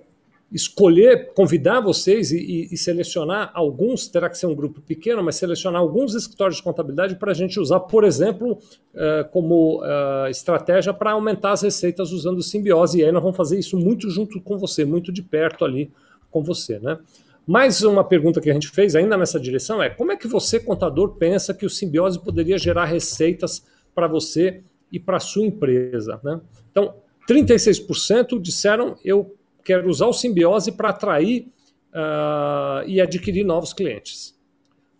escolher, 0.51 1.33
convidar 1.33 1.81
vocês 1.81 2.31
e, 2.31 2.37
e, 2.37 2.73
e, 2.73 2.77
selecionar 2.77 3.51
alguns, 3.53 4.07
terá 4.07 4.29
que 4.29 4.37
ser 4.37 4.45
um 4.45 4.55
grupo 4.55 4.79
pequeno, 4.79 5.23
mas 5.23 5.35
selecionar 5.35 5.81
alguns 5.81 6.13
escritórios 6.13 6.57
de 6.57 6.63
contabilidade 6.63 7.15
para 7.15 7.31
a 7.31 7.33
gente 7.33 7.59
usar, 7.59 7.79
por 7.81 8.03
exemplo, 8.03 8.53
uh, 8.53 9.29
como 9.31 9.81
uh, 9.81 10.29
estratégia 10.29 10.93
para 10.93 11.11
aumentar 11.11 11.51
as 11.51 11.63
receitas 11.63 12.11
usando 12.11 12.41
simbiose. 12.43 12.99
E 12.99 13.03
aí 13.03 13.11
nós 13.11 13.21
vamos 13.21 13.35
fazer 13.35 13.57
isso 13.57 13.75
muito 13.75 14.09
junto 14.09 14.39
com 14.39 14.57
você, 14.57 14.85
muito 14.85 15.11
de 15.11 15.23
perto 15.23 15.65
ali 15.65 15.91
com 16.29 16.43
você, 16.43 16.79
né? 16.79 16.99
Mais 17.47 17.83
uma 17.83 18.03
pergunta 18.03 18.41
que 18.41 18.49
a 18.49 18.53
gente 18.53 18.69
fez 18.69 18.95
ainda 18.95 19.15
nessa 19.15 19.39
direção 19.39 19.81
é 19.81 19.89
como 19.89 20.11
é 20.11 20.17
que 20.17 20.27
você, 20.27 20.59
contador, 20.59 21.15
pensa 21.15 21.53
que 21.53 21.65
o 21.65 21.69
simbiose 21.69 22.19
poderia 22.19 22.57
gerar 22.57 22.85
receitas 22.85 23.63
para 23.93 24.07
você 24.07 24.63
e 24.91 24.99
para 24.99 25.17
a 25.17 25.19
sua 25.19 25.45
empresa? 25.45 26.19
Né? 26.23 26.41
Então, 26.71 26.95
36% 27.29 28.41
disseram 28.41 28.95
eu 29.03 29.35
quero 29.63 29.89
usar 29.89 30.07
o 30.07 30.13
simbiose 30.13 30.71
para 30.71 30.89
atrair 30.89 31.47
uh, 31.91 32.87
e 32.87 32.99
adquirir 32.99 33.43
novos 33.43 33.73
clientes. 33.73 34.35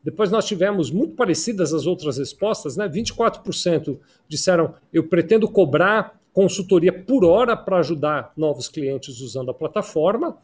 Depois 0.04 0.30
nós 0.30 0.46
tivemos 0.46 0.92
muito 0.92 1.16
parecidas 1.16 1.74
as 1.74 1.88
outras 1.88 2.20
respostas, 2.20 2.78
né? 2.78 2.88
24% 2.88 3.98
disseram 4.28 4.76
eu 4.94 5.08
pretendo 5.08 5.48
cobrar 5.50 6.20
consultoria 6.32 6.94
por 6.94 7.26
hora 7.26 7.58
para 7.58 7.80
ajudar 7.80 8.32
novos 8.38 8.68
clientes 8.68 9.20
usando 9.20 9.50
a 9.50 9.54
plataforma. 9.54 10.38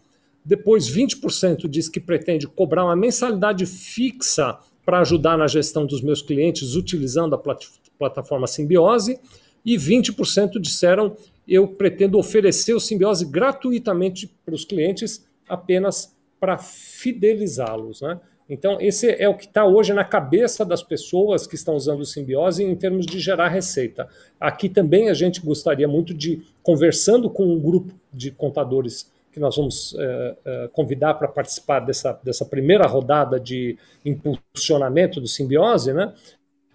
Depois, 0.44 0.90
20% 0.90 1.68
diz 1.68 1.88
que 1.88 2.00
pretende 2.00 2.48
cobrar 2.48 2.86
uma 2.86 2.96
mensalidade 2.96 3.66
fixa 3.66 4.58
para 4.86 5.00
ajudar 5.00 5.38
na 5.38 5.48
gestão 5.48 5.86
dos 5.86 6.02
meus 6.02 6.22
clientes 6.22 6.76
utilizando 6.76 7.36
a 7.36 7.38
plat 7.38 7.66
plataforma 7.98 8.48
Simbiose. 8.48 9.20
E 9.64 9.76
20% 9.78 10.60
disseram 10.60 11.16
eu 11.48 11.68
pretendo 11.68 12.18
oferecer 12.18 12.74
o 12.74 12.80
Simbiose 12.80 13.26
gratuitamente 13.26 14.28
para 14.44 14.56
os 14.56 14.66
clientes 14.66 15.24
apenas 15.48 16.16
para 16.40 16.58
fidelizá-los. 16.58 18.02
Né? 18.02 18.20
Então, 18.50 18.82
esse 18.82 19.10
é 19.10 19.30
o 19.30 19.38
que 19.38 19.46
está 19.46 19.66
hoje 19.66 19.94
na 19.94 20.04
cabeça 20.04 20.66
das 20.66 20.82
pessoas 20.82 21.46
que 21.46 21.56
estão 21.56 21.76
usando 21.76 22.02
o 22.02 22.06
Simbiose 22.06 22.64
em 22.64 22.76
termos 22.76 23.06
de 23.06 23.20
gerar 23.20 23.50
receita. 23.50 24.10
Aqui 24.40 24.68
também 24.68 25.10
a 25.10 25.14
gente 25.14 25.40
gostaria 25.42 25.88
muito 25.88 26.14
de, 26.14 26.42
conversando 26.64 27.30
com 27.30 27.46
um 27.46 27.60
grupo 27.60 27.94
de 28.12 28.32
contadores 28.32 29.12
que 29.32 29.40
nós 29.40 29.56
vamos 29.56 29.96
é, 29.98 30.38
é, 30.44 30.70
convidar 30.74 31.14
para 31.14 31.28
participar 31.28 31.80
dessa, 31.80 32.20
dessa 32.24 32.46
primeira 32.46 32.86
rodada 32.86 33.40
de 33.40 33.78
impulsionamento 34.06 35.22
do 35.22 35.28
simbiose, 35.28 35.94
né? 35.94 36.14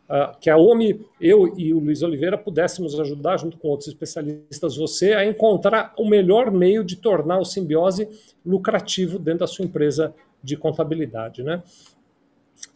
Uh, 0.08 0.38
que 0.38 0.48
a 0.48 0.56
OMI, 0.56 1.04
eu 1.20 1.58
e 1.58 1.74
o 1.74 1.80
Luiz 1.80 2.00
Oliveira 2.00 2.38
pudéssemos 2.38 2.98
ajudar, 3.00 3.38
junto 3.38 3.58
com 3.58 3.66
outros 3.66 3.88
especialistas, 3.88 4.76
você 4.76 5.14
a 5.14 5.26
encontrar 5.26 5.92
o 5.98 6.08
melhor 6.08 6.48
meio 6.52 6.84
de 6.84 6.94
tornar 6.94 7.40
o 7.40 7.44
simbiose 7.44 8.08
lucrativo 8.44 9.18
dentro 9.18 9.40
da 9.40 9.46
sua 9.48 9.64
empresa 9.64 10.14
de 10.40 10.56
contabilidade. 10.56 11.42
Né? 11.42 11.60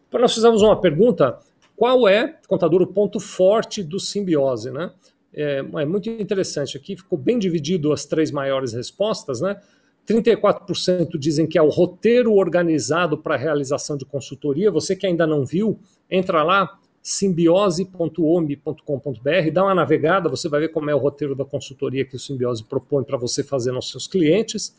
Então, 0.08 0.20
nós 0.20 0.34
fizemos 0.34 0.60
uma 0.60 0.80
pergunta: 0.80 1.38
qual 1.76 2.08
é, 2.08 2.36
contador, 2.48 2.82
o 2.82 2.86
ponto 2.88 3.20
forte 3.20 3.80
do 3.80 4.00
simbiose? 4.00 4.72
Né? 4.72 4.90
É, 5.32 5.58
é 5.58 5.84
muito 5.84 6.10
interessante 6.10 6.76
aqui, 6.76 6.96
ficou 6.96 7.18
bem 7.18 7.38
dividido 7.38 7.92
as 7.92 8.04
três 8.04 8.30
maiores 8.30 8.72
respostas, 8.72 9.40
né? 9.40 9.60
34% 10.06 11.18
dizem 11.18 11.46
que 11.46 11.56
é 11.56 11.62
o 11.62 11.68
roteiro 11.68 12.34
organizado 12.34 13.16
para 13.16 13.36
realização 13.36 13.96
de 13.96 14.04
consultoria. 14.04 14.70
Você 14.70 14.96
que 14.96 15.06
ainda 15.06 15.26
não 15.26 15.44
viu, 15.44 15.78
entra 16.10 16.42
lá, 16.42 16.78
simbiose.ome.com.br, 17.02 19.50
dá 19.52 19.62
uma 19.62 19.74
navegada, 19.74 20.28
você 20.28 20.48
vai 20.48 20.60
ver 20.60 20.70
como 20.70 20.90
é 20.90 20.94
o 20.94 20.98
roteiro 20.98 21.36
da 21.36 21.44
consultoria 21.44 22.04
que 22.04 22.16
o 22.16 22.18
Simbiose 22.18 22.64
propõe 22.64 23.04
para 23.04 23.16
você 23.16 23.44
fazer 23.44 23.72
nos 23.72 23.90
seus 23.90 24.06
clientes. 24.06 24.74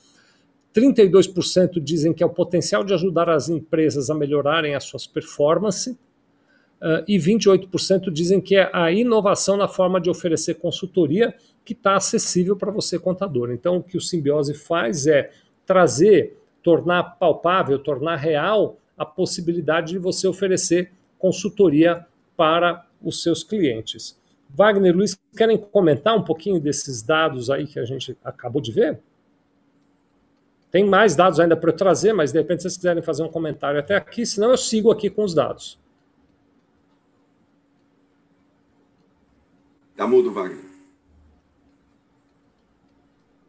32% 0.76 1.80
dizem 1.80 2.14
que 2.14 2.24
é 2.24 2.26
o 2.26 2.30
potencial 2.30 2.84
de 2.84 2.94
ajudar 2.94 3.30
as 3.30 3.50
empresas 3.50 4.10
a 4.10 4.16
melhorarem 4.16 4.76
as 4.76 4.84
suas 4.84 5.08
performances 5.08 5.96
uh, 6.82 7.04
e 7.08 7.18
28% 7.18 8.12
dizem 8.12 8.42
que 8.42 8.56
é 8.56 8.70
a 8.74 8.92
inovação 8.92 9.56
na 9.56 9.68
forma 9.68 10.02
de 10.02 10.10
oferecer 10.10 10.56
consultoria 10.56 11.34
que 11.64 11.74
está 11.74 11.96
acessível 11.96 12.56
para 12.56 12.72
você, 12.72 12.98
contador. 12.98 13.52
Então, 13.52 13.78
o 13.78 13.84
que 13.84 13.98
o 13.98 14.02
Simbiose 14.02 14.54
faz 14.54 15.06
é 15.06 15.32
trazer, 15.66 16.38
tornar 16.64 17.04
palpável, 17.04 17.78
tornar 17.80 18.16
real 18.16 18.78
a 18.98 19.06
possibilidade 19.06 19.94
de 19.94 20.00
você 20.00 20.28
oferecer 20.28 20.92
consultoria 21.18 22.06
para 22.36 22.86
os 23.02 23.22
seus 23.22 23.44
clientes. 23.44 24.20
Wagner 24.50 24.96
Luiz, 24.96 25.18
querem 25.36 25.58
comentar 25.58 26.16
um 26.16 26.24
pouquinho 26.24 26.60
desses 26.60 27.02
dados 27.02 27.50
aí 27.50 27.66
que 27.66 27.80
a 27.80 27.86
gente 27.86 28.18
acabou 28.24 28.62
de 28.62 28.72
ver? 28.72 29.00
Tem 30.70 30.86
mais 30.86 31.16
dados 31.16 31.40
ainda 31.40 31.56
para 31.56 31.70
eu 31.70 31.76
trazer, 31.76 32.14
mas 32.14 32.32
de 32.32 32.40
repente 32.40 32.64
vocês 32.64 32.76
quiserem 32.76 33.04
fazer 33.04 33.24
um 33.24 33.30
comentário 33.30 33.80
até 33.80 33.96
aqui, 33.96 34.26
senão 34.26 34.52
eu 34.52 34.58
sigo 34.58 34.90
aqui 34.92 35.10
com 35.10 35.24
os 35.24 35.34
dados. 35.34 35.80
Está 40.02 40.10
mudo, 40.10 40.34
Wagner. 40.34 40.58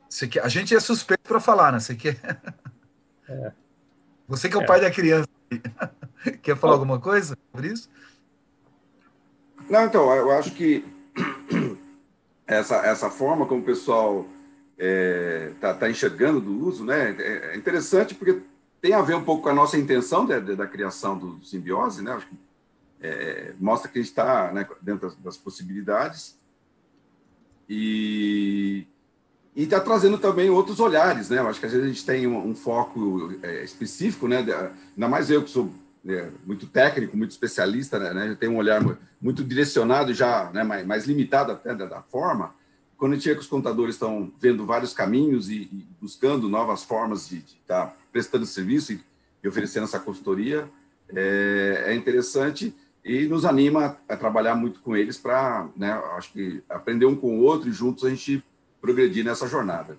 Você 0.07 0.29
quer, 0.29 0.45
a 0.45 0.49
gente 0.49 0.77
é 0.77 0.81
suspeito 0.81 1.23
para 1.23 1.41
falar, 1.41 1.73
né? 1.73 1.81
Você 1.81 1.95
quer. 1.95 2.21
É. 3.27 3.53
Você 4.29 4.51
que 4.51 4.57
é 4.57 4.59
o 4.59 4.63
é. 4.63 4.67
pai 4.67 4.79
da 4.79 4.91
criança. 4.91 5.27
Quer 6.43 6.55
falar 6.59 6.75
alguma 6.75 7.01
coisa 7.01 7.39
sobre 7.51 7.69
isso? 7.69 7.89
Não, 9.71 9.87
então, 9.87 10.15
eu 10.15 10.31
acho 10.33 10.51
que 10.51 10.85
essa, 12.47 12.77
essa 12.85 13.09
forma 13.09 13.47
como 13.47 13.63
o 13.63 13.65
pessoal 13.65 14.27
está 14.77 14.79
é, 14.79 15.53
tá, 15.59 15.73
tá 15.73 15.91
enxergando 15.91 16.39
do 16.39 16.67
uso, 16.67 16.85
né, 16.85 17.17
é, 17.19 17.55
é 17.55 17.57
interessante 17.57 18.15
porque 18.15 18.43
tem 18.79 18.93
a 18.93 19.01
ver 19.01 19.15
um 19.15 19.25
pouco 19.25 19.45
com 19.45 19.49
a 19.49 19.55
nossa 19.55 19.79
intenção 19.79 20.27
de, 20.27 20.39
de, 20.39 20.55
da 20.55 20.67
criação 20.67 21.17
do 21.17 21.43
simbiose, 21.43 22.03
né? 22.03 22.13
Acho 22.13 22.27
que 22.27 22.37
é, 23.01 23.55
mostra 23.59 23.91
que 23.91 23.99
a 23.99 24.03
gente 24.03 24.11
está 24.11 24.53
né, 24.53 24.69
dentro 24.83 25.09
das, 25.09 25.17
das 25.17 25.37
possibilidades 25.39 26.42
e 27.75 29.63
está 29.65 29.81
trazendo 29.81 30.19
também 30.19 30.51
outros 30.51 30.81
olhares, 30.81 31.31
né? 31.31 31.39
Eu 31.39 31.49
acho 31.49 31.61
que 31.61 31.67
às 31.67 31.73
vezes 31.73 31.87
a 31.87 31.91
gente 31.91 32.05
tem 32.05 32.27
um, 32.27 32.49
um 32.49 32.55
foco 32.55 33.35
é, 33.43 33.63
específico, 33.65 34.29
né? 34.29 34.39
Ainda 34.39 35.09
mais 35.09 35.31
eu 35.31 35.43
que 35.43 35.51
sou 35.51 35.73
né, 36.05 36.31
muito 36.45 36.67
técnico, 36.67 37.17
muito 37.17 37.31
especialista, 37.31 37.99
né? 38.13 38.31
Eu 38.31 38.37
tenho 38.37 38.53
um 38.53 38.57
olhar 38.57 38.83
muito 39.21 39.45
direcionado 39.45 40.13
já, 40.13 40.51
né? 40.53 40.63
mais, 40.63 40.87
mais 40.87 41.07
limitado 41.07 41.53
até 41.53 41.75
da, 41.75 41.87
da 41.87 42.03
forma. 42.03 42.55
Quando 42.97 43.13
a 43.13 43.15
gente 43.17 43.29
vê 43.29 43.35
que 43.35 43.41
os 43.41 43.47
contadores 43.47 43.95
estão 43.95 44.33
vendo 44.41 44.65
vários 44.65 44.93
caminhos 44.93 45.49
e, 45.49 45.63
e 45.73 45.87
buscando 46.01 46.49
novas 46.49 46.85
formas 46.85 47.29
de 47.29 47.39
estar 47.39 47.87
tá 47.87 47.97
prestando 48.13 48.47
serviço 48.47 48.93
e, 48.93 49.01
e, 49.43 49.49
oferecendo 49.49 49.85
essa 49.85 49.99
consultoria, 49.99 50.69
é, 51.09 51.85
é 51.87 51.95
interessante 51.95 52.75
e 53.05 53.27
nos 53.27 53.45
anima 53.45 53.99
a 54.09 54.17
trabalhar 54.17 54.55
muito 54.55 54.81
com 54.81 54.97
eles 54.97 55.19
para, 55.19 55.69
né, 55.77 55.93
acho 56.17 56.33
que 56.33 56.63
aprender 56.69 57.07
um 57.07 57.17
com 57.17 57.39
o 57.39 57.43
outro 57.43 57.69
e 57.69 57.73
juntos 57.73 58.05
a 58.05 58.11
gente 58.11 58.43
progredir 58.81 59.25
nessa 59.25 59.47
jornada. 59.47 59.97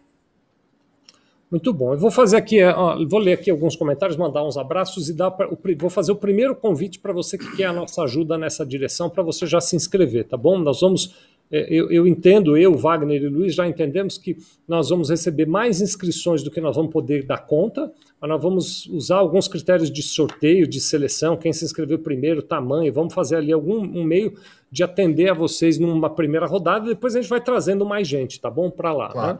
Muito 1.53 1.71
bom. 1.71 1.93
Eu 1.93 1.99
vou 1.99 2.09
fazer 2.09 2.35
aqui, 2.35 2.63
ó, 2.63 2.97
vou 3.07 3.19
ler 3.19 3.33
aqui 3.33 3.51
alguns 3.51 3.75
comentários, 3.75 4.17
mandar 4.17 4.43
uns 4.43 4.57
abraços 4.57 5.07
e 5.07 5.13
dar 5.13 5.29
pra, 5.29 5.47
vou 5.77 5.89
fazer 5.89 6.11
o 6.11 6.15
primeiro 6.15 6.55
convite 6.55 6.97
para 6.97 7.13
você 7.13 7.37
que 7.37 7.55
quer 7.55 7.65
a 7.65 7.73
nossa 7.73 8.01
ajuda 8.01 8.39
nessa 8.39 8.65
direção, 8.65 9.07
para 9.07 9.21
você 9.21 9.45
já 9.45 9.61
se 9.61 9.75
inscrever, 9.75 10.27
tá 10.27 10.35
bom? 10.35 10.57
Nós 10.57 10.81
vamos 10.81 11.13
é, 11.13 11.32
eu, 11.69 11.91
eu, 11.91 12.07
entendo, 12.07 12.57
eu, 12.57 12.75
Wagner 12.75 13.21
e 13.21 13.27
Luiz, 13.27 13.53
já 13.53 13.67
entendemos 13.67 14.17
que 14.17 14.35
nós 14.67 14.89
vamos 14.89 15.11
receber 15.11 15.45
mais 15.45 15.81
inscrições 15.81 16.41
do 16.41 16.49
que 16.49 16.59
nós 16.59 16.75
vamos 16.75 16.91
poder 16.91 17.25
dar 17.25 17.45
conta, 17.45 17.91
mas 18.19 18.27
nós 18.27 18.41
vamos 18.41 18.87
usar 18.87 19.17
alguns 19.17 19.47
critérios 19.47 19.91
de 19.91 20.01
sorteio, 20.01 20.67
de 20.67 20.81
seleção, 20.81 21.37
quem 21.37 21.53
se 21.53 21.63
inscreveu 21.63 21.99
primeiro, 21.99 22.41
tamanho, 22.41 22.91
vamos 22.91 23.13
fazer 23.13 23.35
ali 23.35 23.53
algum 23.53 23.77
um 23.77 24.03
meio 24.03 24.33
de 24.71 24.83
atender 24.83 25.29
a 25.29 25.33
vocês 25.35 25.77
numa 25.77 26.09
primeira 26.09 26.47
rodada, 26.47 26.87
depois 26.87 27.15
a 27.15 27.21
gente 27.21 27.29
vai 27.29 27.39
trazendo 27.39 27.85
mais 27.85 28.07
gente, 28.07 28.41
tá 28.41 28.49
bom? 28.49 28.71
Para 28.71 28.91
lá. 28.91 29.09
Claro. 29.09 29.39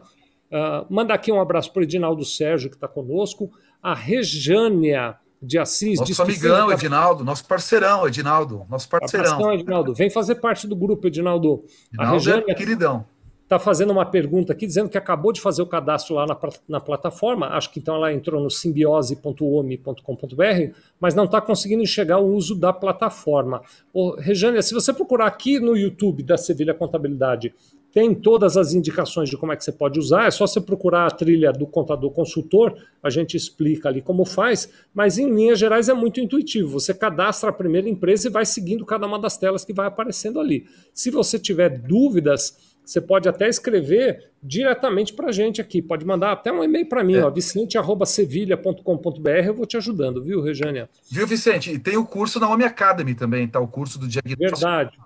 Uh, 0.52 0.86
manda 0.88 1.12
aqui 1.12 1.32
um 1.32 1.40
abraço 1.40 1.72
para 1.72 1.80
o 1.80 1.82
Edinaldo 1.82 2.24
Sérgio, 2.24 2.70
que 2.70 2.76
está 2.76 2.86
conosco, 2.86 3.50
a 3.82 3.92
Rejânia 3.92 5.16
de 5.44 5.58
Assis. 5.58 6.00
Nosso 6.00 6.22
amigão. 6.22 6.72
Edinaldo, 6.72 7.24
nosso 7.24 7.46
parceirão, 7.46 8.06
Edinaldo, 8.06 8.66
nosso 8.68 8.88
parceirão. 8.88 9.30
Parceirão, 9.30 9.54
Edinaldo. 9.54 9.94
Vem 9.94 10.10
fazer 10.10 10.36
parte 10.36 10.66
do 10.66 10.74
grupo, 10.74 11.06
Edinaldo. 11.06 11.60
Edinaldo 11.92 11.98
a 11.98 12.10
Regiane 12.12 12.44
é 12.48 12.54
queridão. 12.54 13.04
Está 13.44 13.58
fazendo 13.58 13.90
uma 13.90 14.06
pergunta 14.06 14.54
aqui, 14.54 14.66
dizendo 14.66 14.88
que 14.88 14.96
acabou 14.96 15.30
de 15.30 15.38
fazer 15.38 15.60
o 15.60 15.66
cadastro 15.66 16.14
lá 16.14 16.26
na, 16.26 16.34
na 16.66 16.80
plataforma, 16.80 17.48
acho 17.48 17.70
que 17.70 17.78
então 17.78 17.94
ela 17.94 18.10
entrou 18.10 18.42
no 18.42 18.50
simbiose.ome.com.br, 18.50 20.74
mas 20.98 21.14
não 21.14 21.24
está 21.24 21.42
conseguindo 21.42 21.82
enxergar 21.82 22.18
o 22.18 22.26
uso 22.26 22.54
da 22.54 22.72
plataforma. 22.72 23.60
Ô, 23.92 24.16
Rejane, 24.16 24.62
se 24.62 24.72
você 24.72 24.94
procurar 24.94 25.26
aqui 25.26 25.60
no 25.60 25.76
YouTube 25.76 26.22
da 26.22 26.38
Sevilha 26.38 26.72
Contabilidade 26.72 27.54
tem 27.94 28.12
todas 28.12 28.56
as 28.56 28.74
indicações 28.74 29.30
de 29.30 29.36
como 29.36 29.52
é 29.52 29.56
que 29.56 29.62
você 29.62 29.70
pode 29.70 30.00
usar, 30.00 30.26
é 30.26 30.30
só 30.32 30.48
você 30.48 30.60
procurar 30.60 31.06
a 31.06 31.10
trilha 31.12 31.52
do 31.52 31.64
contador 31.64 32.10
consultor, 32.10 32.76
a 33.00 33.08
gente 33.08 33.36
explica 33.36 33.88
ali 33.88 34.02
como 34.02 34.24
faz, 34.24 34.68
mas 34.92 35.16
em 35.16 35.32
linhas 35.32 35.60
gerais 35.60 35.88
é 35.88 35.94
muito 35.94 36.18
intuitivo. 36.18 36.80
Você 36.80 36.92
cadastra 36.92 37.50
a 37.50 37.52
primeira 37.52 37.88
empresa 37.88 38.26
e 38.26 38.30
vai 38.32 38.44
seguindo 38.44 38.84
cada 38.84 39.06
uma 39.06 39.16
das 39.16 39.38
telas 39.38 39.64
que 39.64 39.72
vai 39.72 39.86
aparecendo 39.86 40.40
ali. 40.40 40.66
Se 40.92 41.08
você 41.08 41.38
tiver 41.38 41.68
dúvidas, 41.68 42.74
você 42.84 43.00
pode 43.00 43.28
até 43.28 43.48
escrever 43.48 44.28
diretamente 44.42 45.12
para 45.12 45.28
a 45.28 45.32
gente 45.32 45.60
aqui. 45.60 45.80
Pode 45.80 46.04
mandar 46.04 46.32
até 46.32 46.50
um 46.50 46.64
e-mail 46.64 46.88
para 46.88 47.04
mim, 47.04 47.14
é. 47.14 47.30
vicente.sevilha.com.br. 47.30 49.28
Eu 49.46 49.54
vou 49.54 49.66
te 49.66 49.76
ajudando, 49.76 50.20
viu, 50.20 50.42
Rejânia? 50.42 50.90
Viu, 51.08 51.28
Vicente? 51.28 51.70
E 51.70 51.78
tem 51.78 51.96
o 51.96 52.04
curso 52.04 52.40
na 52.40 52.50
Home 52.50 52.64
Academy 52.64 53.14
também, 53.14 53.46
tá? 53.46 53.60
O 53.60 53.68
curso 53.68 54.00
do 54.00 54.08
diagnóstico. 54.08 54.60
Verdade. 54.60 54.98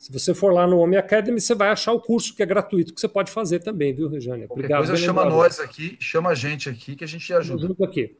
Se 0.00 0.10
você 0.10 0.32
for 0.32 0.50
lá 0.50 0.66
no 0.66 0.78
Home 0.78 0.96
Academy, 0.96 1.38
você 1.38 1.54
vai 1.54 1.68
achar 1.68 1.92
o 1.92 2.00
curso 2.00 2.34
que 2.34 2.42
é 2.42 2.46
gratuito, 2.46 2.94
que 2.94 2.98
você 2.98 3.06
pode 3.06 3.30
fazer 3.30 3.58
também, 3.58 3.92
viu, 3.92 4.08
Regiane? 4.08 4.46
Obrigado. 4.48 4.86
Coisa 4.86 4.96
chama 4.96 5.26
nós 5.26 5.60
aqui, 5.60 5.98
chama 6.00 6.30
a 6.30 6.34
gente 6.34 6.70
aqui 6.70 6.96
que 6.96 7.04
a 7.04 7.06
gente 7.06 7.30
ajuda. 7.34 7.68
Junto 7.68 7.84
aqui. 7.84 8.16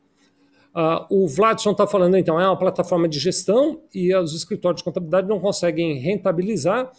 Uh, 0.77 1.07
o 1.09 1.27
Vladson 1.27 1.71
está 1.71 1.87
falando, 1.87 2.19
então, 2.19 2.39
é 2.39 2.47
uma 2.47 2.59
plataforma 2.59 3.09
de 3.09 3.19
gestão 3.19 3.81
e 3.95 4.15
os 4.15 4.35
escritórios 4.35 4.81
de 4.81 4.85
contabilidade 4.85 5.27
não 5.27 5.41
conseguem 5.41 5.99
rentabilizar 5.99 6.93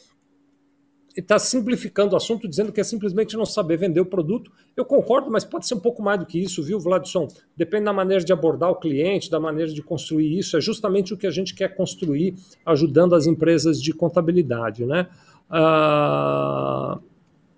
está 1.16 1.38
simplificando 1.38 2.14
o 2.14 2.18
assunto, 2.18 2.48
dizendo 2.48 2.72
que 2.72 2.80
é 2.80 2.84
simplesmente 2.84 3.36
não 3.36 3.46
saber 3.46 3.78
vender 3.78 4.00
o 4.00 4.06
produto. 4.06 4.52
Eu 4.76 4.86
concordo, 4.86 5.30
mas 5.30 5.44
pode 5.44 5.68
ser 5.68 5.76
um 5.76 5.80
pouco 5.80 6.02
mais 6.02 6.20
do 6.20 6.26
que 6.26 6.40
isso, 6.40 6.64
viu, 6.64 6.80
Vladson? 6.80 7.28
Depende 7.56 7.86
da 7.86 7.94
maneira 7.94 8.24
de 8.24 8.32
abordar 8.32 8.70
o 8.70 8.76
cliente, 8.76 9.30
da 9.30 9.40
maneira 9.40 9.72
de 9.72 9.82
construir 9.82 10.38
isso. 10.38 10.56
É 10.56 10.62
justamente 10.62 11.14
o 11.14 11.18
que 11.18 11.28
a 11.28 11.32
gente 11.32 11.54
quer 11.54 11.76
construir, 11.76 12.36
ajudando 12.66 13.14
as 13.14 13.28
empresas 13.28 13.82
de 13.82 13.94
contabilidade, 13.94 14.86
né? 14.86 15.08
Ah, 15.50 16.98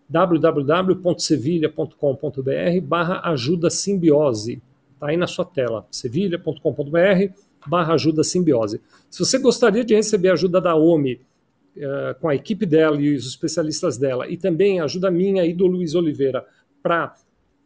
www.sevilha.com.br 0.10 2.82
barra 2.84 3.22
ajuda 3.30 3.70
simbiose. 3.70 4.62
Está 4.94 5.08
aí 5.08 5.18
na 5.18 5.28
sua 5.28 5.46
tela, 5.46 5.88
sevilha.com.br 5.92 7.32
barra 7.68 7.94
ajuda 7.94 8.24
simbiose. 8.24 8.82
Se 9.10 9.20
você 9.20 9.38
gostaria 9.38 9.84
de 9.84 9.96
receber 9.96 10.30
ajuda 10.30 10.62
da 10.62 10.76
OMI 10.76 11.20
uh, 11.78 12.20
com 12.20 12.30
a 12.30 12.36
equipe 12.36 12.66
dela 12.66 13.00
e 13.00 13.14
os 13.14 13.28
especialistas 13.28 13.98
dela, 13.98 14.30
e 14.30 14.38
também 14.38 14.80
ajuda 14.80 15.12
minha 15.12 15.46
e 15.46 15.54
do 15.54 15.68
Luiz 15.68 15.96
Oliveira 15.96 16.46
para 16.82 17.16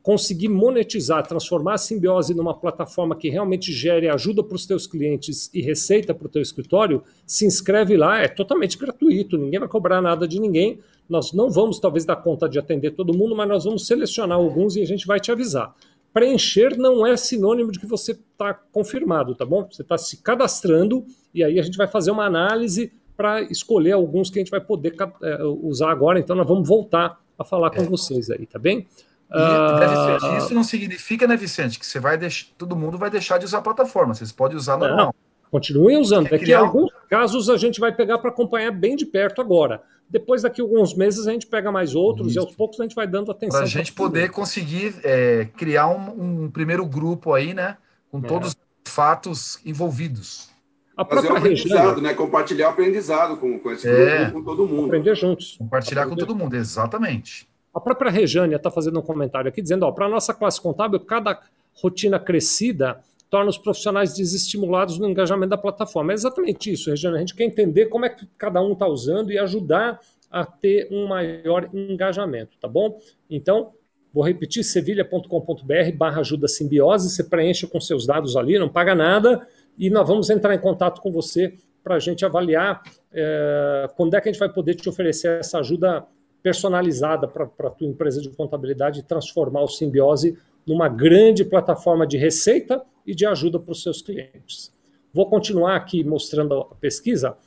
conseguir 0.02 0.50
monetizar, 0.50 1.26
transformar 1.26 1.76
a 1.76 1.78
simbiose 1.78 2.34
numa 2.34 2.54
plataforma 2.54 3.16
que 3.16 3.30
realmente 3.30 3.72
gere 3.72 4.10
ajuda 4.10 4.44
para 4.44 4.56
os 4.56 4.66
teus 4.66 4.88
clientes 4.88 5.50
e 5.54 5.62
receita 5.62 6.14
para 6.14 6.26
o 6.26 6.30
teu 6.30 6.42
escritório, 6.42 7.04
se 7.26 7.46
inscreve 7.46 7.96
lá, 7.96 8.20
é 8.20 8.28
totalmente 8.28 8.78
gratuito, 8.78 9.38
ninguém 9.38 9.60
vai 9.60 9.70
cobrar 9.70 10.02
nada 10.02 10.28
de 10.28 10.40
ninguém. 10.40 10.80
Nós 11.08 11.34
não 11.34 11.52
vamos 11.52 11.80
talvez 11.80 12.06
dar 12.06 12.16
conta 12.16 12.50
de 12.50 12.58
atender 12.58 12.92
todo 12.92 13.16
mundo, 13.16 13.36
mas 13.36 13.48
nós 13.48 13.64
vamos 13.64 13.86
selecionar 13.86 14.38
alguns 14.38 14.76
e 14.76 14.82
a 14.82 14.86
gente 14.86 15.06
vai 15.06 15.20
te 15.20 15.32
avisar. 15.32 15.76
Preencher 16.14 16.78
não 16.78 17.06
é 17.06 17.16
sinônimo 17.16 17.72
de 17.72 17.80
que 17.80 17.86
você 17.86 18.14
está 18.14 18.54
confirmado, 18.54 19.36
tá 19.36 19.46
bom? 19.46 19.68
Você 19.70 19.82
está 19.82 19.98
se 19.98 20.18
cadastrando 20.18 21.06
e 21.34 21.44
aí 21.44 21.60
a 21.60 21.62
gente 21.64 21.78
vai 21.78 21.88
fazer 21.88 22.12
uma 22.12 22.26
análise 22.26 22.92
para 23.16 23.42
escolher 23.44 23.92
alguns 23.92 24.30
que 24.30 24.40
a 24.40 24.42
gente 24.42 24.52
vai 24.52 24.60
poder 24.60 24.96
é, 25.22 25.44
usar 25.44 25.92
agora. 25.92 26.20
Então 26.20 26.36
nós 26.36 26.48
vamos 26.48 26.68
voltar 26.68 27.22
a 27.38 27.46
falar 27.46 27.70
com 27.70 27.82
é. 27.82 27.86
vocês 27.86 28.30
aí, 28.30 28.46
tá 28.46 28.58
bem? 28.58 28.88
E, 29.34 29.80
né, 29.80 29.88
Vicente, 29.88 30.38
isso 30.38 30.54
não 30.54 30.64
significa, 30.64 31.26
né, 31.26 31.38
Vicente, 31.38 31.80
que 31.80 31.86
você 31.86 32.00
vai 32.00 32.18
deixar, 32.18 32.48
todo 32.58 32.76
mundo 32.76 32.98
vai 32.98 33.10
deixar 33.10 33.38
de 33.38 33.46
usar 33.46 33.60
a 33.60 33.62
plataforma. 33.62 34.14
Vocês 34.14 34.32
podem 34.32 34.58
usar 34.58 34.78
normal. 34.78 35.08
Não, 35.08 35.14
continuem 35.50 35.98
usando. 35.98 36.30
Daqui 36.30 36.46
que 36.46 36.52
em 36.52 36.56
alguns 36.56 36.92
casos 37.10 37.50
a 37.50 37.56
gente 37.56 37.80
vai 37.80 37.94
pegar 37.94 38.18
para 38.18 38.30
acompanhar 38.30 38.72
bem 38.72 38.96
de 38.96 39.06
perto 39.06 39.40
agora. 39.40 39.82
Depois, 40.10 40.42
daqui 40.42 40.60
a 40.60 40.66
alguns 40.66 40.94
meses, 40.94 41.26
a 41.26 41.32
gente 41.32 41.48
pega 41.48 41.72
mais 41.72 41.96
outros 41.96 42.32
isso. 42.32 42.38
e 42.38 42.40
aos 42.42 42.54
poucos 42.54 42.78
a 42.82 42.84
gente 42.84 42.96
vai 42.96 43.08
dando 43.08 43.32
atenção. 43.32 43.60
Para 43.60 43.66
a 43.66 43.70
gente 43.70 43.94
poder 43.94 44.30
conseguir 44.30 44.96
é, 45.06 45.48
criar 45.56 45.88
um, 45.88 46.44
um, 46.44 46.52
primeiro 46.52 46.86
grupo 46.86 47.34
aí, 47.34 47.54
né? 47.54 47.78
Com 48.12 48.20
é. 48.20 48.22
todos 48.24 48.50
os 48.50 48.58
fatos 48.92 49.62
envolvidos. 49.66 50.50
A 50.98 51.06
Fazer 51.06 51.32
um 51.32 51.38
aprendizado, 51.38 52.02
né? 52.02 52.14
Compartilhar 52.14 52.68
o 52.68 52.72
aprendizado 52.72 53.38
com, 53.38 53.58
com 53.58 53.72
esse 53.72 53.88
é. 53.88 54.26
grupo, 54.26 54.34
com 54.34 54.44
todo 54.44 54.68
mundo. 54.68 54.88
Aprender 54.88 55.16
juntos. 55.16 55.56
Compartilhar 55.58 56.02
Aprender. 56.02 56.22
com 56.22 56.28
todo 56.28 56.38
mundo, 56.38 56.58
exatamente. 56.58 57.50
A 57.74 57.80
própria 57.80 58.12
Rejânia 58.12 58.58
está 58.58 58.70
fazendo 58.70 59.00
um 59.00 59.02
comentário 59.02 59.50
aqui 59.50 59.62
dizendo: 59.62 59.92
para 59.94 60.06
a 60.06 60.10
nossa 60.10 60.34
classe 60.34 60.60
contábil, 60.60 61.00
cada 61.00 61.40
rotina 61.74 62.20
crescida 62.20 63.00
torna 63.30 63.50
os 63.50 63.58
profissionais 63.58 64.14
desestimulados 64.14 65.00
no 65.00 65.10
engajamento 65.10 65.52
da 65.52 65.58
plataforma. 65.58 66.12
É 66.12 66.16
exatamente 66.16 66.72
isso, 66.72 66.90
Rejânia. 66.90 67.18
A 67.18 67.20
gente 67.22 67.34
quer 67.34 67.46
entender 67.46 67.86
como 67.86 68.06
é 68.06 68.10
que 68.10 68.28
cada 68.38 68.62
um 68.62 68.74
está 68.74 68.86
usando 68.86 69.32
e 69.32 69.40
ajudar 69.40 70.00
a 70.30 70.46
ter 70.46 70.90
um 70.92 71.08
maior 71.08 71.70
engajamento, 71.74 72.58
tá 72.60 72.68
bom? 72.68 73.00
Então, 73.30 73.72
vou 74.14 74.24
repetir: 74.24 74.64
sevilha.com.br 74.66 75.96
barra 75.96 76.20
ajuda 76.20 76.48
simbiose. 76.48 77.10
Você 77.10 77.24
preenche 77.24 77.66
com 77.66 77.80
seus 77.80 78.06
dados 78.06 78.36
ali, 78.36 78.60
não 78.60 78.68
paga 78.68 78.94
nada, 78.94 79.48
e 79.78 79.90
nós 79.90 80.06
vamos 80.06 80.30
entrar 80.30 80.54
em 80.54 80.60
contato 80.60 81.02
com 81.02 81.12
você 81.12 81.54
para 81.82 81.96
a 81.96 82.00
gente 82.00 82.24
avaliar 82.26 82.84
é, 83.12 83.90
quando 83.96 84.14
é 84.14 84.22
que 84.22 84.30
a 84.30 84.32
gente 84.32 84.40
vai 84.40 84.52
poder 84.52 84.76
te 84.76 84.88
oferecer 84.88 85.40
essa 85.40 85.60
ajuda 85.60 86.06
personalizada 86.42 87.28
para 87.28 87.46
a 87.46 87.70
tua 87.70 87.88
empresa 87.88 88.22
de 88.22 88.30
contabilidade 88.30 89.00
e 89.00 89.04
transformar 89.04 89.62
o 89.62 89.68
Simbiose 89.68 90.38
numa 90.66 90.88
grande 90.88 91.46
plataforma 91.46 92.06
de 92.06 92.18
receita 92.18 92.84
e 93.06 93.14
de 93.16 93.26
ajuda 93.26 93.60
para 93.60 93.72
os 93.72 93.82
seus 93.82 94.02
clientes. 94.02 94.74
Vou 95.14 95.30
continuar 95.30 95.76
aqui 95.76 96.04
mostrando 96.04 96.54
a 96.54 96.76
pesquisa. 96.76 97.38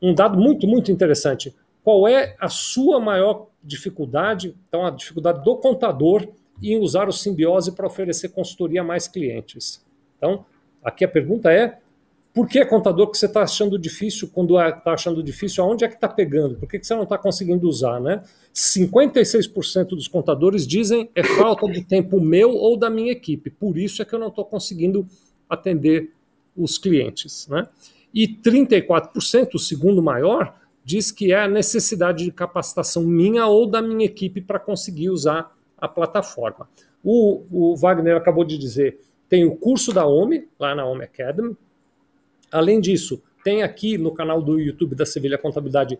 Um 0.00 0.14
dado 0.14 0.38
muito, 0.38 0.66
muito 0.66 0.92
interessante. 0.92 1.54
Qual 1.82 2.06
é 2.06 2.36
a 2.40 2.48
sua 2.48 3.00
maior 3.00 3.48
dificuldade? 3.62 4.54
Então, 4.68 4.86
a 4.86 4.90
dificuldade 4.90 5.42
do 5.42 5.56
contador 5.56 6.26
em 6.62 6.78
usar 6.78 7.08
o 7.08 7.12
Simbiose 7.12 7.72
para 7.72 7.86
oferecer 7.86 8.30
consultoria 8.30 8.80
a 8.80 8.84
mais 8.84 9.08
clientes. 9.08 9.84
Então, 10.16 10.46
aqui 10.82 11.04
a 11.04 11.08
pergunta 11.08 11.52
é: 11.52 11.78
por 12.34 12.48
que, 12.48 12.64
contador, 12.66 13.12
que 13.12 13.16
você 13.16 13.26
está 13.26 13.42
achando 13.42 13.78
difícil? 13.78 14.28
Quando 14.28 14.60
está 14.60 14.92
achando 14.92 15.22
difícil, 15.22 15.62
aonde 15.62 15.84
é 15.84 15.88
que 15.88 15.94
está 15.94 16.08
pegando? 16.08 16.56
Por 16.56 16.68
que, 16.68 16.80
que 16.80 16.86
você 16.86 16.92
não 16.92 17.04
está 17.04 17.16
conseguindo 17.16 17.68
usar? 17.68 18.00
Né? 18.00 18.22
56% 18.52 19.90
dos 19.90 20.08
contadores 20.08 20.66
dizem 20.66 21.08
é 21.14 21.22
falta 21.22 21.70
de 21.70 21.84
tempo 21.84 22.20
meu 22.20 22.50
ou 22.50 22.76
da 22.76 22.90
minha 22.90 23.12
equipe. 23.12 23.50
Por 23.50 23.78
isso 23.78 24.02
é 24.02 24.04
que 24.04 24.12
eu 24.12 24.18
não 24.18 24.26
estou 24.28 24.44
conseguindo 24.44 25.06
atender 25.48 26.10
os 26.56 26.76
clientes. 26.76 27.46
Né? 27.46 27.68
E 28.12 28.26
34%, 28.26 29.54
o 29.54 29.58
segundo 29.58 30.02
maior, 30.02 30.56
diz 30.84 31.12
que 31.12 31.32
é 31.32 31.38
a 31.38 31.48
necessidade 31.48 32.24
de 32.24 32.32
capacitação 32.32 33.04
minha 33.04 33.46
ou 33.46 33.64
da 33.64 33.80
minha 33.80 34.04
equipe 34.04 34.40
para 34.40 34.58
conseguir 34.58 35.08
usar 35.08 35.56
a 35.78 35.86
plataforma. 35.86 36.68
O, 37.02 37.44
o 37.48 37.76
Wagner 37.76 38.16
acabou 38.16 38.44
de 38.44 38.58
dizer, 38.58 38.98
tem 39.28 39.44
o 39.44 39.54
curso 39.54 39.92
da 39.92 40.04
OMI, 40.04 40.48
lá 40.58 40.74
na 40.74 40.84
OMI 40.84 41.04
Academy, 41.04 41.56
Além 42.54 42.80
disso, 42.80 43.20
tem 43.42 43.62
aqui 43.62 43.98
no 43.98 44.12
canal 44.12 44.40
do 44.40 44.60
YouTube 44.60 44.94
da 44.94 45.04
Sevilha 45.04 45.36
Contabilidade 45.36 45.98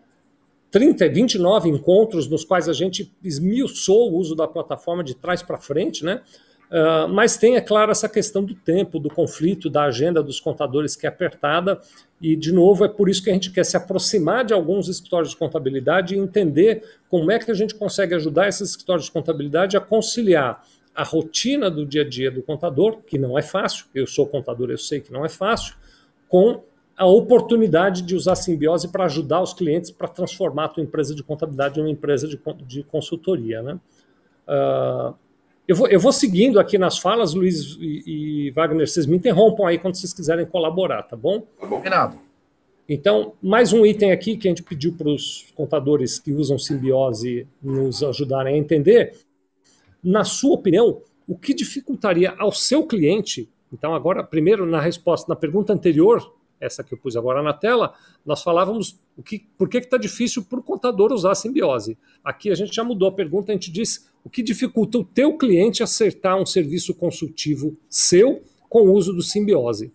30, 0.71 1.09
29 1.09 1.69
encontros 1.69 2.29
nos 2.29 2.45
quais 2.45 2.69
a 2.69 2.73
gente 2.73 3.13
esmiuçou 3.23 4.11
o 4.11 4.17
uso 4.17 4.35
da 4.35 4.47
plataforma 4.47 5.03
de 5.03 5.15
trás 5.15 5.43
para 5.43 5.57
frente, 5.57 6.03
né? 6.03 6.21
Uh, 6.65 7.07
mas 7.09 7.37
tem, 7.37 7.57
é 7.57 7.61
claro, 7.61 7.91
essa 7.91 8.09
questão 8.09 8.43
do 8.43 8.55
tempo, 8.55 8.99
do 8.99 9.09
conflito, 9.09 9.69
da 9.69 9.83
agenda 9.83 10.23
dos 10.23 10.39
contadores 10.39 10.95
que 10.95 11.05
é 11.05 11.09
apertada, 11.09 11.79
e, 12.19 12.35
de 12.35 12.51
novo, 12.51 12.85
é 12.85 12.87
por 12.87 13.07
isso 13.09 13.21
que 13.21 13.29
a 13.29 13.33
gente 13.33 13.51
quer 13.51 13.63
se 13.63 13.77
aproximar 13.77 14.43
de 14.43 14.53
alguns 14.53 14.87
escritórios 14.87 15.31
de 15.31 15.37
contabilidade 15.37 16.15
e 16.15 16.17
entender 16.17 16.83
como 17.09 17.31
é 17.31 17.37
que 17.37 17.51
a 17.51 17.53
gente 17.53 17.75
consegue 17.75 18.15
ajudar 18.15 18.47
esses 18.47 18.71
escritórios 18.71 19.05
de 19.05 19.11
contabilidade 19.11 19.77
a 19.77 19.81
conciliar 19.81 20.63
a 20.95 21.03
rotina 21.03 21.69
do 21.69 21.85
dia 21.85 22.01
a 22.01 22.09
dia 22.09 22.31
do 22.31 22.41
contador, 22.41 23.01
que 23.05 23.17
não 23.17 23.37
é 23.37 23.41
fácil, 23.41 23.85
eu 23.93 24.07
sou 24.07 24.25
contador, 24.25 24.71
eu 24.71 24.77
sei 24.77 25.01
que 25.01 25.11
não 25.11 25.25
é 25.25 25.29
fácil, 25.29 25.75
com 26.27 26.61
a 26.97 27.05
oportunidade 27.05 28.01
de 28.01 28.15
usar 28.15 28.33
a 28.33 28.35
simbiose 28.35 28.87
para 28.87 29.05
ajudar 29.05 29.41
os 29.41 29.53
clientes 29.53 29.91
para 29.91 30.07
transformar 30.07 30.65
a 30.65 30.69
tua 30.69 30.83
empresa 30.83 31.13
de 31.13 31.23
contabilidade 31.23 31.79
em 31.79 31.83
uma 31.83 31.89
empresa 31.89 32.27
de, 32.27 32.39
de 32.65 32.83
consultoria. 32.83 33.61
Né? 33.61 33.79
Uh, 34.47 35.13
eu, 35.67 35.75
vou, 35.75 35.87
eu 35.87 35.99
vou 35.99 36.13
seguindo 36.13 36.59
aqui 36.59 36.77
nas 36.77 36.97
falas, 36.97 37.33
Luiz 37.33 37.77
e, 37.79 38.47
e, 38.47 38.51
Wagner, 38.51 38.87
vocês 38.87 39.05
me 39.05 39.17
interrompam 39.17 39.67
aí 39.67 39.77
quando 39.77 39.95
vocês 39.95 40.13
quiserem 40.13 40.45
colaborar, 40.45 41.03
tá 41.03 41.17
bom? 41.17 41.41
Tá 41.41 41.67
bom. 41.67 41.77
Combinado. 41.77 42.17
Então, 42.87 43.33
mais 43.41 43.73
um 43.73 43.83
item 43.83 44.11
aqui 44.11 44.37
que 44.37 44.47
a 44.47 44.51
gente 44.51 44.61
pediu 44.61 44.93
para 44.93 45.09
os 45.09 45.51
contadores 45.55 46.19
que 46.19 46.31
usam 46.31 46.57
simbiose 46.57 47.47
nos 47.61 48.03
ajudarem 48.03 48.55
a 48.55 48.57
entender. 48.57 49.17
Na 50.03 50.23
sua 50.23 50.53
opinião, 50.53 51.01
o 51.27 51.35
que 51.35 51.53
dificultaria 51.53 52.35
ao 52.37 52.51
seu 52.51 52.85
cliente 52.85 53.49
então, 53.75 53.93
agora, 53.93 54.23
primeiro, 54.23 54.65
na 54.65 54.79
resposta, 54.79 55.27
na 55.27 55.35
pergunta 55.35 55.73
anterior, 55.73 56.33
essa 56.61 56.81
que 56.81 56.93
eu 56.93 56.97
pus 56.97 57.17
agora 57.17 57.43
na 57.43 57.51
tela, 57.51 57.93
nós 58.25 58.41
falávamos 58.41 58.97
o 59.17 59.21
que, 59.21 59.39
por 59.57 59.67
que 59.67 59.79
está 59.79 59.97
difícil 59.97 60.45
para 60.45 60.59
o 60.59 60.63
contador 60.63 61.11
usar 61.11 61.31
a 61.31 61.35
simbiose. 61.35 61.97
Aqui 62.23 62.49
a 62.49 62.55
gente 62.55 62.73
já 62.73 62.85
mudou 62.85 63.09
a 63.09 63.11
pergunta, 63.11 63.51
a 63.51 63.55
gente 63.55 63.69
diz 63.69 64.09
o 64.23 64.29
que 64.29 64.41
dificulta 64.41 64.97
o 64.97 65.03
teu 65.03 65.37
cliente 65.37 65.83
acertar 65.83 66.37
um 66.37 66.45
serviço 66.45 66.95
consultivo 66.95 67.77
seu 67.89 68.41
com 68.69 68.83
o 68.83 68.93
uso 68.93 69.11
do 69.11 69.21
simbiose. 69.21 69.91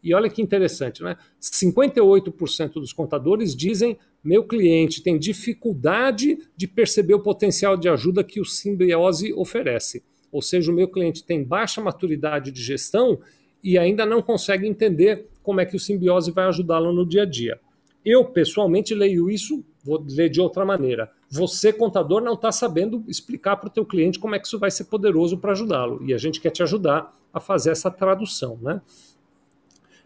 E 0.00 0.14
olha 0.14 0.30
que 0.30 0.40
interessante, 0.40 1.02
né? 1.02 1.16
58% 1.40 2.74
dos 2.74 2.92
contadores 2.92 3.56
dizem 3.56 3.98
meu 4.22 4.44
cliente 4.44 5.02
tem 5.02 5.18
dificuldade 5.18 6.38
de 6.56 6.68
perceber 6.68 7.14
o 7.14 7.20
potencial 7.20 7.76
de 7.76 7.88
ajuda 7.88 8.22
que 8.22 8.40
o 8.40 8.44
simbiose 8.44 9.32
oferece. 9.32 10.04
Ou 10.36 10.42
seja, 10.42 10.70
o 10.70 10.74
meu 10.74 10.86
cliente 10.86 11.24
tem 11.24 11.42
baixa 11.42 11.80
maturidade 11.80 12.50
de 12.50 12.62
gestão 12.62 13.18
e 13.64 13.78
ainda 13.78 14.04
não 14.04 14.20
consegue 14.20 14.66
entender 14.66 15.30
como 15.42 15.62
é 15.62 15.64
que 15.64 15.74
o 15.74 15.80
simbiose 15.80 16.30
vai 16.30 16.44
ajudá-lo 16.44 16.92
no 16.92 17.06
dia 17.06 17.22
a 17.22 17.24
dia. 17.24 17.58
Eu, 18.04 18.22
pessoalmente, 18.22 18.94
leio 18.94 19.30
isso, 19.30 19.64
vou 19.82 20.04
ler 20.06 20.28
de 20.28 20.38
outra 20.38 20.62
maneira. 20.62 21.10
Você, 21.30 21.72
contador, 21.72 22.20
não 22.20 22.34
está 22.34 22.52
sabendo 22.52 23.02
explicar 23.08 23.56
para 23.56 23.68
o 23.68 23.70
teu 23.70 23.86
cliente 23.86 24.18
como 24.18 24.34
é 24.34 24.38
que 24.38 24.46
isso 24.46 24.58
vai 24.58 24.70
ser 24.70 24.84
poderoso 24.84 25.38
para 25.38 25.52
ajudá-lo. 25.52 26.04
E 26.04 26.12
a 26.12 26.18
gente 26.18 26.38
quer 26.38 26.50
te 26.50 26.62
ajudar 26.62 27.16
a 27.32 27.40
fazer 27.40 27.70
essa 27.70 27.90
tradução. 27.90 28.58
Né? 28.60 28.82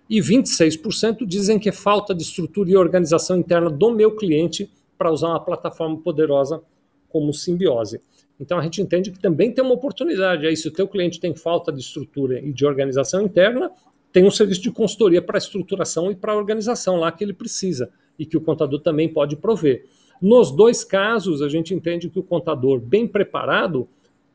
E 0.08 0.20
26% 0.20 1.26
dizem 1.26 1.58
que 1.58 1.68
é 1.68 1.72
falta 1.72 2.14
de 2.14 2.22
estrutura 2.22 2.70
e 2.70 2.76
organização 2.76 3.36
interna 3.36 3.68
do 3.68 3.90
meu 3.90 4.14
cliente 4.14 4.70
para 4.96 5.10
usar 5.10 5.30
uma 5.30 5.40
plataforma 5.40 5.98
poderosa 5.98 6.62
como 7.08 7.34
Simbiose. 7.34 8.00
Então 8.40 8.58
a 8.58 8.62
gente 8.62 8.80
entende 8.80 9.10
que 9.10 9.18
também 9.18 9.52
tem 9.52 9.62
uma 9.62 9.74
oportunidade. 9.74 10.46
Aí, 10.46 10.56
se 10.56 10.66
o 10.66 10.72
teu 10.72 10.88
cliente 10.88 11.20
tem 11.20 11.34
falta 11.34 11.70
de 11.70 11.80
estrutura 11.80 12.40
e 12.40 12.52
de 12.52 12.64
organização 12.64 13.22
interna, 13.22 13.70
tem 14.10 14.24
um 14.24 14.30
serviço 14.30 14.62
de 14.62 14.72
consultoria 14.72 15.20
para 15.20 15.36
a 15.36 15.38
estruturação 15.38 16.10
e 16.10 16.16
para 16.16 16.32
a 16.32 16.36
organização 16.36 16.96
lá 16.96 17.12
que 17.12 17.22
ele 17.22 17.34
precisa 17.34 17.90
e 18.18 18.24
que 18.24 18.36
o 18.36 18.40
contador 18.40 18.80
também 18.80 19.08
pode 19.08 19.36
prover. 19.36 19.84
Nos 20.20 20.50
dois 20.50 20.82
casos, 20.82 21.42
a 21.42 21.48
gente 21.48 21.74
entende 21.74 22.08
que 22.08 22.18
o 22.18 22.22
contador 22.22 22.80
bem 22.80 23.06
preparado 23.06 23.86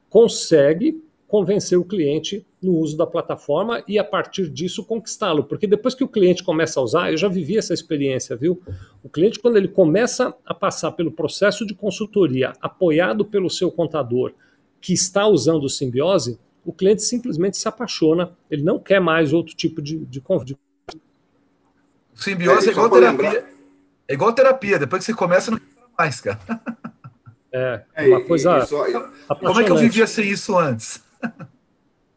consegue 0.09 1.03
convencer 1.27 1.77
o 1.77 1.83
cliente 1.83 2.45
no 2.61 2.73
uso 2.73 2.95
da 2.95 3.05
plataforma 3.05 3.83
e 3.87 3.97
a 3.97 4.03
partir 4.03 4.49
disso 4.49 4.85
conquistá-lo, 4.85 5.43
porque 5.43 5.67
depois 5.67 5.95
que 5.95 6.03
o 6.03 6.07
cliente 6.07 6.43
começa 6.43 6.79
a 6.79 6.83
usar, 6.83 7.11
eu 7.11 7.17
já 7.17 7.27
vivi 7.27 7.57
essa 7.57 7.73
experiência, 7.73 8.35
viu? 8.35 8.61
O 9.03 9.09
cliente 9.09 9.39
quando 9.39 9.57
ele 9.57 9.67
começa 9.67 10.33
a 10.45 10.53
passar 10.53 10.91
pelo 10.91 11.11
processo 11.11 11.65
de 11.65 11.73
consultoria 11.73 12.53
apoiado 12.61 13.25
pelo 13.25 13.49
seu 13.49 13.71
contador 13.71 14.33
que 14.79 14.93
está 14.93 15.27
usando 15.27 15.63
o 15.63 15.69
simbiose, 15.69 16.39
o 16.63 16.71
cliente 16.71 17.03
simplesmente 17.03 17.57
se 17.57 17.67
apaixona, 17.67 18.31
ele 18.49 18.63
não 18.63 18.79
quer 18.79 18.99
mais 18.99 19.33
outro 19.33 19.55
tipo 19.55 19.81
de, 19.81 19.97
de, 20.05 20.21
de... 20.43 20.57
Simbiose 22.13 22.67
é, 22.67 22.69
é 22.69 22.71
igual 22.71 22.89
terapia. 22.89 23.45
É 24.07 24.13
igual 24.13 24.33
terapia, 24.33 24.79
depois 24.79 25.03
que 25.03 25.11
você 25.11 25.17
começa, 25.17 25.51
não 25.51 25.57
quer 25.57 25.65
mais, 25.97 26.21
cara. 26.21 26.39
É, 27.51 27.81
é 27.95 28.07
uma 28.09 28.21
coisa. 28.25 28.65
Só, 28.65 28.85
como 29.39 29.61
é 29.61 29.63
que 29.63 29.71
eu 29.71 29.77
vivia 29.77 30.05
sem 30.05 30.29
isso 30.29 30.57
antes? 30.57 31.04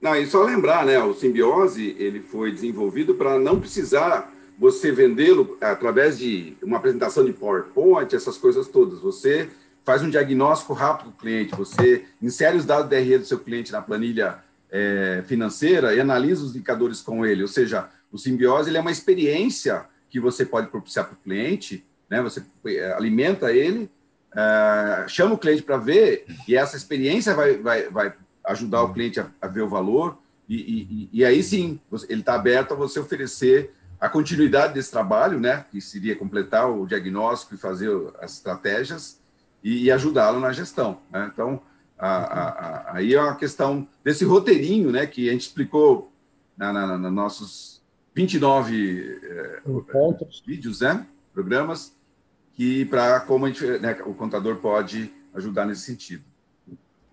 Não, 0.01 0.15
e 0.15 0.27
só 0.27 0.45
lembrar, 0.45 0.87
né? 0.87 0.99
O 1.03 1.13
simbiose 1.13 1.97
ele 1.99 2.21
foi 2.21 2.53
desenvolvido 2.53 3.15
para 3.15 3.39
não 3.39 3.59
precisar 3.59 4.33
você 4.59 4.91
vendê-lo 4.91 5.57
através 5.61 6.19
de 6.19 6.57
uma 6.63 6.79
apresentação 6.79 7.25
de 7.25 7.33
PowerPoint, 7.33 8.15
essas 8.15 8.37
coisas 8.37 8.69
todas. 8.69 9.01
Você 9.01 9.49
faz 9.85 10.03
um 10.03 10.11
diagnóstico 10.11 10.73
rápido 10.73 11.11
do 11.11 11.17
cliente, 11.17 11.55
você 11.55 12.05
insere 12.21 12.57
os 12.57 12.65
dados 12.65 12.91
DRE 12.91 13.19
do 13.19 13.25
seu 13.25 13.39
cliente 13.39 13.73
na 13.73 13.81
planilha 13.81 14.39
é, 14.71 15.23
financeira 15.27 15.95
e 15.95 16.01
analisa 16.01 16.45
os 16.45 16.51
indicadores 16.51 17.01
com 17.01 17.25
ele. 17.25 17.43
Ou 17.43 17.49
seja, 17.49 17.89
o 18.13 18.19
simbiose 18.19 18.71
ele 18.71 18.79
é 18.79 18.81
uma 18.81 18.91
experiência 18.91 19.87
que 20.11 20.21
você 20.21 20.45
pode 20.45 20.69
propiciar 20.69 21.07
para 21.07 21.15
o 21.15 21.19
cliente, 21.19 21.85
né? 22.11 22.21
Você 22.23 22.43
é, 22.67 22.93
alimenta 22.93 23.53
ele, 23.53 23.91
é, 24.35 25.07
chama 25.09 25.35
o 25.35 25.39
cliente 25.39 25.63
para 25.63 25.77
ver 25.77 26.25
e 26.47 26.57
essa 26.57 26.77
experiência 26.77 27.35
vai, 27.35 27.57
vai, 27.57 27.89
vai 27.89 28.15
ajudar 28.49 28.83
o 28.83 28.93
cliente 28.93 29.21
a, 29.21 29.31
a 29.41 29.47
ver 29.47 29.63
o 29.63 29.69
valor 29.69 30.19
e, 30.49 30.57
e, 30.57 31.09
e 31.13 31.25
aí 31.25 31.43
sim 31.43 31.79
ele 32.09 32.21
está 32.21 32.35
aberto 32.35 32.73
a 32.73 32.77
você 32.77 32.99
oferecer 32.99 33.73
a 34.01 34.09
continuidade 34.09 34.75
desse 34.75 34.91
trabalho, 34.91 35.41
né? 35.41 35.65
Que 35.71 35.81
seria 35.81 36.15
completar 36.15 36.71
o 36.71 36.87
diagnóstico 36.87 37.55
e 37.55 37.59
fazer 37.59 37.91
as 38.21 38.35
estratégias 38.35 39.21
e, 39.63 39.85
e 39.85 39.91
ajudá-lo 39.91 40.41
na 40.41 40.53
gestão. 40.53 41.01
Né? 41.11 41.29
Então, 41.33 41.61
a, 41.99 42.09
a, 42.09 42.49
a, 42.49 42.97
aí 42.97 43.15
é 43.15 43.21
uma 43.21 43.35
questão 43.35 43.87
desse 44.05 44.25
roteirinho 44.25 44.91
né, 44.91 45.07
que 45.07 45.29
a 45.29 45.33
gente 45.33 45.43
explicou 45.43 46.13
na, 46.57 46.73
na, 46.73 46.99
na 46.99 47.11
nossos 47.11 47.83
29 48.15 49.21
é, 49.23 49.63
vídeos, 50.47 50.81
né, 50.81 51.07
programas, 51.35 51.93
que 52.55 52.85
para 52.87 53.21
como 53.21 53.47
gente, 53.49 53.65
né, 53.79 53.97
o 54.07 54.15
contador 54.15 54.57
pode 54.57 55.11
ajudar 55.35 55.67
nesse 55.67 55.83
sentido. 55.83 56.25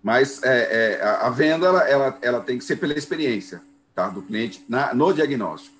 Mas 0.06 0.40
é, 0.44 0.98
é, 1.00 1.02
a 1.02 1.28
venda 1.30 1.66
ela, 1.66 1.90
ela, 1.90 2.18
ela, 2.22 2.40
tem 2.40 2.56
que 2.58 2.62
ser 2.62 2.76
pela 2.76 2.92
experiência 2.92 3.60
tá, 3.92 4.08
do 4.08 4.22
cliente 4.22 4.64
na, 4.68 4.94
no 4.94 5.12
diagnóstico. 5.12 5.74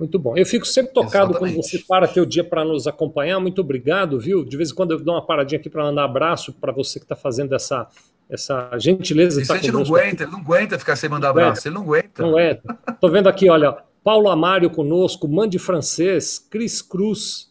Muito 0.00 0.18
bom. 0.18 0.36
Eu 0.36 0.44
fico 0.44 0.66
sempre 0.66 0.92
tocado 0.92 1.30
Exatamente. 1.30 1.54
quando 1.54 1.64
você 1.64 1.78
para 1.78 2.08
teu 2.08 2.26
dia 2.26 2.42
para 2.42 2.64
nos 2.64 2.88
acompanhar. 2.88 3.38
Muito 3.38 3.60
obrigado, 3.60 4.18
viu? 4.18 4.44
De 4.44 4.56
vez 4.56 4.72
em 4.72 4.74
quando 4.74 4.90
eu 4.90 4.98
dou 4.98 5.14
uma 5.14 5.24
paradinha 5.24 5.60
aqui 5.60 5.70
para 5.70 5.84
mandar 5.84 6.02
abraço 6.02 6.52
para 6.54 6.72
você 6.72 6.98
que 6.98 7.04
está 7.04 7.14
fazendo 7.14 7.54
essa, 7.54 7.86
essa 8.28 8.76
gentileza. 8.80 9.40
Isso 9.40 9.52
a 9.52 9.58
gente 9.58 9.70
não 9.70 9.82
aguenta, 9.82 10.24
ele 10.24 10.32
não 10.32 10.40
aguenta 10.40 10.76
ficar 10.76 10.96
sem 10.96 11.08
mandar 11.08 11.30
abraço, 11.30 11.68
ele 11.68 11.76
não 11.76 11.82
aguenta. 11.82 12.20
Não 12.20 12.36
é. 12.36 12.60
Estou 12.88 13.12
vendo 13.12 13.28
aqui, 13.28 13.48
olha, 13.48 13.76
Paulo 14.02 14.28
Amário 14.28 14.68
conosco, 14.68 15.28
Mande 15.28 15.56
Francês, 15.56 16.36
Cris 16.50 16.82
Cruz, 16.82 17.48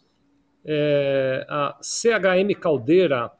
é, 0.65 1.45
a 1.47 1.77
CHM 1.81 2.53
Caldeira, 2.59 3.31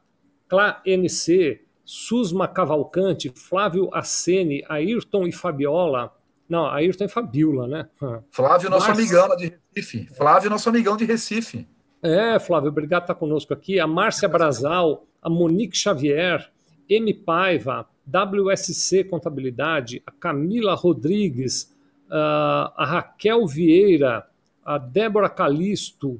Clá 0.48 0.80
NC, 0.86 1.60
Susma 1.94 2.48
Cavalcante, 2.48 3.30
Flávio 3.36 3.90
Assene, 3.92 4.64
Ayrton 4.66 5.26
e 5.26 5.32
Fabiola, 5.32 6.10
não, 6.48 6.64
Ayrton 6.66 7.04
e 7.04 7.08
Fabiola, 7.08 7.68
né? 7.68 7.86
Flávio, 8.32 8.70
nosso 8.70 8.88
Mas... 8.88 8.98
amigão 8.98 9.36
de 9.36 9.52
Recife. 9.76 10.14
Flávio, 10.14 10.48
nosso 10.48 10.70
amigão 10.70 10.96
de 10.96 11.04
Recife. 11.04 11.68
É, 12.02 12.38
Flávio, 12.38 12.70
obrigado 12.70 13.02
por 13.02 13.12
estar 13.12 13.14
conosco 13.14 13.52
aqui. 13.52 13.78
A 13.78 13.86
Márcia 13.86 14.26
Brazal, 14.26 15.04
a 15.20 15.28
Monique 15.28 15.76
Xavier, 15.76 16.50
M. 16.88 17.12
Paiva, 17.12 17.86
WSC 18.06 19.04
Contabilidade, 19.04 20.02
a 20.06 20.10
Camila 20.12 20.74
Rodrigues, 20.74 21.76
a 22.10 22.86
Raquel 22.86 23.46
Vieira, 23.46 24.26
a 24.64 24.78
Débora 24.78 25.28
Calisto, 25.28 26.18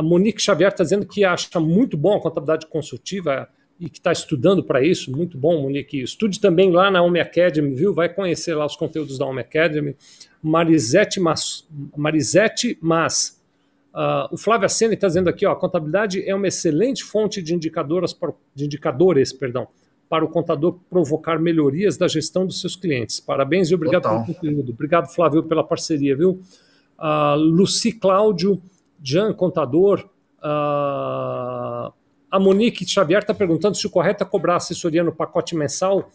a 0.00 0.02
Monique 0.02 0.40
Xavier 0.40 0.70
está 0.70 0.82
dizendo 0.82 1.04
que 1.04 1.24
acha 1.24 1.60
muito 1.60 1.94
bom 1.94 2.16
a 2.16 2.20
contabilidade 2.22 2.66
consultiva 2.66 3.46
e 3.78 3.90
que 3.90 3.98
está 3.98 4.10
estudando 4.10 4.64
para 4.64 4.82
isso, 4.82 5.14
muito 5.14 5.36
bom, 5.36 5.60
Monique. 5.60 6.00
Estude 6.00 6.40
também 6.40 6.70
lá 6.70 6.90
na 6.90 7.02
Home 7.02 7.20
Academy, 7.20 7.74
viu? 7.74 7.92
Vai 7.92 8.08
conhecer 8.08 8.54
lá 8.54 8.64
os 8.64 8.76
conteúdos 8.76 9.18
da 9.18 9.26
Home 9.26 9.40
Academy. 9.40 9.94
Marisete 10.42 11.20
Mas. 11.20 11.68
Marisete 11.94 12.78
Mas. 12.80 13.38
Uh, 13.92 14.32
o 14.34 14.38
Flávio 14.38 14.64
Assene 14.64 14.94
está 14.94 15.06
dizendo 15.06 15.28
aqui, 15.28 15.44
ó, 15.44 15.52
a 15.52 15.56
contabilidade 15.56 16.26
é 16.26 16.34
uma 16.34 16.48
excelente 16.48 17.04
fonte 17.04 17.42
de, 17.42 17.54
indicadoras 17.54 18.14
para, 18.14 18.32
de 18.54 18.64
indicadores 18.64 19.32
perdão, 19.34 19.68
para 20.08 20.24
o 20.24 20.28
contador 20.28 20.78
provocar 20.88 21.38
melhorias 21.38 21.98
da 21.98 22.08
gestão 22.08 22.46
dos 22.46 22.58
seus 22.60 22.74
clientes. 22.74 23.20
Parabéns 23.20 23.70
e 23.70 23.74
obrigado 23.74 24.04
Total. 24.04 24.24
pelo 24.24 24.34
conteúdo. 24.34 24.72
Obrigado, 24.72 25.12
Flávio, 25.12 25.42
pela 25.42 25.62
parceria, 25.62 26.16
viu? 26.16 26.40
Uh, 26.98 27.36
Luci 27.36 27.92
Cláudio, 27.92 28.62
Jan, 29.02 29.32
contador. 29.32 30.08
Uh, 30.38 31.92
a 32.30 32.38
Monique 32.38 32.88
Xavier 32.88 33.20
está 33.20 33.34
perguntando 33.34 33.76
se 33.76 33.86
o 33.86 33.90
correto 33.90 34.22
é 34.22 34.26
cobrar 34.26 34.56
assessoria 34.56 35.02
no 35.02 35.12
pacote 35.12 35.56
mensal 35.56 36.10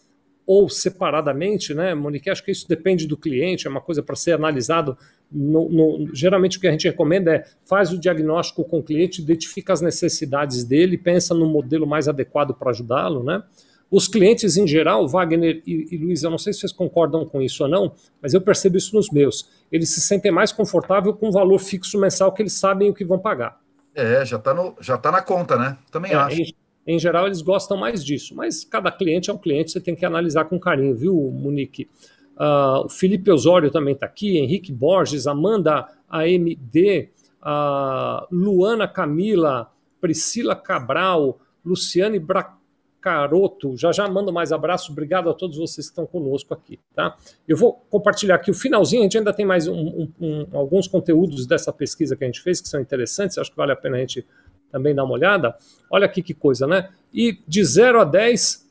ou 0.45 0.69
separadamente, 0.69 1.73
né, 1.73 1.93
Monique? 1.95 2.29
Acho 2.29 2.43
que 2.43 2.51
isso 2.51 2.67
depende 2.67 3.07
do 3.07 3.17
cliente, 3.17 3.67
é 3.67 3.69
uma 3.69 3.81
coisa 3.81 4.03
para 4.03 4.15
ser 4.15 4.33
analisado. 4.33 4.97
No, 5.31 5.67
no, 5.69 6.15
geralmente 6.15 6.57
o 6.57 6.61
que 6.61 6.67
a 6.67 6.71
gente 6.71 6.87
recomenda 6.87 7.35
é 7.35 7.43
faz 7.65 7.91
o 7.91 7.99
diagnóstico 7.99 8.63
com 8.63 8.77
o 8.77 8.83
cliente, 8.83 9.21
identifica 9.21 9.73
as 9.73 9.81
necessidades 9.81 10.63
dele, 10.63 10.97
pensa 10.97 11.33
no 11.33 11.47
modelo 11.47 11.87
mais 11.87 12.07
adequado 12.07 12.53
para 12.53 12.69
ajudá-lo, 12.69 13.23
né? 13.23 13.43
Os 13.89 14.07
clientes 14.07 14.57
em 14.57 14.67
geral, 14.67 15.07
Wagner 15.07 15.61
e, 15.65 15.87
e 15.91 15.97
Luiz, 15.97 16.23
eu 16.23 16.31
não 16.31 16.37
sei 16.37 16.51
se 16.51 16.59
vocês 16.59 16.71
concordam 16.71 17.25
com 17.25 17.41
isso 17.41 17.63
ou 17.63 17.69
não, 17.69 17.93
mas 18.21 18.33
eu 18.33 18.41
percebo 18.41 18.77
isso 18.77 18.95
nos 18.95 19.09
meus. 19.09 19.49
Eles 19.71 19.89
se 19.89 20.01
sentem 20.01 20.31
mais 20.31 20.51
confortáveis 20.51 21.15
com 21.17 21.29
o 21.29 21.31
valor 21.31 21.59
fixo 21.59 21.99
mensal 21.99 22.31
que 22.31 22.41
eles 22.41 22.53
sabem 22.53 22.89
o 22.89 22.93
que 22.93 23.05
vão 23.05 23.19
pagar. 23.19 23.59
É, 23.93 24.25
já 24.25 24.37
está 24.37 24.73
já 24.81 24.97
tá 24.97 25.11
na 25.11 25.21
conta, 25.21 25.55
né? 25.55 25.77
Também 25.91 26.11
é, 26.11 26.15
acho. 26.15 26.41
Em, 26.41 26.55
em, 26.87 26.99
geral, 26.99 27.27
eles 27.27 27.41
gostam 27.41 27.77
mais 27.77 28.03
disso, 28.03 28.35
mas 28.35 28.65
cada 28.65 28.91
cliente 28.91 29.29
é 29.29 29.33
um 29.33 29.37
cliente, 29.37 29.71
você 29.71 29.79
tem 29.79 29.95
que 29.95 30.05
analisar 30.05 30.45
com 30.45 30.59
carinho, 30.59 30.95
viu, 30.95 31.15
Monique? 31.15 31.87
Uh, 32.35 32.85
o 32.85 32.89
Felipe 32.89 33.31
Osório 33.31 33.71
também 33.71 33.93
está 33.93 34.05
aqui, 34.05 34.37
Henrique 34.37 34.73
Borges, 34.73 35.25
Amanda 35.25 35.87
AMD, 36.09 37.09
uh, 37.41 38.27
Luana 38.29 38.89
Camila, 38.89 39.71
Priscila 40.01 40.55
Cabral, 40.55 41.39
Luciane 41.63 42.19
Bra 42.19 42.57
Caroto. 43.05 43.77
Já 43.77 43.91
já 43.91 44.09
mando 44.09 44.33
mais 44.33 44.51
abraço. 44.51 44.91
Obrigado 44.91 45.29
a 45.29 45.33
todos 45.35 45.57
vocês 45.57 45.85
que 45.85 45.91
estão 45.91 46.07
conosco 46.07 46.55
aqui. 46.55 46.79
Tá? 46.95 47.15
Eu 47.47 47.55
vou 47.55 47.73
compartilhar 47.87 48.33
aqui 48.33 48.49
o 48.49 48.53
finalzinho. 48.55 49.01
A 49.01 49.03
gente 49.03 49.19
ainda 49.19 49.31
tem 49.31 49.45
mais 49.45 49.67
um, 49.67 49.75
um, 49.75 50.11
um, 50.19 50.47
alguns 50.53 50.87
conteúdos 50.87 51.45
dessa 51.45 51.71
pesquisa 51.71 52.15
que 52.15 52.23
a 52.23 52.27
gente 52.27 52.41
fez 52.41 52.59
que 52.59 52.67
são 52.67 52.81
interessantes. 52.81 53.37
Acho 53.37 53.51
que 53.51 53.57
vale 53.57 53.71
a 53.71 53.75
pena 53.75 53.97
a 53.97 53.99
gente 53.99 54.25
também 54.71 54.95
dar 54.95 55.03
uma 55.03 55.13
olhada. 55.13 55.55
Olha 55.91 56.07
aqui 56.07 56.23
que 56.23 56.33
coisa, 56.33 56.65
né? 56.65 56.89
E 57.13 57.37
de 57.47 57.63
0 57.63 58.01
a 58.01 58.03
10, 58.03 58.67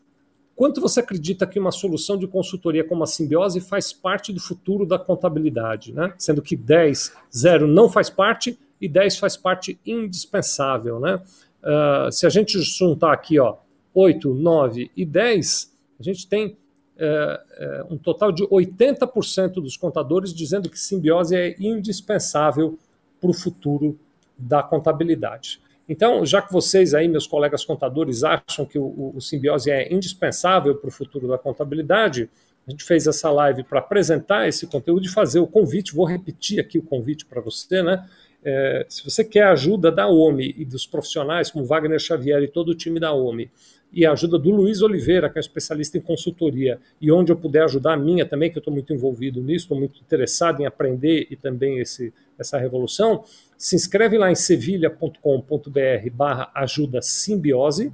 quanto 0.56 0.80
você 0.80 0.98
acredita 0.98 1.46
que 1.46 1.60
uma 1.60 1.70
solução 1.70 2.18
de 2.18 2.26
consultoria 2.26 2.82
como 2.82 3.04
a 3.04 3.06
simbiose 3.06 3.60
faz 3.60 3.92
parte 3.92 4.32
do 4.32 4.40
futuro 4.40 4.84
da 4.84 4.98
contabilidade? 4.98 5.92
Né? 5.92 6.12
Sendo 6.18 6.42
que 6.42 6.56
10, 6.56 7.12
0 7.32 7.68
não 7.68 7.88
faz 7.88 8.10
parte 8.10 8.58
e 8.80 8.88
10 8.88 9.16
faz 9.16 9.36
parte 9.36 9.78
indispensável. 9.86 10.98
Né? 10.98 11.22
Uh, 11.62 12.10
se 12.10 12.26
a 12.26 12.28
gente 12.28 12.60
juntar 12.60 13.12
aqui, 13.12 13.38
ó, 13.38 13.58
8, 13.94 14.34
9 14.34 14.90
e 14.96 15.04
10, 15.04 15.72
a 15.98 16.02
gente 16.02 16.26
tem 16.26 16.56
é, 16.96 17.40
é, 17.56 17.84
um 17.90 17.96
total 17.96 18.32
de 18.32 18.44
80% 18.44 19.54
dos 19.54 19.76
contadores 19.76 20.34
dizendo 20.34 20.68
que 20.68 20.78
simbiose 20.78 21.36
é 21.36 21.56
indispensável 21.58 22.78
para 23.20 23.30
o 23.30 23.32
futuro 23.32 23.98
da 24.36 24.62
contabilidade. 24.62 25.60
Então, 25.88 26.24
já 26.24 26.40
que 26.40 26.52
vocês 26.52 26.94
aí, 26.94 27.06
meus 27.08 27.26
colegas 27.26 27.64
contadores, 27.64 28.24
acham 28.24 28.64
que 28.64 28.78
o, 28.78 29.12
o 29.14 29.20
simbiose 29.20 29.70
é 29.70 29.92
indispensável 29.92 30.74
para 30.76 30.88
o 30.88 30.90
futuro 30.90 31.28
da 31.28 31.36
contabilidade, 31.38 32.28
a 32.66 32.70
gente 32.70 32.84
fez 32.84 33.06
essa 33.06 33.30
live 33.30 33.62
para 33.62 33.78
apresentar 33.78 34.48
esse 34.48 34.66
conteúdo 34.66 35.04
e 35.04 35.08
fazer 35.08 35.38
o 35.38 35.46
convite. 35.46 35.94
Vou 35.94 36.06
repetir 36.06 36.58
aqui 36.58 36.78
o 36.78 36.82
convite 36.82 37.26
para 37.26 37.40
você, 37.40 37.82
né? 37.82 38.08
É, 38.42 38.86
se 38.88 39.02
você 39.04 39.24
quer 39.24 39.44
a 39.44 39.52
ajuda 39.52 39.90
da 39.90 40.06
OMI 40.06 40.54
e 40.58 40.64
dos 40.64 40.86
profissionais 40.86 41.50
como 41.50 41.64
Wagner 41.64 41.98
Xavier 41.98 42.42
e 42.42 42.48
todo 42.48 42.70
o 42.70 42.74
time 42.74 43.00
da 43.00 43.12
OMI, 43.12 43.50
e 43.94 44.04
a 44.04 44.12
ajuda 44.12 44.38
do 44.38 44.50
Luiz 44.50 44.82
Oliveira, 44.82 45.30
que 45.30 45.38
é 45.38 45.40
especialista 45.40 45.96
em 45.96 46.00
consultoria, 46.00 46.80
e 47.00 47.12
onde 47.12 47.30
eu 47.30 47.36
puder 47.36 47.62
ajudar 47.64 47.94
a 47.94 47.96
minha 47.96 48.26
também, 48.26 48.50
que 48.50 48.58
eu 48.58 48.60
estou 48.60 48.74
muito 48.74 48.92
envolvido 48.92 49.40
nisso, 49.40 49.66
estou 49.66 49.78
muito 49.78 50.00
interessado 50.00 50.60
em 50.60 50.66
aprender 50.66 51.28
e 51.30 51.36
também 51.36 51.78
esse, 51.78 52.12
essa 52.38 52.58
revolução, 52.58 53.24
se 53.56 53.76
inscreve 53.76 54.18
lá 54.18 54.30
em 54.30 54.34
sevilha.com.br 54.34 56.10
barra 56.12 56.50
ajuda 56.54 57.00
simbiose, 57.00 57.92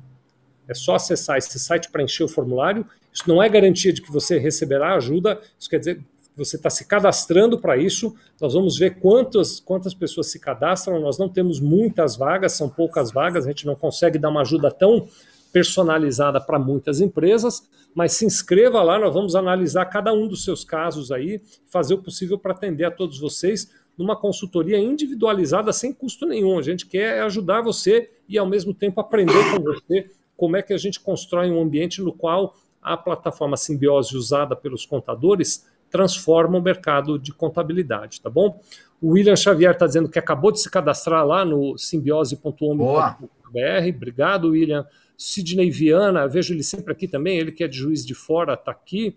é 0.66 0.74
só 0.74 0.94
acessar 0.94 1.36
esse 1.36 1.58
site 1.58 1.90
para 1.90 2.02
encher 2.02 2.24
o 2.24 2.28
formulário. 2.28 2.86
Isso 3.12 3.24
não 3.26 3.42
é 3.42 3.48
garantia 3.48 3.92
de 3.92 4.00
que 4.00 4.10
você 4.10 4.38
receberá 4.38 4.94
ajuda, 4.94 5.40
isso 5.58 5.68
quer 5.68 5.80
dizer 5.80 5.96
que 5.96 6.04
você 6.36 6.56
está 6.56 6.70
se 6.70 6.86
cadastrando 6.86 7.58
para 7.58 7.76
isso. 7.76 8.14
Nós 8.40 8.54
vamos 8.54 8.78
ver 8.78 8.98
quantas, 9.00 9.60
quantas 9.60 9.92
pessoas 9.92 10.28
se 10.28 10.38
cadastram. 10.38 11.00
Nós 11.00 11.18
não 11.18 11.28
temos 11.28 11.60
muitas 11.60 12.16
vagas, 12.16 12.52
são 12.52 12.68
poucas 12.68 13.12
vagas, 13.12 13.44
a 13.44 13.48
gente 13.48 13.66
não 13.66 13.74
consegue 13.74 14.18
dar 14.18 14.30
uma 14.30 14.42
ajuda 14.42 14.70
tão 14.70 15.08
personalizada 15.52 16.40
para 16.40 16.58
muitas 16.58 17.00
empresas, 17.00 17.68
mas 17.94 18.12
se 18.12 18.24
inscreva 18.24 18.82
lá, 18.82 18.98
nós 18.98 19.12
vamos 19.12 19.34
analisar 19.34 19.84
cada 19.86 20.12
um 20.12 20.28
dos 20.28 20.44
seus 20.44 20.64
casos 20.64 21.10
aí, 21.10 21.40
fazer 21.66 21.94
o 21.94 22.02
possível 22.02 22.38
para 22.38 22.52
atender 22.52 22.84
a 22.84 22.90
todos 22.90 23.18
vocês 23.18 23.70
numa 23.98 24.16
consultoria 24.16 24.78
individualizada 24.78 25.72
sem 25.72 25.92
custo 25.92 26.26
nenhum. 26.26 26.58
A 26.58 26.62
gente 26.62 26.86
quer 26.86 27.22
ajudar 27.22 27.62
você 27.62 28.10
e 28.28 28.38
ao 28.38 28.46
mesmo 28.46 28.72
tempo 28.72 29.00
aprender 29.00 29.34
com 29.50 29.62
você 29.62 30.10
como 30.36 30.56
é 30.56 30.62
que 30.62 30.72
a 30.72 30.78
gente 30.78 30.98
constrói 30.98 31.50
um 31.50 31.60
ambiente 31.60 32.00
no 32.00 32.12
qual 32.12 32.54
a 32.80 32.96
plataforma 32.96 33.56
Simbiose 33.56 34.16
usada 34.16 34.56
pelos 34.56 34.86
contadores 34.86 35.66
transforma 35.90 36.56
o 36.56 36.62
mercado 36.62 37.18
de 37.18 37.32
contabilidade, 37.32 38.20
tá 38.20 38.30
bom? 38.30 38.60
O 39.02 39.10
William 39.10 39.36
Xavier 39.36 39.72
está 39.72 39.86
dizendo 39.86 40.08
que 40.08 40.18
acabou 40.18 40.52
de 40.52 40.60
se 40.60 40.70
cadastrar 40.70 41.26
lá 41.26 41.44
no 41.44 41.76
simbiose.com.br. 41.76 43.24
Obrigado, 43.94 44.50
William. 44.50 44.86
Sidney 45.20 45.70
Viana, 45.70 46.26
vejo 46.26 46.54
ele 46.54 46.62
sempre 46.62 46.94
aqui 46.94 47.06
também, 47.06 47.38
ele 47.38 47.52
que 47.52 47.62
é 47.62 47.68
de 47.68 47.76
Juiz 47.76 48.06
de 48.06 48.14
Fora, 48.14 48.54
está 48.54 48.70
aqui. 48.70 49.14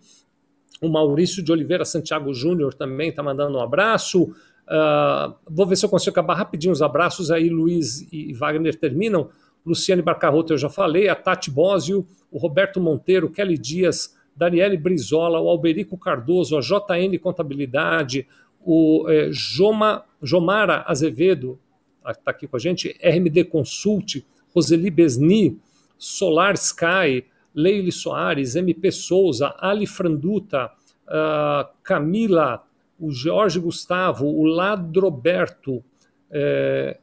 O 0.82 0.86
Maurício 0.90 1.42
de 1.42 1.50
Oliveira 1.50 1.82
Santiago 1.82 2.34
Júnior 2.34 2.74
também 2.74 3.08
está 3.08 3.22
mandando 3.22 3.56
um 3.56 3.60
abraço. 3.62 4.24
Uh, 4.24 5.34
vou 5.48 5.66
ver 5.66 5.76
se 5.76 5.86
eu 5.86 5.88
consigo 5.88 6.10
acabar 6.10 6.34
rapidinho 6.34 6.74
os 6.74 6.82
abraços, 6.82 7.30
aí 7.30 7.48
Luiz 7.48 8.06
e 8.12 8.34
Wagner 8.34 8.78
terminam. 8.78 9.30
Luciane 9.64 10.02
Barcarrota, 10.02 10.52
eu 10.52 10.58
já 10.58 10.68
falei, 10.68 11.08
a 11.08 11.14
Tati 11.14 11.50
Bósio, 11.50 12.06
o 12.30 12.36
Roberto 12.36 12.78
Monteiro, 12.78 13.30
Kelly 13.30 13.56
Dias, 13.56 14.14
Daniele 14.36 14.76
Brizola, 14.76 15.40
o 15.40 15.48
Alberico 15.48 15.96
Cardoso, 15.96 16.58
a 16.58 16.60
JN 16.60 17.18
Contabilidade, 17.18 18.28
o 18.60 19.06
é, 19.08 19.28
Joma, 19.32 20.04
Jomara 20.22 20.84
Azevedo, 20.86 21.58
está 22.06 22.30
aqui 22.30 22.46
com 22.46 22.56
a 22.56 22.60
gente, 22.60 22.94
RMD 23.02 23.44
Consult, 23.44 24.22
Roseli 24.54 24.90
Besni, 24.90 25.58
Solar 26.04 26.54
Sky, 26.54 27.24
Leile 27.54 27.90
Soares, 27.90 28.56
MP 28.56 28.90
Souza, 28.90 29.54
Ali 29.58 29.86
Franduta, 29.86 30.70
uh, 31.06 31.68
Camila, 31.82 32.62
o 32.98 33.10
Jorge 33.10 33.58
Gustavo, 33.58 34.26
o 34.26 34.44
Ladroberto, 34.44 35.82
é, 36.30 36.98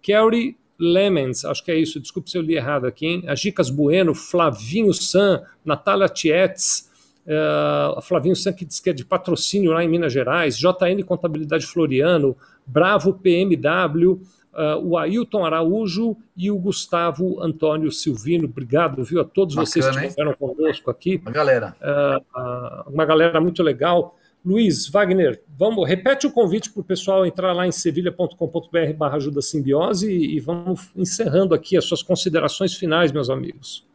Kerry 0.00 0.56
Lemens, 0.78 1.44
acho 1.44 1.64
que 1.64 1.70
é 1.70 1.76
isso, 1.76 2.00
desculpe 2.00 2.30
se 2.30 2.38
eu 2.38 2.42
li 2.42 2.54
errado 2.54 2.86
aqui, 2.86 3.06
hein? 3.06 3.24
A 3.26 3.34
Gicas 3.34 3.70
Bueno, 3.70 4.14
Flavinho 4.14 4.92
San, 4.94 5.42
Natália 5.64 6.08
Tietz, 6.08 6.90
uh, 7.26 8.00
Flavinho 8.02 8.36
San 8.36 8.52
que 8.52 8.64
diz 8.64 8.80
que 8.80 8.90
é 8.90 8.92
de 8.92 9.04
patrocínio 9.04 9.72
lá 9.72 9.84
em 9.84 9.88
Minas 9.88 10.12
Gerais, 10.12 10.56
JN 10.56 11.02
Contabilidade 11.04 11.66
Floriano, 11.66 12.36
Bravo 12.66 13.14
PMW, 13.14 14.20
uh, 14.52 14.78
o 14.82 14.96
Ailton 14.96 15.44
Araújo 15.44 16.16
e 16.36 16.50
o 16.50 16.58
Gustavo 16.58 17.40
Antônio 17.42 17.90
Silvino. 17.90 18.44
Obrigado, 18.44 19.04
viu, 19.04 19.20
a 19.20 19.24
todos 19.24 19.54
Bacana, 19.54 19.66
vocês 19.66 19.88
que 19.88 20.06
estiveram 20.06 20.34
conosco 20.34 20.90
aqui. 20.90 21.20
Uma 21.22 21.30
galera. 21.30 21.76
Uh, 21.80 22.90
uma 22.90 23.04
galera 23.04 23.40
muito 23.40 23.62
legal. 23.62 24.16
Luiz, 24.44 24.88
Wagner, 24.88 25.40
vamos, 25.56 25.88
repete 25.88 26.26
o 26.26 26.32
convite 26.32 26.70
para 26.70 26.80
o 26.80 26.84
pessoal 26.84 27.24
entrar 27.24 27.52
lá 27.52 27.66
em 27.66 27.70
sevilha.com.br 27.70 28.92
barra 28.96 29.16
ajuda 29.16 29.40
simbiose 29.40 30.10
e, 30.10 30.36
e, 30.36 30.40
vamos 30.40 30.90
encerrando 30.96 31.54
aqui 31.54 31.76
as 31.76 31.84
suas 31.84 32.02
considerações 32.02 32.74
finais, 32.74 33.12
meus 33.12 33.30
amigos. 33.30 33.86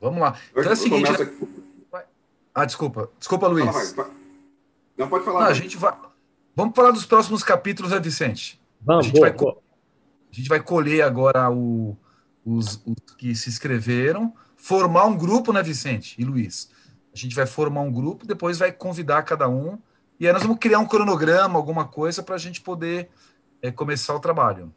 Vamos 0.00 0.20
lá. 0.20 0.38
Então 0.52 0.62
é 0.62 0.72
o 0.72 0.76
seguinte. 0.76 1.12
Começa... 1.12 2.08
Ah, 2.54 2.64
desculpa. 2.64 3.10
Desculpa, 3.18 3.48
Luiz. 3.48 3.96
Não, 4.96 5.08
pode 5.08 5.24
falar. 5.24 5.40
Não, 5.40 5.46
a 5.48 5.54
gente 5.54 5.76
vai. 5.76 5.92
Vamos 6.54 6.76
falar 6.76 6.92
dos 6.92 7.04
próximos 7.04 7.42
capítulos, 7.42 7.90
né, 7.90 7.98
Vicente? 7.98 8.60
Vamos, 8.80 9.06
a 9.06 9.08
gente, 9.08 9.16
boa, 9.16 9.28
vai, 9.28 9.36
boa. 9.36 9.63
A 10.34 10.36
gente 10.36 10.48
vai 10.48 10.60
colher 10.60 11.02
agora 11.02 11.48
o, 11.50 11.96
os, 12.44 12.82
os 12.84 13.14
que 13.16 13.34
se 13.34 13.48
inscreveram, 13.48 14.34
formar 14.56 15.04
um 15.04 15.16
grupo, 15.16 15.52
né, 15.52 15.62
Vicente 15.62 16.20
e 16.20 16.24
Luiz? 16.24 16.70
A 17.14 17.16
gente 17.16 17.34
vai 17.36 17.46
formar 17.46 17.82
um 17.82 17.92
grupo, 17.92 18.26
depois 18.26 18.58
vai 18.58 18.72
convidar 18.72 19.22
cada 19.22 19.48
um, 19.48 19.78
e 20.18 20.26
aí 20.26 20.32
nós 20.32 20.42
vamos 20.42 20.58
criar 20.58 20.80
um 20.80 20.86
cronograma, 20.86 21.56
alguma 21.56 21.86
coisa, 21.86 22.22
para 22.22 22.34
a 22.34 22.38
gente 22.38 22.60
poder 22.60 23.08
é, 23.62 23.70
começar 23.70 24.14
o 24.14 24.20
trabalho. 24.20 24.72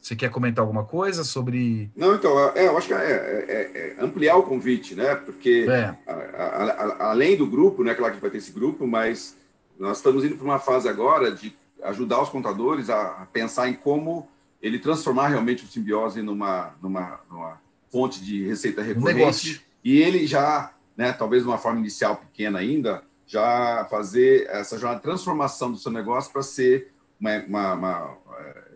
Você 0.00 0.14
quer 0.14 0.30
comentar 0.30 0.62
alguma 0.62 0.84
coisa 0.84 1.24
sobre. 1.24 1.90
Não, 1.96 2.14
então, 2.14 2.38
é, 2.54 2.66
eu 2.66 2.76
acho 2.76 2.88
que 2.88 2.92
é, 2.92 3.46
é, 3.48 3.96
é 3.98 4.04
ampliar 4.04 4.36
o 4.36 4.42
convite, 4.42 4.94
né? 4.94 5.14
Porque 5.14 5.66
é. 5.66 5.96
a, 6.06 6.12
a, 6.12 6.64
a, 7.06 7.10
além 7.10 7.38
do 7.38 7.46
grupo, 7.46 7.82
né? 7.82 7.94
Claro 7.94 8.14
que 8.14 8.20
vai 8.20 8.30
ter 8.30 8.36
esse 8.36 8.52
grupo, 8.52 8.86
mas 8.86 9.34
nós 9.78 9.96
estamos 9.96 10.22
indo 10.22 10.36
para 10.36 10.44
uma 10.44 10.58
fase 10.58 10.90
agora 10.90 11.30
de 11.30 11.56
ajudar 11.82 12.20
os 12.20 12.28
contadores 12.28 12.90
a, 12.90 13.26
pensar 13.32 13.68
em 13.68 13.74
como 13.74 14.28
ele 14.64 14.78
transformar 14.78 15.28
realmente 15.28 15.62
o 15.62 15.68
simbiose 15.68 16.22
numa, 16.22 16.74
numa, 16.80 17.20
numa 17.30 17.60
fonte 17.92 18.24
de 18.24 18.46
receita 18.46 18.82
recorrente. 18.82 19.58
Um 19.58 19.74
e 19.84 20.00
ele 20.00 20.26
já 20.26 20.72
né, 20.96 21.12
talvez 21.12 21.42
de 21.42 21.48
uma 21.48 21.58
forma 21.58 21.80
inicial 21.80 22.16
pequena 22.16 22.58
ainda, 22.58 23.02
já 23.26 23.86
fazer 23.90 24.46
essa 24.48 24.78
jornada 24.78 25.00
de 25.00 25.02
transformação 25.02 25.70
do 25.70 25.78
seu 25.78 25.90
negócio 25.90 26.32
para 26.32 26.42
ser 26.42 26.92
uma, 27.20 27.36
uma, 27.44 27.74
uma, 27.74 28.18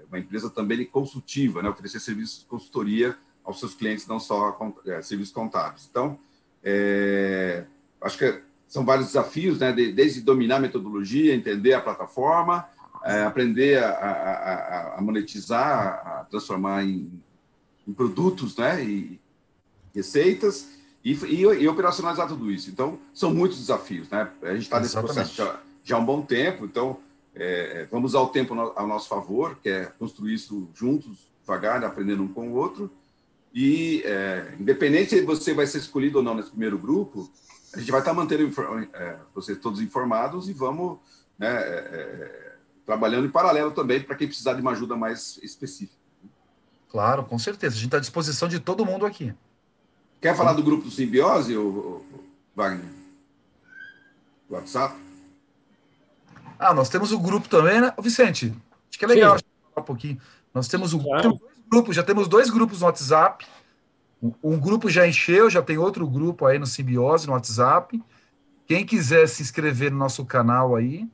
uma, 0.09 0.18
empresa 0.18 0.51
também 0.51 0.84
consultiva, 0.84 1.62
né, 1.62 1.68
oferecer 1.68 2.01
serviços 2.01 2.41
de 2.41 2.47
consultoria 2.47 3.16
aos 3.45 3.59
seus 3.59 3.74
clientes, 3.74 4.07
não 4.07 4.20
só 4.20 4.59
é, 4.86 5.01
serviços 5.01 5.32
contábeis. 5.32 5.86
Então, 5.91 6.18
é, 6.62 7.64
acho 8.01 8.18
que 8.18 8.43
são 8.66 8.84
vários 8.84 9.07
desafios, 9.07 9.59
né, 9.59 9.72
desde 9.72 10.20
dominar 10.20 10.57
a 10.57 10.61
metodologia, 10.61 11.34
entender 11.34 11.72
a 11.72 11.80
plataforma, 11.80 12.68
é, 13.05 13.22
aprender 13.22 13.82
a, 13.82 13.90
a, 13.90 14.99
a, 14.99 15.01
monetizar, 15.01 16.03
a 16.07 16.26
transformar 16.30 16.84
em, 16.84 17.11
em 17.86 17.92
produtos 17.92 18.57
né, 18.57 18.84
e 18.84 19.20
receitas, 19.94 20.68
e, 21.05 21.12
e, 21.12 21.42
e, 21.42 21.68
operacionalizar 21.68 22.28
tudo 22.28 22.51
isso. 22.51 22.70
Então, 22.70 22.99
são 23.14 23.32
muitos 23.32 23.59
desafios, 23.59 24.09
né? 24.11 24.28
A 24.42 24.53
gente 24.53 24.62
está 24.62 24.80
nesse 24.80 24.94
processo 24.94 25.34
já, 25.34 25.61
já, 25.84 25.96
há 25.96 25.99
um 25.99 26.05
bom 26.05 26.22
tempo, 26.22 26.64
então 26.64 26.99
é, 27.34 27.86
vamos 27.90 28.12
usar 28.12 28.20
o 28.20 28.28
tempo 28.28 28.53
ao 28.55 28.86
nosso 28.86 29.09
favor, 29.09 29.57
que 29.62 29.68
é 29.68 29.86
construir 29.99 30.34
isso 30.34 30.68
juntos, 30.74 31.28
devagar, 31.40 31.82
aprendendo 31.84 32.22
um 32.22 32.28
com 32.28 32.49
o 32.49 32.55
outro. 32.55 32.90
E, 33.55 34.03
é, 34.05 34.55
independente 34.59 35.11
se 35.11 35.22
você 35.22 35.55
vai 35.55 35.66
ser 35.66 35.78
escolhido 35.78 36.18
ou 36.18 36.24
não 36.24 36.34
nesse 36.34 36.51
primeiro 36.51 36.76
grupo, 36.76 37.30
a 37.72 37.78
gente 37.78 37.90
vai 37.90 38.01
estar 38.01 38.12
mantendo 38.12 38.51
é, 38.92 39.16
vocês 39.34 39.59
todos 39.59 39.80
informados 39.80 40.49
e 40.49 40.53
vamos 40.53 40.99
né, 41.38 41.49
é, 41.49 41.68
é, 41.92 42.47
trabalhando 42.89 43.26
em 43.26 43.30
paralelo 43.30 43.70
também 43.70 44.01
para 44.01 44.16
quem 44.16 44.26
precisar 44.26 44.55
de 44.55 44.62
uma 44.62 44.70
ajuda 44.70 44.97
mais 44.97 45.39
específica. 45.43 46.01
Claro, 46.89 47.22
com 47.22 47.39
certeza. 47.39 47.74
A 47.74 47.76
gente 47.76 47.89
está 47.89 47.99
à 47.99 48.01
disposição 48.01 48.49
de 48.49 48.59
todo 48.59 48.86
mundo 48.86 49.05
aqui. 49.05 49.34
Quer 50.22 50.34
falar 50.34 50.55
do 50.55 50.62
grupo 50.62 50.84
do 50.84 50.91
Simbiose, 50.91 51.55
ou, 51.55 52.03
Wagner? 52.57 52.89
Do 54.49 54.55
WhatsApp? 54.55 54.97
Ah, 56.59 56.72
nós 56.72 56.89
temos 56.89 57.12
o 57.12 57.18
grupo 57.18 57.47
também, 57.47 57.78
né? 57.78 57.93
Vicente, 58.01 58.57
acho 58.89 58.99
que 58.99 59.05
é 59.05 59.09
legal 59.09 59.32
falar 59.39 59.82
um 59.82 59.86
pouquinho. 59.86 60.18
Nós 60.55 60.66
temos 60.66 60.95
o 60.95 60.99
claro. 60.99 61.39
grupo, 61.70 61.93
já 61.93 62.03
temos 62.03 62.26
dois 62.26 62.49
grupos 62.49 62.80
no 62.80 62.86
WhatsApp. 62.86 63.47
Um 64.43 64.59
grupo 64.59 64.89
já 64.89 65.07
encheu, 65.07 65.51
já 65.51 65.61
tem 65.61 65.76
outro 65.76 66.09
grupo 66.09 66.47
aí 66.47 66.59
no 66.59 66.64
Simbiose, 66.64 67.26
no 67.26 67.34
WhatsApp. 67.34 68.03
Quem 68.66 68.86
quiser 68.86 69.28
se 69.28 69.43
inscrever 69.43 69.93
no 69.93 69.99
nosso 69.99 70.24
canal 70.24 70.74
aí, 70.74 71.07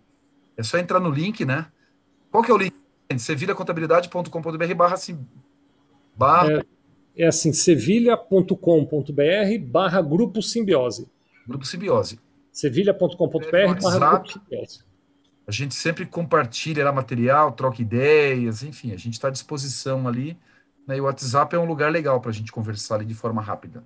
é 0.56 0.62
só 0.62 0.78
entrar 0.78 1.00
no 1.00 1.10
link, 1.10 1.44
né? 1.44 1.66
Qual 2.30 2.42
que 2.42 2.50
é 2.50 2.54
o 2.54 2.58
link? 2.58 2.74
sevilhacontabilidade.com.br 3.18 4.74
barra, 4.74 4.96
barra 6.16 6.64
é, 7.16 7.24
é 7.24 7.26
assim, 7.26 7.52
sevilha.com.br 7.52 8.54
barra 9.66 10.02
Grupo 10.02 10.42
Simbiose. 10.42 11.08
Grupo 11.46 11.64
Simbiose. 11.64 12.18
sevilha.com.br 12.50 13.80
barra 13.80 14.22
A 15.46 15.52
gente 15.52 15.74
sempre 15.74 16.06
compartilha 16.06 16.82
material, 16.90 17.52
troca 17.52 17.82
ideias, 17.82 18.62
enfim, 18.62 18.92
a 18.92 18.96
gente 18.96 19.12
está 19.14 19.28
à 19.28 19.30
disposição 19.30 20.08
ali. 20.08 20.36
Né, 20.86 20.96
e 20.96 21.00
o 21.00 21.04
WhatsApp 21.04 21.54
é 21.54 21.58
um 21.58 21.66
lugar 21.66 21.90
legal 21.90 22.20
para 22.20 22.30
a 22.30 22.34
gente 22.34 22.52
conversar 22.52 22.96
ali 22.96 23.04
de 23.04 23.14
forma 23.14 23.40
rápida. 23.40 23.84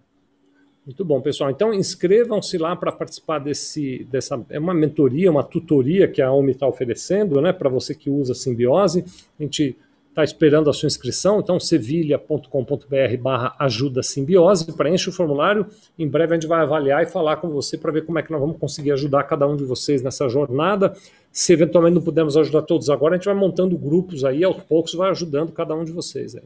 Muito 0.89 1.05
bom, 1.05 1.21
pessoal. 1.21 1.51
Então 1.51 1.75
inscrevam-se 1.75 2.57
lá 2.57 2.75
para 2.75 2.91
participar 2.91 3.41
desse, 3.41 4.07
dessa 4.11 4.43
é 4.49 4.59
uma 4.59 4.73
mentoria, 4.73 5.31
uma 5.31 5.45
tutoria 5.45 6.09
que 6.09 6.23
a 6.23 6.33
OMI 6.33 6.53
está 6.53 6.67
oferecendo, 6.67 7.43
né, 7.43 7.53
para 7.53 7.69
você 7.69 7.95
que 7.95 8.09
usa 8.09 8.33
Simbiose. 8.33 9.05
A 9.39 9.43
gente 9.43 9.77
está 10.09 10.25
esperando 10.25 10.71
a 10.71 10.73
sua 10.73 10.87
inscrição, 10.87 11.41
então 11.41 11.61
sevilha.com.br/barra 11.61 13.55
ajuda 13.59 14.03
simbiose, 14.03 14.73
preenche 14.73 15.11
o 15.11 15.13
formulário. 15.13 15.67
Em 15.99 16.09
breve 16.09 16.33
a 16.33 16.37
gente 16.37 16.49
vai 16.49 16.63
avaliar 16.63 17.03
e 17.03 17.07
falar 17.07 17.37
com 17.37 17.51
você 17.51 17.77
para 17.77 17.93
ver 17.93 18.07
como 18.07 18.19
é 18.19 18.23
que 18.23 18.33
nós 18.33 18.41
vamos 18.41 18.57
conseguir 18.57 18.93
ajudar 18.93 19.25
cada 19.25 19.47
um 19.47 19.57
de 19.57 19.65
vocês 19.65 20.01
nessa 20.03 20.27
jornada. 20.27 20.95
Se 21.31 21.53
eventualmente 21.53 21.97
não 21.97 22.03
pudermos 22.03 22.35
ajudar 22.35 22.63
todos 22.63 22.89
agora, 22.89 23.15
a 23.15 23.19
gente 23.19 23.27
vai 23.27 23.35
montando 23.35 23.77
grupos 23.77 24.25
aí, 24.25 24.43
aos 24.43 24.63
poucos 24.63 24.95
vai 24.95 25.11
ajudando 25.11 25.53
cada 25.53 25.75
um 25.75 25.85
de 25.85 25.93
vocês 25.93 26.35
aí. 26.35 26.45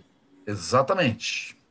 Exatamente. 0.49 1.62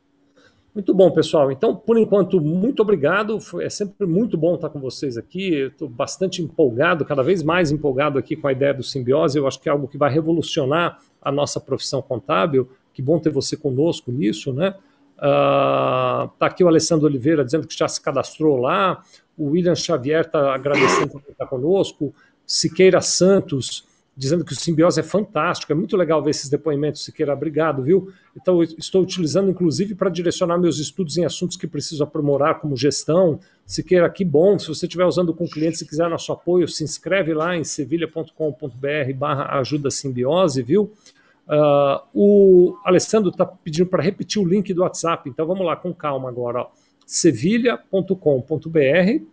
Muito 0.74 0.94
bom, 0.94 1.10
pessoal. 1.10 1.52
Então, 1.52 1.76
por 1.76 1.98
enquanto, 1.98 2.40
muito 2.40 2.80
obrigado. 2.80 3.38
É 3.60 3.68
sempre 3.68 4.06
muito 4.06 4.38
bom 4.38 4.54
estar 4.54 4.70
com 4.70 4.80
vocês 4.80 5.18
aqui. 5.18 5.66
Estou 5.66 5.86
bastante 5.86 6.40
empolgado, 6.40 7.04
cada 7.04 7.22
vez 7.22 7.42
mais 7.42 7.70
empolgado 7.70 8.18
aqui 8.18 8.34
com 8.34 8.48
a 8.48 8.52
ideia 8.52 8.72
do 8.72 8.82
simbiose. 8.82 9.36
Eu 9.36 9.46
acho 9.46 9.60
que 9.60 9.68
é 9.68 9.72
algo 9.72 9.86
que 9.86 9.98
vai 9.98 10.10
revolucionar 10.10 10.98
a 11.20 11.30
nossa 11.30 11.60
profissão 11.60 12.00
contábil. 12.00 12.70
Que 12.94 13.02
bom 13.02 13.18
ter 13.18 13.28
você 13.28 13.54
conosco 13.54 14.10
nisso, 14.10 14.50
né? 14.50 14.74
Está 15.14 16.30
uh, 16.40 16.44
aqui 16.44 16.64
o 16.64 16.68
Alessandro 16.68 17.06
Oliveira 17.06 17.44
dizendo 17.44 17.66
que 17.66 17.76
já 17.76 17.86
se 17.86 18.00
cadastrou 18.00 18.56
lá. 18.56 19.02
O 19.36 19.50
William 19.50 19.74
Xavier 19.74 20.22
está 20.22 20.54
agradecendo 20.54 21.08
por 21.08 21.22
estar 21.30 21.46
conosco. 21.46 22.14
Siqueira 22.46 23.02
Santos 23.02 23.86
dizendo 24.16 24.44
que 24.44 24.52
o 24.52 24.56
simbiose 24.56 25.00
é 25.00 25.02
fantástico, 25.02 25.72
é 25.72 25.74
muito 25.74 25.96
legal 25.96 26.22
ver 26.22 26.30
esses 26.30 26.50
depoimentos, 26.50 27.04
Siqueira, 27.04 27.32
obrigado, 27.32 27.82
viu? 27.82 28.12
Então, 28.36 28.62
estou 28.62 29.02
utilizando, 29.02 29.50
inclusive, 29.50 29.94
para 29.94 30.10
direcionar 30.10 30.58
meus 30.58 30.78
estudos 30.78 31.16
em 31.16 31.24
assuntos 31.24 31.56
que 31.56 31.66
preciso 31.66 32.04
aprimorar, 32.04 32.60
como 32.60 32.76
gestão. 32.76 33.40
Siqueira, 33.64 34.08
que 34.10 34.24
bom, 34.24 34.58
se 34.58 34.68
você 34.68 34.86
estiver 34.86 35.06
usando 35.06 35.32
com 35.32 35.48
clientes 35.48 35.80
e 35.80 35.86
quiser 35.86 36.10
nosso 36.10 36.30
apoio, 36.30 36.68
se 36.68 36.84
inscreve 36.84 37.32
lá 37.32 37.56
em 37.56 37.64
sevilha.com.br 37.64 39.14
barra 39.16 39.58
ajuda 39.58 39.90
simbiose, 39.90 40.62
viu? 40.62 40.92
Uh, 41.48 42.00
o 42.14 42.76
Alessandro 42.84 43.30
está 43.30 43.46
pedindo 43.46 43.86
para 43.86 44.02
repetir 44.02 44.40
o 44.40 44.46
link 44.46 44.72
do 44.74 44.82
WhatsApp, 44.82 45.28
então 45.28 45.46
vamos 45.46 45.66
lá, 45.66 45.74
com 45.74 45.92
calma 45.92 46.28
agora, 46.28 46.66
sevilha.com.br 47.06 49.31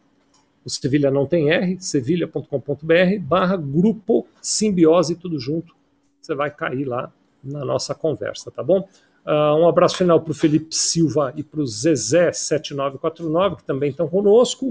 o 0.69 0.71
Sevilha 0.71 1.09
não 1.09 1.25
tem 1.25 1.51
R, 1.51 1.77
sevilha.com.br 1.79 3.19
barra 3.21 3.57
grupo 3.57 4.27
simbiose, 4.41 5.15
tudo 5.15 5.39
junto. 5.39 5.75
Você 6.21 6.35
vai 6.35 6.51
cair 6.51 6.85
lá 6.85 7.11
na 7.43 7.65
nossa 7.65 7.95
conversa, 7.95 8.51
tá 8.51 8.61
bom? 8.61 8.87
Uh, 9.25 9.57
um 9.59 9.67
abraço 9.67 9.97
final 9.97 10.21
para 10.21 10.31
o 10.31 10.35
Felipe 10.35 10.73
Silva 10.75 11.33
e 11.35 11.43
para 11.43 11.59
o 11.59 11.63
Zezé7949, 11.63 13.57
que 13.57 13.63
também 13.63 13.89
estão 13.89 14.07
conosco. 14.07 14.69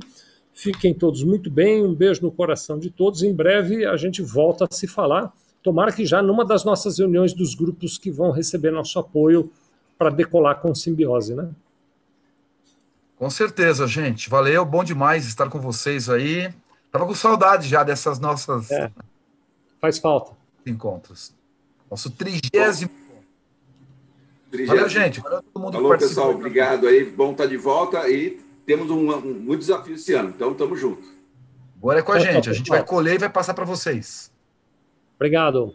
Fiquem 0.53 0.95
todos 0.95 1.23
muito 1.23 1.51
bem, 1.51 1.85
um 1.85 1.95
beijo 1.95 2.23
no 2.23 2.31
coração 2.31 2.79
de 2.79 2.91
todos. 2.91 3.23
Em 3.23 3.35
breve 3.35 3.85
a 3.85 3.97
gente 3.97 4.23
volta 4.23 4.67
a 4.71 4.75
se 4.75 4.87
falar. 4.87 5.33
Tomara 5.63 5.93
que 5.93 6.07
já 6.07 6.23
numa 6.23 6.45
das 6.45 6.65
nossas 6.65 6.99
reuniões 6.99 7.33
dos 7.33 7.55
grupos 7.55 7.99
que 7.99 8.11
vão 8.11 8.31
receber 8.31 8.71
nosso 8.71 8.99
apoio 8.99 9.51
para 9.99 10.11
decolar 10.11 10.61
com 10.61 10.75
simbiose, 10.75 11.35
né? 11.35 11.51
Com 13.19 13.29
certeza, 13.29 13.87
gente. 13.87 14.31
Valeu, 14.31 14.65
bom 14.65 14.85
demais 14.85 15.27
estar 15.27 15.49
com 15.49 15.59
vocês 15.59 16.09
aí. 16.09 16.53
Tava 16.93 17.05
com 17.05 17.15
saudade 17.15 17.69
já 17.69 17.83
dessas 17.83 18.21
nossas. 18.21 18.71
É, 18.71 18.91
faz 19.81 19.99
falta. 19.99 20.33
Encontros. 20.65 21.35
Nosso 21.91 22.11
trigésimo. 22.11 22.91
Valeu, 24.67 24.89
gente. 24.89 25.21
Valeu 25.21 25.43
todo 25.43 25.63
mundo 25.63 25.73
Falou, 25.73 25.99
pessoal. 25.99 26.31
Obrigado 26.31 26.87
aí. 26.87 27.05
Bom 27.05 27.33
estar 27.33 27.47
de 27.47 27.57
volta 27.57 28.09
e 28.09 28.41
temos 28.65 28.89
um, 28.91 29.11
um 29.13 29.35
muito 29.35 29.61
desafio 29.61 29.95
esse 29.95 30.13
ano. 30.15 30.31
Então, 30.31 30.53
estamos 30.53 30.79
juntos. 30.79 31.09
Bora 31.75 32.03
com 32.03 32.13
a 32.13 32.21
gente. 32.21 32.49
A 32.49 32.53
gente 32.53 32.69
vai 32.69 32.85
colher 32.85 33.17
e 33.17 33.19
vai 33.19 33.29
passar 33.29 33.53
para 33.53 33.65
vocês. 33.65 34.33
Obrigado. 35.17 35.75